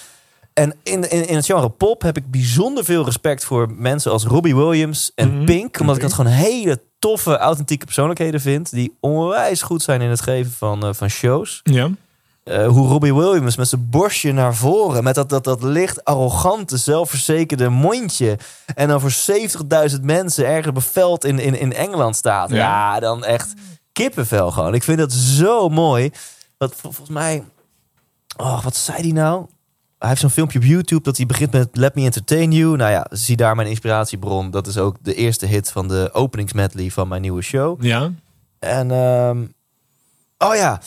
[0.54, 4.24] En in, in, in het genre pop heb ik bijzonder veel respect voor mensen als
[4.24, 5.80] Robbie Williams en Mhm, Pink.
[5.80, 8.72] Omdat ik dat gewoon hele toffe, authentieke persoonlijkheden vind.
[8.72, 11.60] Die onwijs goed zijn in het geven van, eh, van shows.
[11.64, 11.90] Ja.
[12.44, 15.04] Eh, hoe Robbie Williams met zijn borstje naar voren.
[15.04, 18.38] Met dat, dat, dat licht arrogante, zelfverzekerde mondje.
[18.76, 19.14] En dan voor
[19.92, 22.50] 70.000 mensen ergens op een veld in, in, in Engeland staat.
[22.50, 22.56] Ja.
[22.56, 23.00] Ja.
[23.00, 23.54] dan echt
[23.92, 24.74] kippenvel gewoon.
[24.74, 26.12] Ik vind dat zo mooi.
[26.58, 27.44] Dat vol- volgens mij...
[28.38, 29.46] Oh, wat zei hij nou?
[29.98, 32.76] Hij heeft zo'n filmpje op YouTube dat hij begint met Let Me Entertain You.
[32.76, 34.52] Nou ja, zie daar mijn inspiratiebron.
[34.52, 37.84] Dat is ook de eerste hit van de openingsmedley van mijn nieuwe show.
[37.84, 38.12] Ja.
[38.60, 39.44] En ehm,
[40.38, 40.82] oh ja,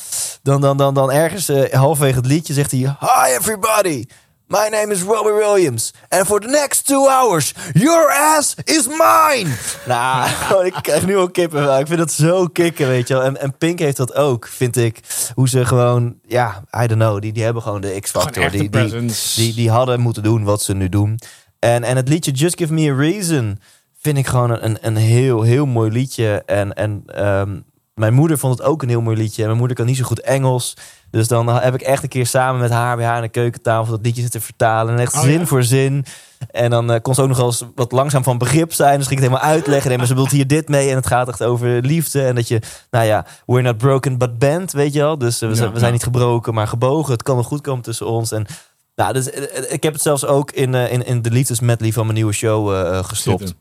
[0.45, 4.05] dan, dan, dan, dan ergens eh, halverwege het liedje zegt hij: Hi everybody,
[4.47, 5.93] my name is Robbie Williams.
[6.09, 9.55] And for the next two hours, your ass is mine.
[9.87, 10.29] nou,
[10.67, 11.79] ik krijg nu al kippen.
[11.79, 13.23] Ik vind dat zo kicken, weet je wel.
[13.23, 15.01] En, en Pink heeft dat ook, vind ik.
[15.35, 18.51] Hoe ze gewoon, ja, I don't know, die, die hebben gewoon de X-factor.
[18.51, 21.19] Die, die, die, die hadden moeten doen wat ze nu doen.
[21.59, 23.59] En, en het liedje Just Give Me a Reason
[24.01, 26.43] vind ik gewoon een, een heel, heel mooi liedje.
[26.47, 27.57] En, en ehm,
[27.95, 29.41] mijn moeder vond het ook een heel mooi liedje.
[29.41, 30.77] En mijn moeder kan niet zo goed Engels.
[31.11, 33.91] Dus dan heb ik echt een keer samen met haar bij haar aan de keukentafel
[33.93, 34.95] dat liedje zitten vertalen.
[34.95, 35.47] En echt Oh, zin ja?
[35.47, 36.05] voor zin.
[36.51, 38.99] En dan eh, kon ze ook nog wel eens wat langzaam van begrip zijn.
[38.99, 39.89] Dus ging ik het helemaal uitleggen.
[39.89, 40.91] Nee, maar ze bedoelt hier dit mee.
[40.91, 42.23] En het gaat echt over liefde.
[42.25, 45.19] En dat je, nou ja, we're not broken but bent, weet je wel.
[45.19, 45.97] Dus eh, we, Ja, zijn, we zijn ja.
[45.97, 47.13] niet gebroken, maar gebogen.
[47.13, 48.33] Het kan nog goed komen tussen ons.
[48.33, 48.47] En
[48.95, 52.03] nou, dus, eh, ik heb het zelfs ook in, in, in de liefdes medley van
[52.03, 53.55] mijn nieuwe show gestopt.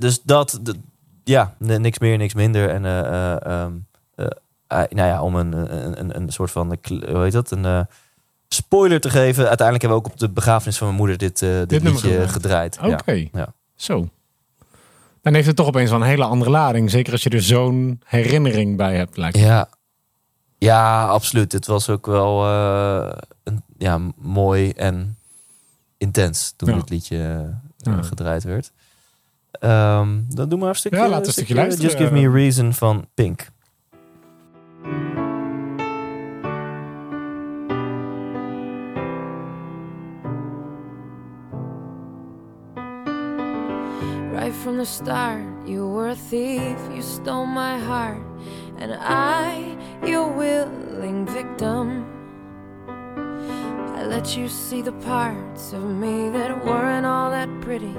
[0.00, 0.60] Dus dat,
[1.30, 2.68] ja, niks meer, niks minder.
[2.68, 3.66] En eh,
[4.66, 7.86] nou ja, om een, een, een, een soort van, hoe heet dat, een
[8.48, 9.48] spoiler te geven.
[9.48, 12.78] Uiteindelijk hebben we ook op de begrafenis van mijn moeder dit, dit, liedje gedraaid.
[12.82, 13.28] Oké, Ja.
[13.32, 13.52] ja.
[13.74, 14.08] zo.
[15.22, 16.90] Dan heeft het toch opeens wel een hele andere lading.
[16.90, 19.16] Zeker als je er zo'n herinnering bij hebt.
[19.16, 19.42] Lijkt me.
[19.42, 19.68] Ja.
[20.58, 21.52] ja, absoluut.
[21.52, 22.46] Het was ook wel
[23.42, 25.18] een, ja, mooi en
[25.98, 26.74] intens toen Ja.
[26.74, 27.54] dit liedje
[28.00, 28.72] gedraaid werd.
[29.60, 31.84] Ehm, dan doen we maar een stukje, Ja, laten we een stukje luisteren.
[31.90, 33.48] Just Give Me a Reason van Pink.
[44.32, 48.22] Right from the start, you were a thief, you stole my heart,
[48.78, 52.06] and I, your willing victim.
[53.96, 57.94] I let you see the parts of me that weren't all that pretty,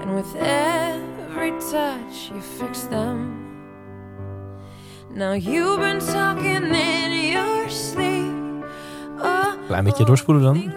[0.00, 3.40] and with every touch, you fix them.
[5.14, 8.64] Now you've been talking in your sleep.
[9.20, 10.72] Oh, Klein beetje doorspoelen dan.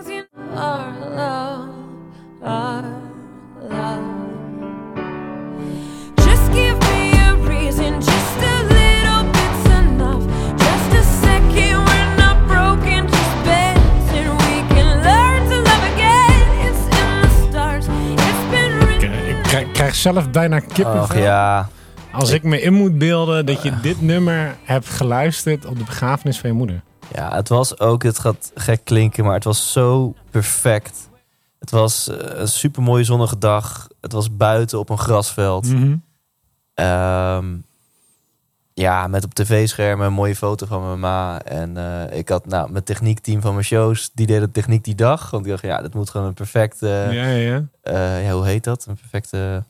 [20.13, 21.01] Zelf bijna kippenvel.
[21.01, 21.69] Ach ja.
[22.11, 26.39] Als ik me in moet beelden dat je dit nummer hebt geluisterd op de begrafenis
[26.39, 26.81] van je moeder.
[27.13, 31.09] Ja, het was ook, het gaat gek klinken, maar het was zo perfect.
[31.59, 33.87] Het was eh, een super mooie zonnige dag.
[34.01, 35.67] Het was buiten op een grasveld.
[35.67, 35.95] Mhm.
[36.73, 37.45] Ehm,
[38.73, 41.41] ja, met op tv-schermen een mooie foto van mijn ma.
[41.41, 45.31] En eh, ik had nou, mijn techniekteam van mijn shows, die deden techniek die dag.
[45.31, 47.63] Want ik dacht, ja, dit moet gewoon een perfecte, ja, ja, ja.
[47.81, 48.85] eh, ja, hoe heet dat?
[48.85, 49.63] Een perfecte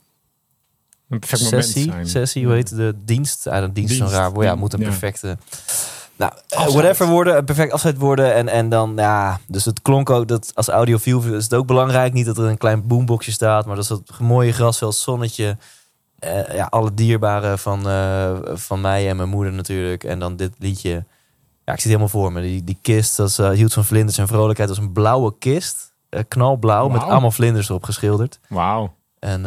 [1.08, 1.90] Een perfect moment sessie.
[1.90, 2.06] zijn.
[2.08, 3.44] Sessie, hoe heet de dienst?
[3.44, 4.12] Ja, een dienst is Dienst.
[4.12, 4.46] zo'n raar woord.
[4.46, 4.86] Ja, moet een Ja.
[4.88, 5.36] perfecte...
[6.18, 6.72] Nou, eh, Afscheid.
[6.72, 8.34] whatever worden, een perfect afscheid worden.
[8.34, 12.12] En, en dan, ja, dus het klonk ook dat als audiofiel is het ook belangrijk.
[12.12, 15.56] Niet dat er een klein boomboxje staat, maar dat is dat mooie grasveld, zonnetje.
[16.18, 20.04] Eh, ja, alle dierbaren van, eh, van mij en mijn moeder natuurlijk.
[20.04, 20.90] En dan dit liedje.
[21.64, 22.40] Ja, ik zie het helemaal voor me.
[22.40, 24.68] Die, die kist, dat is, hield van vlinders en vrolijkheid.
[24.68, 25.92] Dat was een blauwe kist.
[26.28, 28.38] knalblauw, met allemaal vlinders erop geschilderd.
[28.48, 28.94] Wauw.
[29.18, 29.44] En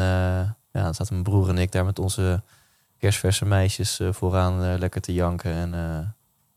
[0.71, 2.41] ja, dan zaten mijn broer en ik daar met onze
[2.99, 6.13] kerstverse meisjes eh, vooraan eh, lekker te janken en, eh, En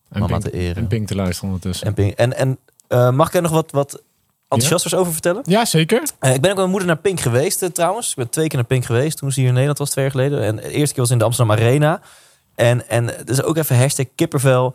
[0.09, 0.77] mama Pink, te eren.
[0.77, 1.87] en Pink te luisteren ondertussen.
[1.87, 2.15] En, Pink.
[2.15, 2.59] en, en
[3.15, 4.03] mag ik er nog wat, wat
[4.49, 5.43] enthousiasters over vertellen?
[5.45, 6.03] Ja, zeker.
[6.03, 8.11] Ik ben ook met mijn moeder naar Pink geweest trouwens.
[8.11, 10.15] Ik ben twee keer naar Pink geweest toen ze hier in Nederland was, twee jaar
[10.15, 10.43] geleden.
[10.43, 12.01] En de eerste keer was in de Amsterdam Arena.
[12.55, 14.75] En, en het is ook even hashtag kippervel.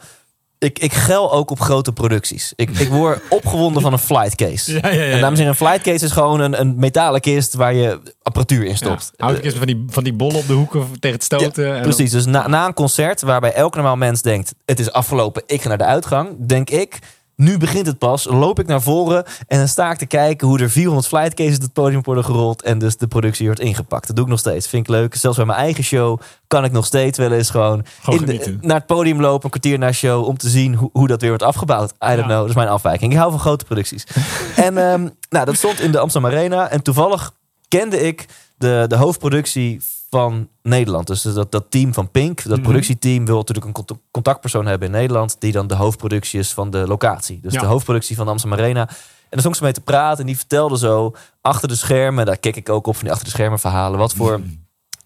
[0.60, 2.53] Ik, ik gel ook op grote producties.
[2.55, 4.74] Ik, ik word opgewonden van een flight case.
[4.74, 5.12] Ja, ja, ja.
[5.12, 7.99] En dames en heren, een flight case is gewoon een, een metalen kist waar je
[8.22, 9.12] apparatuur in stopt.
[9.18, 11.76] Ja, houd van die, van die bollen op de hoeken tegen het stoten.
[11.76, 14.53] en Precies, dus na, na een concert waarbij elk normaal mens denkt...
[14.66, 16.99] het is afgelopen, ik ga naar de uitgang, denk ik...
[17.38, 19.24] nu begint het pas, loop ik naar voren...
[19.48, 22.62] en dan sta ik te kijken hoe er 400 flightcases het podium worden gerold...
[22.62, 24.08] en dus de productie wordt ingepakt.
[24.08, 25.16] Dat doe ik nog steeds, vind ik leuk.
[25.16, 27.86] Zelfs bij mijn eigen show kan ik nog steeds wel eens gewoon...
[28.06, 30.26] De- naar het podium lopen, een kwartier na show...
[30.28, 31.92] om te zien hoe, hoe dat weer wordt afgebouwd.
[31.92, 32.24] I don't Ja.
[32.24, 33.12] know, dat is mijn afwijking.
[33.12, 34.04] Ik hou van grote producties.
[34.56, 36.70] en ehm, nou, dat stond in de Amsterdam Arena...
[36.70, 37.32] en toevallig
[37.68, 38.26] kende ik
[38.58, 41.08] de, de hoofdproductie van Nederland.
[41.08, 42.62] Dus dat, dat team van Pink, dat Mhm.
[42.62, 45.36] productieteam, wil natuurlijk een cont- contactpersoon hebben in Nederland.
[45.39, 47.39] die dan de hoofdproductie is van de locatie.
[47.41, 47.60] Dus Ja.
[47.60, 48.88] de hoofdproductie van de Amsterdam Arena.
[48.89, 48.95] En
[49.30, 52.26] daar stond ze mee te praten en die vertelde zo achter de schermen.
[52.26, 53.99] daar kijk ik ook op van die achter de schermen verhalen.
[53.99, 54.41] wat voor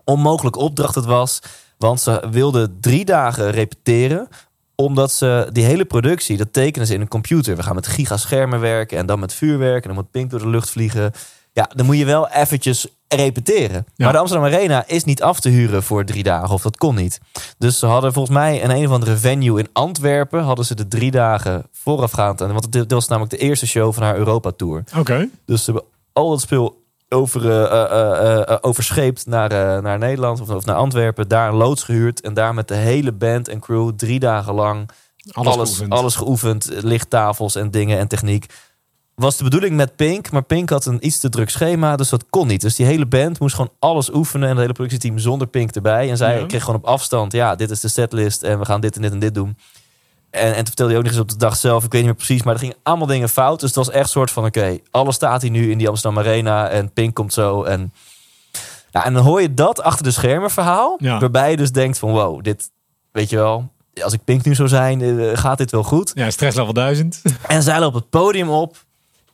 [0.04, 1.40] onmogelijke opdracht het was.
[1.78, 4.28] Want ze wilden drie dagen repeteren
[4.76, 7.56] omdat ze die hele productie, dat tekenen ze in een computer.
[7.56, 9.82] We gaan met gigaschermen werken en dan met vuurwerk.
[9.82, 11.12] En dan moet Pink door de lucht vliegen.
[11.54, 13.86] Ja, dan moet je wel eventjes repeteren.
[13.96, 14.04] Ja.
[14.04, 16.54] Maar de Amsterdam Arena is niet af te huren voor drie dagen.
[16.54, 17.20] Of dat kon niet.
[17.58, 20.44] Dus ze hadden volgens mij in een of andere venue in Antwerpen...
[20.44, 22.40] hadden ze de drie dagen voorafgaand.
[22.40, 24.84] Want dit was namelijk de eerste show van haar Europa-tour.
[24.98, 25.30] Oké.
[25.46, 26.80] Dus ze hebben al dat spul
[27.10, 31.28] over, eh, eh, eh, overscheept naar, naar Nederland of, of naar Antwerpen.
[31.28, 32.22] Daar een loods gehuurd.
[32.22, 34.90] En daar met de hele band en crew drie dagen lang
[35.32, 36.00] Alles, alles, geoefend.
[36.00, 36.70] alles geoefend.
[36.84, 38.46] Lichttafels en dingen en techniek.
[39.22, 42.26] Was de bedoeling met Pink, maar Pink had een iets te druk schema, dus dat
[42.30, 42.62] kon niet.
[42.62, 46.10] Dus die hele band moest gewoon alles oefenen en het hele productieteam zonder Pink erbij.
[46.10, 46.46] En zij Ja.
[46.46, 49.12] kreeg gewoon op afstand, ja, dit is de setlist en we gaan dit en dit
[49.12, 49.58] en dit doen.
[50.30, 52.10] En, en toen vertelde hij ook nog eens op de dag zelf, ik weet niet
[52.10, 53.60] meer precies, maar er gingen allemaal dingen fout.
[53.60, 56.20] Dus het was echt een soort van, oké, alles staat hier nu in die Amsterdam
[56.24, 57.64] Arena en Pink komt zo.
[57.64, 57.94] En,
[58.92, 61.20] nou, en dan hoor je dat achter de schermen verhaal, Ja.
[61.20, 62.70] waarbij je dus denkt van, wow, dit,
[63.12, 63.70] weet je wel,
[64.04, 66.12] als ik Pink nu zou zijn, eh, gaat dit wel goed.
[66.14, 67.22] Ja, stress level 1000.
[67.48, 68.78] En zij loopt het podium op.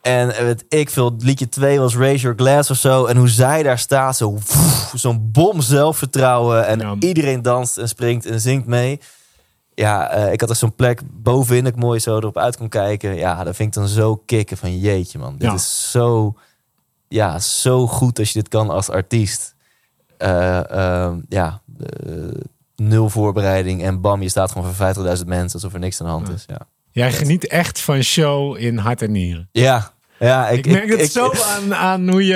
[0.07, 3.05] En eh, weet ik veel, liedje 2 was Raise Your Glass of zo.
[3.05, 4.37] En hoe zij daar staat, zo
[4.93, 6.67] zo'n bom zelfvertrouwen.
[6.67, 6.95] En Ja.
[6.99, 8.99] iedereen danst en springt en zingt mee.
[9.73, 12.69] Ja, eh, ik had er zo'n plek bovenin dat ik mooi zo erop uit kon
[12.69, 13.15] kijken.
[13.15, 15.33] Ja, dat vind ik dan zo kicken van jeetje man.
[15.37, 15.53] Dit Ja.
[15.53, 16.35] is zo,
[17.07, 19.55] ja, zo goed als je dit kan als artiest.
[20.17, 21.61] Eh, ehm, ja,
[22.75, 26.11] nul voorbereiding en bam, je staat gewoon voor 50.000 mensen alsof er niks aan de
[26.13, 26.33] hand Ja.
[26.33, 26.43] is.
[26.47, 26.59] Ja.
[26.91, 29.49] Jij geniet echt van show in hart en nieren.
[29.51, 32.33] Ja, ja ik, Ik merk het ik- zo aan, aan hoe je...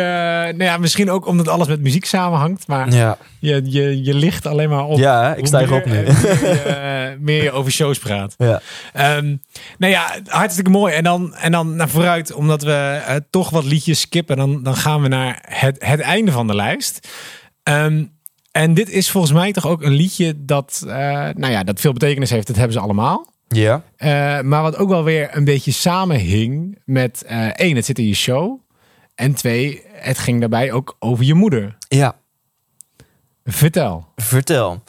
[0.57, 2.67] Nou ja, misschien ook omdat alles met muziek samenhangt.
[2.67, 4.97] Maar Ja, je, je, je ligt alleen maar op.
[4.97, 5.91] ja ik stijg meer- op nu.
[5.91, 8.35] Meer, eh, meer je over shows praat.
[8.37, 8.61] ja.
[8.93, 9.35] Ehm,
[9.77, 10.93] nou ja, hartstikke mooi.
[10.93, 14.37] En dan, en dan naar vooruit, omdat we eh, toch wat liedjes skippen.
[14.37, 17.07] Dan, dan gaan we naar het, het einde van de lijst.
[17.63, 18.03] Ehm,
[18.51, 20.93] en dit is volgens mij toch ook een liedje dat, eh,
[21.33, 22.47] nou ja, dat veel betekenis heeft.
[22.47, 23.29] Dat hebben ze allemaal.
[23.53, 27.99] Ja, Eh, maar wat ook wel weer een beetje samenhing met eh, één, het zit
[27.99, 28.59] in je show.
[29.15, 31.77] En twee, het ging daarbij ook over je moeder.
[31.87, 32.15] ja,
[33.45, 34.07] Vertel.
[34.15, 34.83] vertel.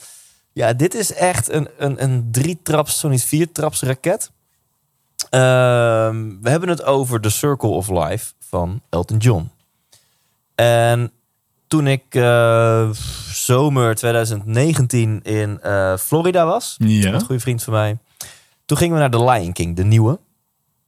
[0.52, 4.30] Ja, dit is echt een, een, een drie-traps, zo niet vier-traps raket.
[5.30, 9.50] Ehm, we hebben het over The Circle of Life van Elton John.
[10.54, 11.10] En
[11.66, 12.90] toen ik eh,
[13.32, 15.60] zomer 2019 in
[15.98, 17.12] Florida was, Ja.
[17.12, 17.98] een goede vriend van mij.
[18.72, 20.20] Toen gingen we naar The Lion King, de nieuwe.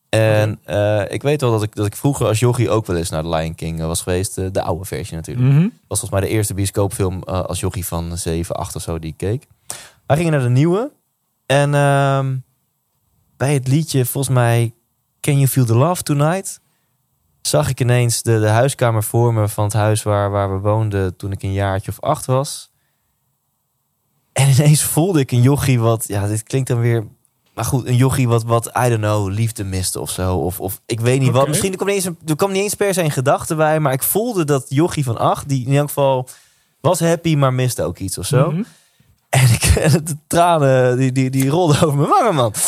[0.09, 3.11] En eh, ik weet wel dat ik, dat ik vroeger als jochie ook wel eens
[3.11, 4.39] naar The Lion King eh, was geweest.
[4.39, 5.47] eh, de oude versie natuurlijk.
[5.47, 5.63] Mhm.
[5.63, 9.17] was volgens mij de eerste bioscoopfilm als jochie van 7, 8 of zo die ik
[9.17, 9.47] keek.
[10.07, 10.93] Wij gingen naar de nieuwe.
[11.47, 12.37] En ehm,
[13.37, 14.75] bij het liedje, volgens mij,
[15.21, 16.61] Can You Feel the Love Tonight?
[17.43, 21.17] Zag ik ineens de, de huiskamer voor me van het huis waar, waar we woonden
[21.17, 22.71] toen ik een jaartje of acht was.
[24.33, 27.07] En ineens voelde ik een jochie wat, ja, dit klinkt dan weer,
[27.55, 30.37] maar goed, een jochie wat, wat I don't know, liefde miste of zo.
[30.37, 31.49] Of, of ik weet niet wat.
[31.49, 33.81] Misschien er kwam, niet eens, een- er kwam niet eens per se een gedachte bij,
[33.81, 36.29] maar ik voelde dat jochie van acht, die in elk geval
[36.81, 38.51] was happy, maar miste ook iets of zo.
[38.51, 38.63] Mhm.
[39.29, 39.75] En ik,
[40.07, 42.53] de tranen, die, die, die rolden over mijn wangen, man.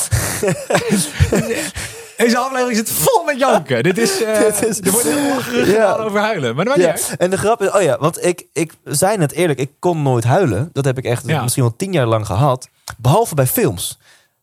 [2.17, 3.83] Deze aflevering zit vol met janken.
[3.83, 5.93] Dit is, eh, Dit is- er wordt heel lacherig Ja.
[5.95, 6.55] over huilen.
[6.55, 9.59] Maar dat Ja, en de grap is, oh ja, want ik, ik zei net eerlijk,
[9.59, 10.71] ik kon nooit huilen.
[10.73, 11.43] Dat heb ik echt Ja.
[11.43, 12.69] misschien wel tien jaar lang gehad.
[12.97, 13.99] Behalve bij films.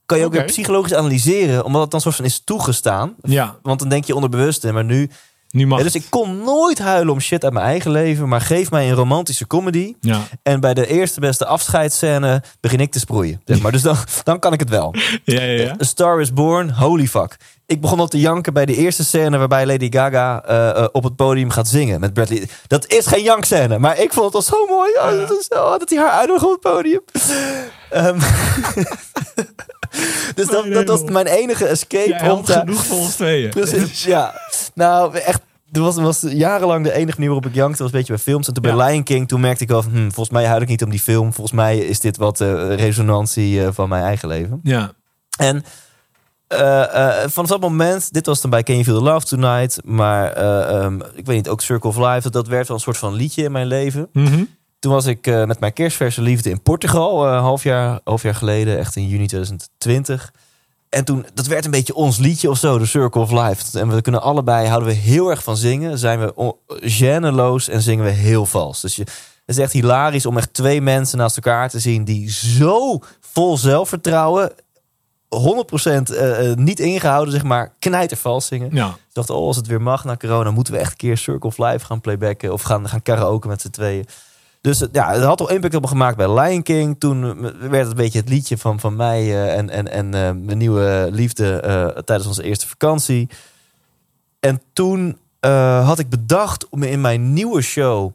[0.06, 3.16] Kan je ook weer psychologisch analyseren, omdat het dan soort van is toegestaan.
[3.22, 5.10] Ja, Want dan denk je onderbewust, maar nu...
[5.49, 8.41] nu mag Ja, dus ik kon nooit huilen om shit uit mijn eigen leven, maar
[8.41, 9.93] geef mij een romantische comedy.
[10.01, 10.22] Ja.
[10.43, 13.41] En bij de eerste beste afscheidsscène begin ik te sproeien.
[13.45, 13.72] Zeg maar.
[13.72, 14.95] Dus dan, dan kan ik het wel.
[15.24, 15.76] Ja, ja, ja.
[15.82, 17.38] A Star is Born, holy fuck.
[17.66, 21.04] Ik begon al te janken bij de eerste scène waarbij Lady Gaga eh, eh, op
[21.04, 22.47] het podium gaat zingen met Bradley.
[22.68, 24.91] Dat is geen jankscène, maar ik vond het al zo mooi.
[24.91, 27.01] Oh, dat, is, oh, dat hij haar uitnodigt op het podium.
[27.89, 28.20] Ehm,
[30.36, 32.10] dus dat, was mijn enige escape.
[32.10, 33.50] Jij om te, genoeg voor ons tweeën.
[33.60, 34.34] Precies, ja.
[34.74, 35.41] Nou, echt.
[35.70, 37.84] Dat was, was jarenlang de enige manier waarop ik jankte.
[37.84, 38.48] was een beetje bij films.
[38.48, 38.86] En toen bij.
[38.86, 39.91] Lion King, toen merkte ik al van...
[39.91, 41.34] Hm, volgens mij huil ik niet om die film.
[41.34, 44.60] Volgens mij is dit wat eh, resonantie eh, van mijn eigen leven.
[44.64, 44.91] Ja.
[45.38, 45.64] En
[46.60, 49.80] eh, vanaf dat moment, dit was dan bij Can You Feel the Love Tonight.
[49.86, 52.22] Maar eh, ehm, ik weet niet, ook Circle of Life.
[52.22, 54.10] Dat, dat werd wel een soort van liedje in mijn leven.
[54.14, 54.44] Mhm.
[54.84, 57.28] Toen was ik eh, met mijn kerstverse liefde in Portugal.
[57.28, 60.34] eh, een half, jaar, half jaar geleden, echt in juni 2020.
[60.90, 63.80] En toen, dat werd een beetje ons liedje of zo, de Circle of Life.
[63.80, 65.98] En we kunnen allebei, houden we heel erg van zingen.
[65.98, 68.82] Zijn we gêneloos en zingen we heel vals.
[68.82, 69.02] Dus je,
[69.46, 72.04] het is echt hilarisch om echt twee mensen naast elkaar te zien...
[72.04, 74.56] die zo vol zelfvertrouwen, 100%
[75.34, 78.70] eh, eh, niet ingehouden, zeg maar, knijtervals zingen.
[78.76, 78.88] Ja.
[78.88, 81.50] Ik dacht, oh, als het weer mag na corona, moeten we echt een keer Circle
[81.50, 82.54] of Life gaan playbacken.
[82.54, 84.06] Of gaan, gaan karaoke met z'n tweeën.
[84.64, 86.99] Dus het- ja, het had al impact op me gemaakt bij Lion King.
[86.99, 90.05] Toen eh, werd het een beetje het liedje van, van mij eh, en, en, en
[90.14, 91.61] eh, mijn nieuwe liefde
[92.05, 93.30] tijdens onze eerste vakantie.
[94.39, 95.18] En toen
[95.84, 98.11] had ik bedacht om in mijn nieuwe show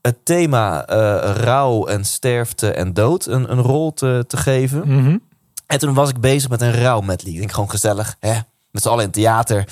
[0.00, 0.84] het thema
[1.32, 4.82] rouw en sterfte en dood een, een rol te, te geven.
[5.02, 5.16] Mhm.
[5.66, 7.32] En toen was ik bezig met een rouw medley.
[7.32, 8.38] Ik denk gewoon gezellig, hè?
[8.70, 9.64] Met z'n allen in het theater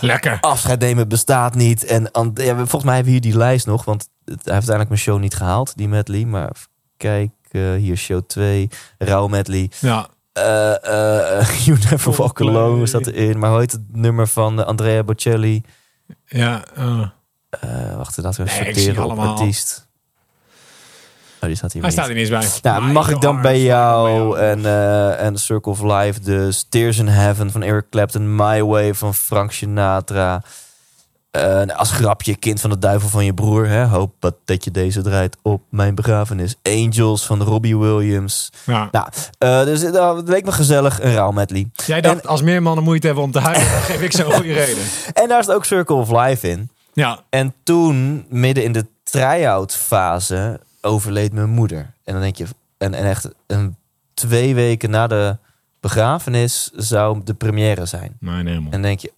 [0.00, 0.38] Lekker.
[0.54, 1.84] afscheid nemen bestaat niet.
[1.84, 2.02] En
[2.34, 3.84] ja, volgens mij hebben we hier die lijst nog.
[3.84, 6.24] Want hij heeft uiteindelijk mijn show niet gehaald, die medley.
[6.24, 6.50] Maar
[6.96, 9.70] kijk, eh, hier show 2, rouw medley.
[9.80, 10.08] Ja.
[10.32, 13.38] eh, eh, You Never Walk Alone staat erin.
[13.38, 15.62] Maar hoe heet het nummer van Andrea Bocelli?
[16.26, 16.64] Ja,
[17.96, 19.36] wacht, laten we Nee, even sorteren op allemaal.
[19.38, 19.87] artiest.
[21.40, 21.98] Oh, die staat hier hij niet.
[21.98, 22.72] staat er niet eens bij.
[22.72, 26.98] Nou, My mag ik dan bij jou en, eh, en Circle of Life dus Tears
[26.98, 30.42] in Heaven van Eric Clapton, My Way van Frank Sinatra.
[31.30, 33.66] Eh, als grapje, kind van de duivel van je broer.
[33.68, 33.84] Hè?
[33.84, 36.54] Hoop dat, dat je deze draait op mijn begrafenis.
[36.62, 38.50] Angels van Robbie Williams.
[38.64, 38.88] Ja.
[38.92, 39.06] Nou,
[39.38, 41.70] eh, dus het, uh, het leek me gezellig, een raal medley.
[41.86, 44.52] Jij dacht, als meer mannen moeite hebben om te huilen, dan geef ik zo'n goede
[44.52, 44.84] reden.
[45.22, 46.70] En daar zit ook Circle of Life in.
[46.92, 51.92] Ja, En toen, midden in de try-out fase, overleed mijn moeder.
[52.04, 52.46] En dan denk je,
[52.78, 53.76] en, en echt een,
[54.14, 55.36] twee weken na de
[55.80, 58.16] begrafenis zou de première zijn.
[58.20, 58.70] hemel.
[58.72, 59.12] En denk je,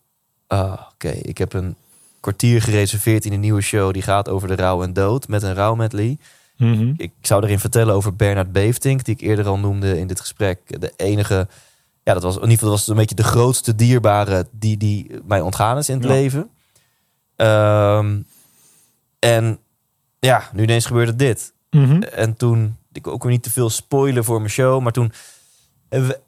[0.47, 1.77] ah, oké, ik heb een
[2.21, 5.55] kwartier gereserveerd in een nieuwe show die gaat over de rouw en dood met een
[5.55, 6.19] rouwmedley.
[6.57, 6.93] Mhm.
[6.97, 10.81] Ik zou erin vertellen over Bernard Beeftink, die ik eerder al noemde in dit gesprek.
[10.81, 11.49] De enige,
[12.03, 15.11] ja, dat was in ieder geval dat was een beetje de grootste dierbare die, die
[15.25, 16.11] mij ontgaan is in het Ja.
[16.11, 16.51] leven.
[17.37, 18.21] Ehm,
[19.19, 19.59] en
[20.19, 21.53] ja, nu ineens gebeurde dit.
[21.71, 22.03] Mhm.
[22.03, 25.13] En toen, ik ook weer niet te veel spoilen voor mijn show, maar toen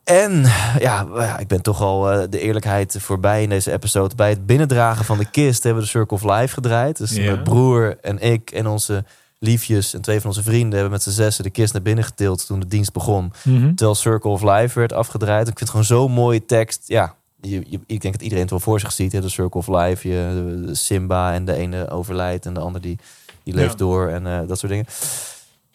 [0.05, 0.43] en
[0.79, 4.15] ja, ik ben toch al eh, de eerlijkheid voorbij in deze episode.
[4.15, 6.97] Bij het binnendragen van de kist hebben we de Circle of Life gedraaid.
[6.97, 9.05] Dus mijn broer en ik en onze
[9.39, 12.47] liefjes en twee van onze vrienden hebben met z'n zessen de kist naar binnen getild
[12.47, 13.33] toen de dienst begon.
[13.45, 13.75] Mhm.
[13.75, 15.41] Terwijl Circle of Life werd afgedraaid.
[15.49, 16.83] Ik vind het gewoon zo'n mooie tekst.
[16.87, 19.13] Ja, je, je- ik denk dat iedereen het wel voor zich ziet.
[19.13, 19.21] Hè?
[19.21, 20.09] De Circle of Life.
[20.09, 22.99] Je, de Simba en de ene overlijdt en de ander die,
[23.45, 23.77] die leeft Ja.
[23.77, 24.09] door.
[24.09, 24.87] En eh, dat soort dingen.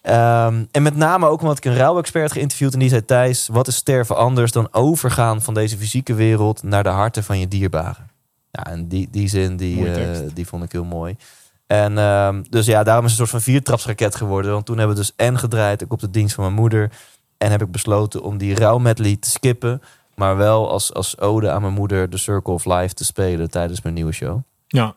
[0.02, 2.74] Ehm, en met name ook omdat ik een rouwexpert geïnterviewd.
[2.74, 6.84] En die zei, Thijs, wat is sterven anders dan overgaan van deze fysieke wereld naar
[6.84, 8.10] de harten van je dierbaren?
[8.52, 11.16] Ja, en die, die zin, die, eh, die vond ik heel mooi.
[11.68, 14.52] En ehm, dus ja, daarom is het een soort van viertrapsraket geworden.
[14.52, 16.92] Want toen hebben we dus en gedraaid, ook op de dienst van mijn moeder.
[17.38, 19.82] En heb ik besloten om die rouwmedley te skippen.
[20.16, 23.82] Maar wel als, als ode aan mijn moeder de Circle of Life te spelen tijdens
[23.82, 24.40] mijn nieuwe show.
[24.68, 24.96] Ja,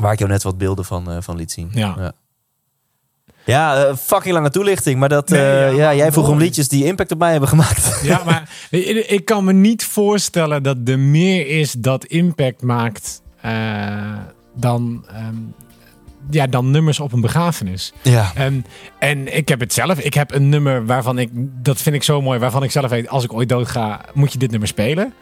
[0.00, 1.70] Waar ik jou net wat beelden van, eh, van liet zien.
[1.72, 2.14] Ja.
[3.44, 3.84] ja.
[3.84, 4.98] Eh, fucking lange toelichting.
[4.98, 7.98] Maar dat, Nee, eh, ja, jij vroeg om liedjes die impact op mij hebben gemaakt.
[8.02, 13.22] ja maar ik kan me niet voorstellen dat er meer is dat impact maakt
[14.54, 15.36] dan, ehm,
[16.30, 17.92] ja, dan nummers op een begrafenis.
[18.02, 18.32] ja.
[18.34, 18.60] Ehm,
[18.98, 19.98] en ik heb het zelf.
[19.98, 21.30] Ik heb een nummer waarvan ik,
[21.62, 24.32] dat vind ik zo mooi, waarvan ik zelf weet, als ik ooit dood ga, moet
[24.32, 25.14] je dit nummer spelen.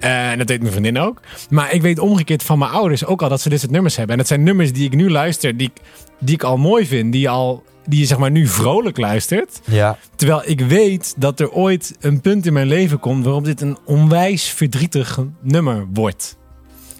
[0.00, 1.20] Eh, en dat deed mijn vriendin ook.
[1.50, 4.12] Maar ik weet omgekeerd van mijn ouders ook al dat ze dit soort nummers hebben.
[4.12, 5.82] En dat zijn nummers die ik nu luister, die ik,
[6.18, 9.60] die ik al mooi vind, die, al, die je zeg maar nu vrolijk luistert.
[9.64, 9.98] ja.
[10.14, 13.78] Terwijl ik weet dat er ooit een punt in mijn leven komt waarop dit een
[13.84, 16.36] onwijs verdrietig nummer wordt.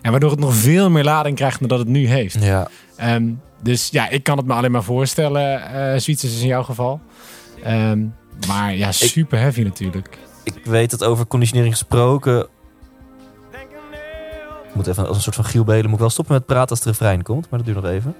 [0.02, 2.44] En waardoor het nog veel meer lading krijgt dan dat het nu heeft.
[2.44, 2.68] ja.
[2.96, 3.24] Ehm,
[3.62, 5.72] dus ja, ik kan het me alleen maar voorstellen.
[5.94, 7.00] is in jouw geval.
[7.62, 8.04] Ehm,
[8.46, 10.18] maar ja, super heavy natuurlijk.
[10.44, 12.46] Ik weet dat over conditionering gesproken.
[14.68, 16.70] Ik moet even als een soort van Giel Belen moet ik wel stoppen met praten
[16.70, 18.14] als het refrein komt, maar dat duurt nog even.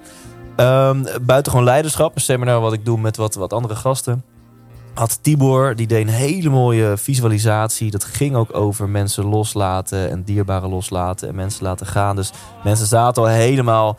[0.57, 4.25] Ehm buitengewoon leiderschap, een seminar wat ik doe met wat, wat andere gasten.
[4.95, 7.91] Had Tibor, die deed een hele mooie visualisatie.
[7.91, 12.17] Dat ging ook over mensen loslaten en dierbaren loslaten en mensen laten gaan.
[12.17, 12.31] Dus
[12.65, 13.99] mensen zaten al helemaal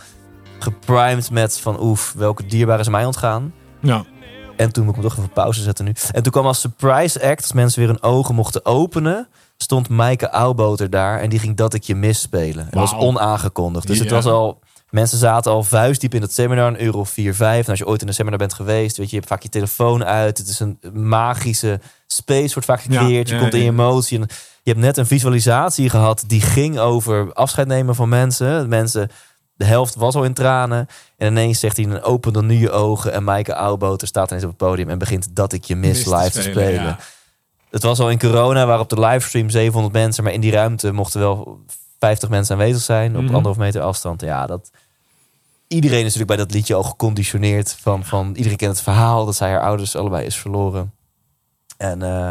[0.59, 3.53] geprimed met van oef, welke dierbaren is mij ontgaan.
[3.81, 4.03] Ja,
[4.57, 5.93] En toen moet ik hem toch even pauze zetten nu.
[6.11, 9.27] En toen kwam als surprise act, als mensen weer hun ogen mochten openen,
[9.63, 12.63] stond Maaike Auwboter daar en die ging Dat Ik Je Mis spelen.
[12.63, 13.87] En dat was onaangekondigd.
[13.87, 14.59] Dus het was al,
[14.89, 17.63] mensen zaten al vuistdiep in het seminar, een euro 4, 5.
[17.63, 19.49] En als je ooit in een seminar bent geweest, weet je, je hebt vaak je
[19.49, 20.37] telefoon uit.
[20.37, 23.29] Het is een magische space, wordt vaak gecreëerd.
[23.29, 24.19] Ja, je komt in emotie.
[24.19, 24.27] En
[24.63, 28.69] je hebt net een visualisatie gehad die ging over afscheid nemen van mensen.
[28.69, 29.09] Mensen,
[29.55, 30.87] de helft was al in tranen.
[31.17, 33.13] En ineens zegt hij, open dan nu je ogen.
[33.13, 36.29] En Maaike Auwboter staat ineens op het podium en begint Dat Ik Je Mis live
[36.31, 36.83] te spelen, spelen.
[36.83, 36.99] ja.
[37.69, 40.91] Het was al in corona, waar op de livestream 700 mensen, maar in die ruimte
[40.91, 41.59] mochten wel
[41.99, 43.25] 50 mensen aanwezig zijn op Mhm.
[43.35, 44.21] anderhalf meter afstand.
[44.21, 44.71] Ja, dat.
[45.67, 49.35] Iedereen is natuurlijk bij dat liedje al geconditioneerd van, van iedereen kent het verhaal dat
[49.35, 50.93] zij haar ouders allebei is verloren.
[51.77, 52.29] En eh,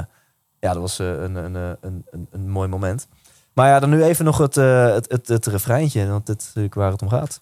[0.61, 3.07] ja, dat was eh, een, een, een, een, een, een mooi moment.
[3.53, 6.47] Maar ja, dan nu even nog het, eh, het, het, het refreintje, want dit is
[6.47, 7.41] natuurlijk waar het om gaat.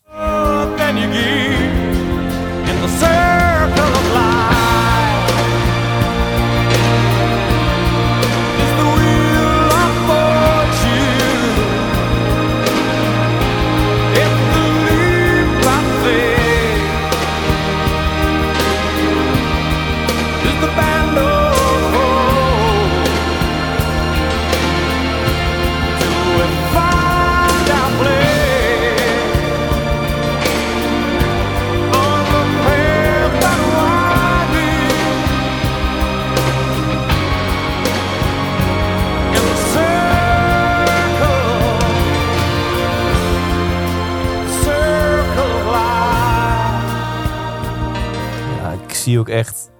[49.14, 49.70] Ook echt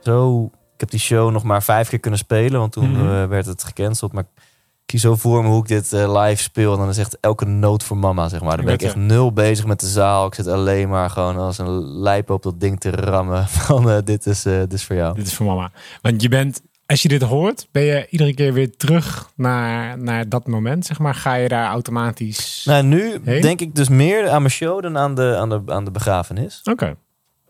[0.00, 0.44] zo...
[0.74, 3.08] Ik heb die show nog maar vijf keer kunnen spelen, want toen Mhm.
[3.08, 4.12] eh, werd het gecanceld.
[4.12, 4.42] Maar ik
[4.86, 6.72] kies zo voor me hoe ik dit eh, live speel.
[6.72, 8.56] En dan is echt elke noot voor mama, zeg maar.
[8.56, 10.26] Dan ben ik echt nul bezig met de zaal.
[10.26, 13.48] Ik zit alleen maar gewoon als een lijp op dat ding te rammen.
[13.66, 15.14] Van eh, dit, is, dit is voor jou.
[15.14, 15.70] Dit is voor mama.
[16.02, 20.28] Want je bent, als je dit hoort, ben je iedere keer weer terug naar, naar
[20.28, 21.14] dat moment, zeg maar.
[21.14, 22.62] Ga je daar automatisch...
[22.64, 23.40] Nou, nu Heen?
[23.40, 26.60] denk ik dus meer aan mijn show dan aan de, aan de, aan de begrafenis.
[26.64, 26.96] Oké.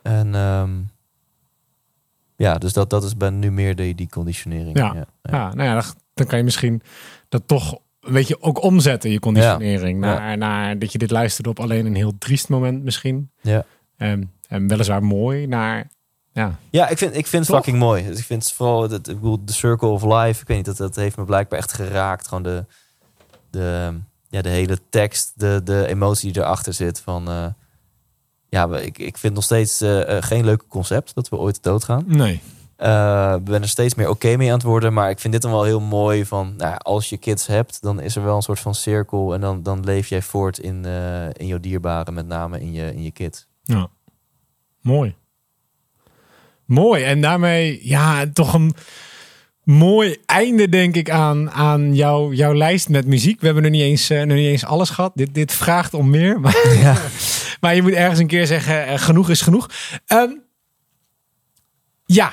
[0.03, 0.71] En ehm,
[2.37, 4.79] ja, dus dat, dat is bij nu meer die, die conditionering.
[4.79, 5.07] Ja.
[5.23, 5.85] Ja, nou ja, dan,
[6.15, 6.83] dan kan je misschien
[7.29, 10.05] dat toch een beetje ook omzetten, je conditionering.
[10.05, 10.19] Ja.
[10.19, 13.31] Naar, naar dat je dit luisterde op alleen een heel triest moment misschien.
[13.41, 13.65] Ja.
[13.97, 15.89] Ehm, en weliswaar mooi naar...
[16.33, 18.07] Ja, Ja, ik vind, ik vind het fucking mooi.
[18.07, 20.67] Dus ik vind het vooral, dat, ik bedoel, The Circle of Life, ik weet niet,
[20.67, 22.29] dat, dat heeft me blijkbaar echt geraakt.
[22.29, 22.65] Gewoon de,
[23.51, 23.95] de,
[24.29, 27.01] ja, de hele tekst, de, de emotie die erachter zit.
[27.01, 27.47] Van, eh,
[28.49, 32.05] ja, ik, ik vind nog steeds eh, eh, geen leuke concept dat we ooit doodgaan.
[32.07, 32.41] nee.
[32.77, 34.93] Eh we ben er steeds meer oké mee aan het worden.
[34.93, 36.55] Maar ik vind dit dan wel heel mooi van...
[36.57, 39.35] Nou, ja, als je kids hebt, dan is er wel een soort van cirkel.
[39.35, 42.15] En dan, dan leef jij voort in, eh, in jouw dierbaren.
[42.15, 43.47] Met name in je, in je kids.
[43.63, 43.89] Ja.
[44.81, 45.15] Mooi.
[46.65, 47.03] Mooi.
[47.03, 48.75] En daarmee, ja, toch een
[49.63, 53.41] mooi einde, denk ik, aan, aan jouw, jouw lijst met muziek.
[53.41, 55.13] We hebben nog niet eens, eh, nog niet eens alles gehad.
[55.15, 56.41] Dit, dit vraagt om meer.
[56.41, 56.57] Maar,
[57.61, 59.71] maar je moet ergens een keer zeggen, eh, genoeg is genoeg.
[60.07, 60.31] Ehm,
[62.07, 62.33] ja.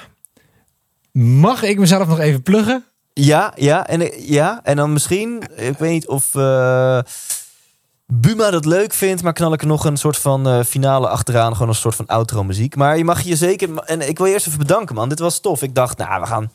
[1.12, 2.84] Mag ik mezelf nog even pluggen?
[3.14, 3.88] Ja, ja.
[3.88, 5.44] En, eh, ja, en dan misschien...
[5.56, 6.36] Ik weet niet of...
[6.36, 7.00] eh,
[8.06, 11.54] Buma dat leuk vindt, maar knal ik er nog een soort van finale achteraan.
[11.54, 12.76] Gewoon een soort van outro muziek.
[12.76, 13.78] Maar je mag je zeker...
[13.78, 15.10] En ik wil je eerst even bedanken, man.
[15.10, 15.62] Dit was tof.
[15.62, 16.52] Ik dacht, nou, we gaan...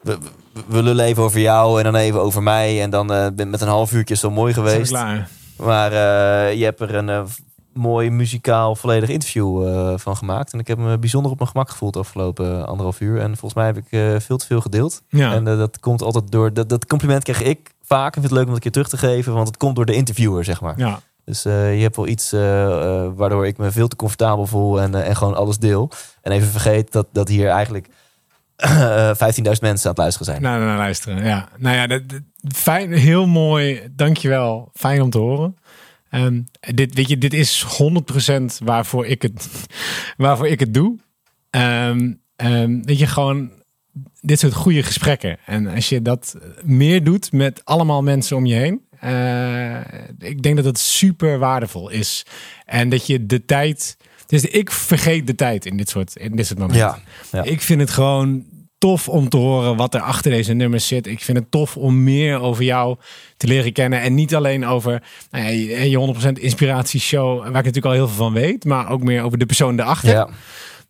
[0.00, 0.18] We,
[0.66, 2.82] we, lullen even over jou en dan even over mij.
[2.82, 4.90] En dan eh, ben met een half uurtje zo mooi geweest.
[4.90, 5.28] klaar?
[5.56, 5.92] Maar
[6.54, 7.28] je hebt er een
[7.80, 10.52] mooi muzikaal volledig interview eh, van gemaakt.
[10.52, 13.18] En ik heb me bijzonder op mijn gemak gevoeld afgelopen eh, anderhalf uur.
[13.20, 15.02] En volgens mij heb ik eh, veel te veel gedeeld.
[15.08, 15.32] Ja.
[15.32, 16.52] En dat komt altijd door...
[16.52, 18.06] Dat, dat compliment krijg ik vaak.
[18.06, 19.32] Ik vind het leuk om het een keer terug te geven.
[19.34, 20.74] Want het komt door de interviewer, zeg maar.
[20.78, 21.00] ja.
[21.24, 21.50] Dus je
[21.80, 22.30] hebt wel iets
[23.14, 24.80] waardoor ik me veel te comfortabel voel.
[24.80, 25.90] En, en gewoon alles deel.
[26.22, 27.88] En even vergeet dat, dat hier eigenlijk...
[28.60, 30.42] eh, 15.000 mensen aan het luisteren zijn.
[30.42, 31.24] Naar, naar luisteren.
[31.24, 32.20] Ja, nou ja, dat, dat-
[32.54, 33.88] fijn, heel mooi.
[33.96, 34.70] Dankjewel.
[34.74, 35.56] Fijn om te horen.
[36.10, 36.42] Ehm,
[36.74, 39.48] dit, weet je, dit is 100% waarvoor ik het,
[40.16, 40.98] waarvoor ik het doe.
[41.50, 43.50] Ehm, ehm, weet je, gewoon
[44.20, 45.38] dit soort goede gesprekken.
[45.46, 48.80] En als je dat meer doet met allemaal mensen om je heen.
[49.00, 49.80] eh,
[50.18, 52.26] ik denk dat het super waardevol is.
[52.64, 53.96] En dat je de tijd.
[54.26, 56.86] Dus ik vergeet de tijd in dit soort, in dit soort momenten.
[56.86, 56.98] Ja,
[57.32, 57.42] ja.
[57.42, 58.44] Ik vind het gewoon
[58.80, 61.06] tof om te horen wat er achter deze nummers zit.
[61.06, 62.96] Ik vind het tof om meer over jou
[63.36, 64.00] te leren kennen.
[64.00, 68.08] En niet alleen over nou ja, je je 100% inspiratieshow, waar ik natuurlijk al heel
[68.08, 68.64] veel van weet.
[68.64, 70.10] Maar ook meer over de persoon erachter.
[70.10, 70.28] Ja.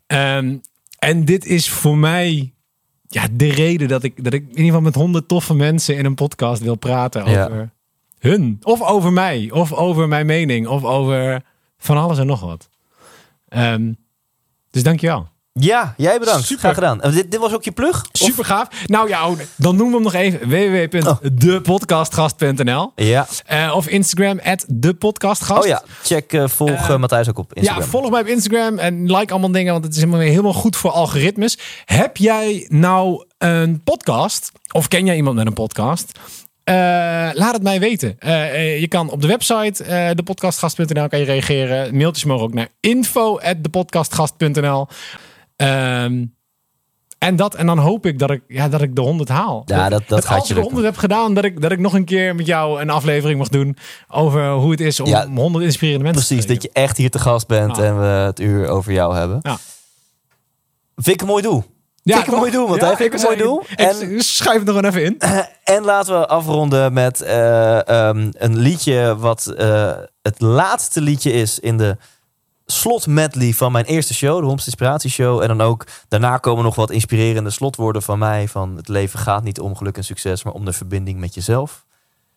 [0.06, 0.56] Ehm,
[0.98, 2.52] en dit is voor mij
[3.08, 6.04] ja, de reden dat ik, dat ik in ieder geval met honderd toffe mensen in
[6.04, 7.44] een podcast wil praten Ja.
[7.44, 7.70] over
[8.18, 8.58] hun.
[8.62, 9.50] Of over mij.
[9.52, 10.66] Of over mijn mening.
[10.66, 11.42] Of over
[11.78, 12.68] van alles en nog wat.
[13.48, 13.92] Ehm,
[14.70, 15.28] dus dankjewel.
[15.52, 16.44] Ja, jij bedankt.
[16.46, 16.58] Super.
[16.58, 17.02] Graag gedaan.
[17.02, 18.04] En dit, dit was ook je plug?
[18.12, 18.68] Super gaaf.
[18.86, 20.48] Nou ja, oh, dan noemen we hem nog even.
[20.48, 23.26] www.depodcastgast.nl Ja.
[23.46, 25.60] Eh, Of Instagram, at depodcastgast.
[25.62, 27.82] Oh ja, check, eh, volg Eh, Matthijs ook op Instagram.
[27.82, 30.76] Ja, volg mij op Instagram en like allemaal dingen, want het is helemaal, helemaal goed
[30.76, 31.58] voor algoritmes.
[31.84, 34.52] Heb jij nou een podcast?
[34.72, 36.18] Of ken jij iemand met een podcast?
[37.34, 38.16] Laat het mij weten.
[38.80, 41.96] Je kan op de website uh, depodcastgast.nl kan je reageren.
[41.96, 44.88] Mailtjes mogen ook naar info@depodcastgast.nl.
[45.60, 46.24] Ehm
[47.18, 49.62] en dat en dan hoop ik dat ik, ja, dat ik de 100 haal.
[49.66, 50.62] Ja, dat- dat gaat als je ik de lukken.
[50.62, 53.48] 100 heb gedaan, dat ik, dat ik nog een keer met jou een aflevering mag
[53.48, 53.76] doen
[54.08, 57.10] over hoe het is om Ja, 100 inspirerende mensen Precies, te dat je echt hier
[57.10, 57.82] te gast bent Ja.
[57.82, 59.38] en we het uur over jou hebben.
[59.42, 59.56] Ja.
[60.96, 61.64] Vind ik een mooi doel.
[62.02, 63.62] Ja, Vind ik een mooi doel, want hij vind ik een mooi doel.
[63.76, 65.18] En En, schrijf het nog even in.
[65.76, 69.92] en laten we afronden met eh, ehm, een liedje wat eh,
[70.22, 71.96] het laatste liedje is in de
[72.70, 75.40] slot medley van mijn eerste show, de Homst Inspiratie Show.
[75.42, 78.48] En dan ook daarna komen nog wat inspirerende slotwoorden van mij.
[78.48, 81.84] Van het leven gaat niet om geluk en succes, maar om de verbinding met jezelf.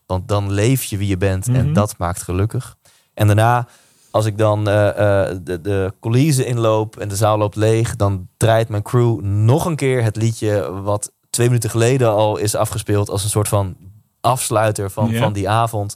[0.06, 1.58] Want dan leef je wie je bent Mhm.
[1.58, 2.76] en dat maakt gelukkig.
[3.14, 3.68] En daarna,
[4.12, 8.28] als ik dan eh, eh, de, de coulissen inloop en de zaal loopt leeg, dan
[8.38, 13.10] draait mijn crew nog een keer het liedje wat twee minuten geleden al is afgespeeld
[13.10, 13.76] als een soort van
[14.22, 15.96] afsluiter van, van die avond.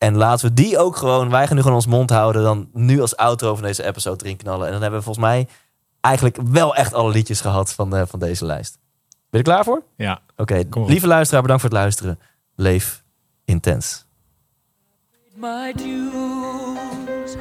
[0.00, 3.00] En laten we die ook gewoon, wij gaan nu gewoon ons mond houden, dan nu
[3.00, 4.66] als outro van deze episode erin knallen.
[4.66, 5.48] En dan hebben we volgens mij
[6.00, 8.78] eigenlijk wel echt alle liedjes gehad van, eh, van deze lijst.
[9.08, 9.82] Ben je er klaar voor?
[9.96, 10.20] Ja.
[10.36, 12.18] Oké, lieve luisteraar, bedankt voor het luisteren.
[12.54, 13.02] Leef
[13.44, 14.06] intens.
[15.34, 17.36] My dues,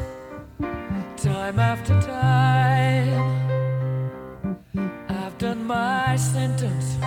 [1.15, 3.23] time after time.
[5.09, 6.97] I've done my sentence,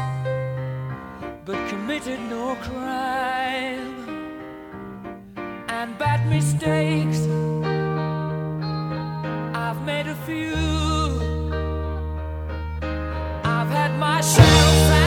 [1.45, 4.02] but committed no crime.
[5.73, 7.21] and bad mistakes.
[9.65, 10.55] I've made a few.
[13.43, 15.02] I've had my share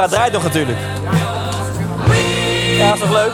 [0.00, 0.78] Het draait nog natuurlijk.
[2.78, 3.32] Ja, is toch leuk?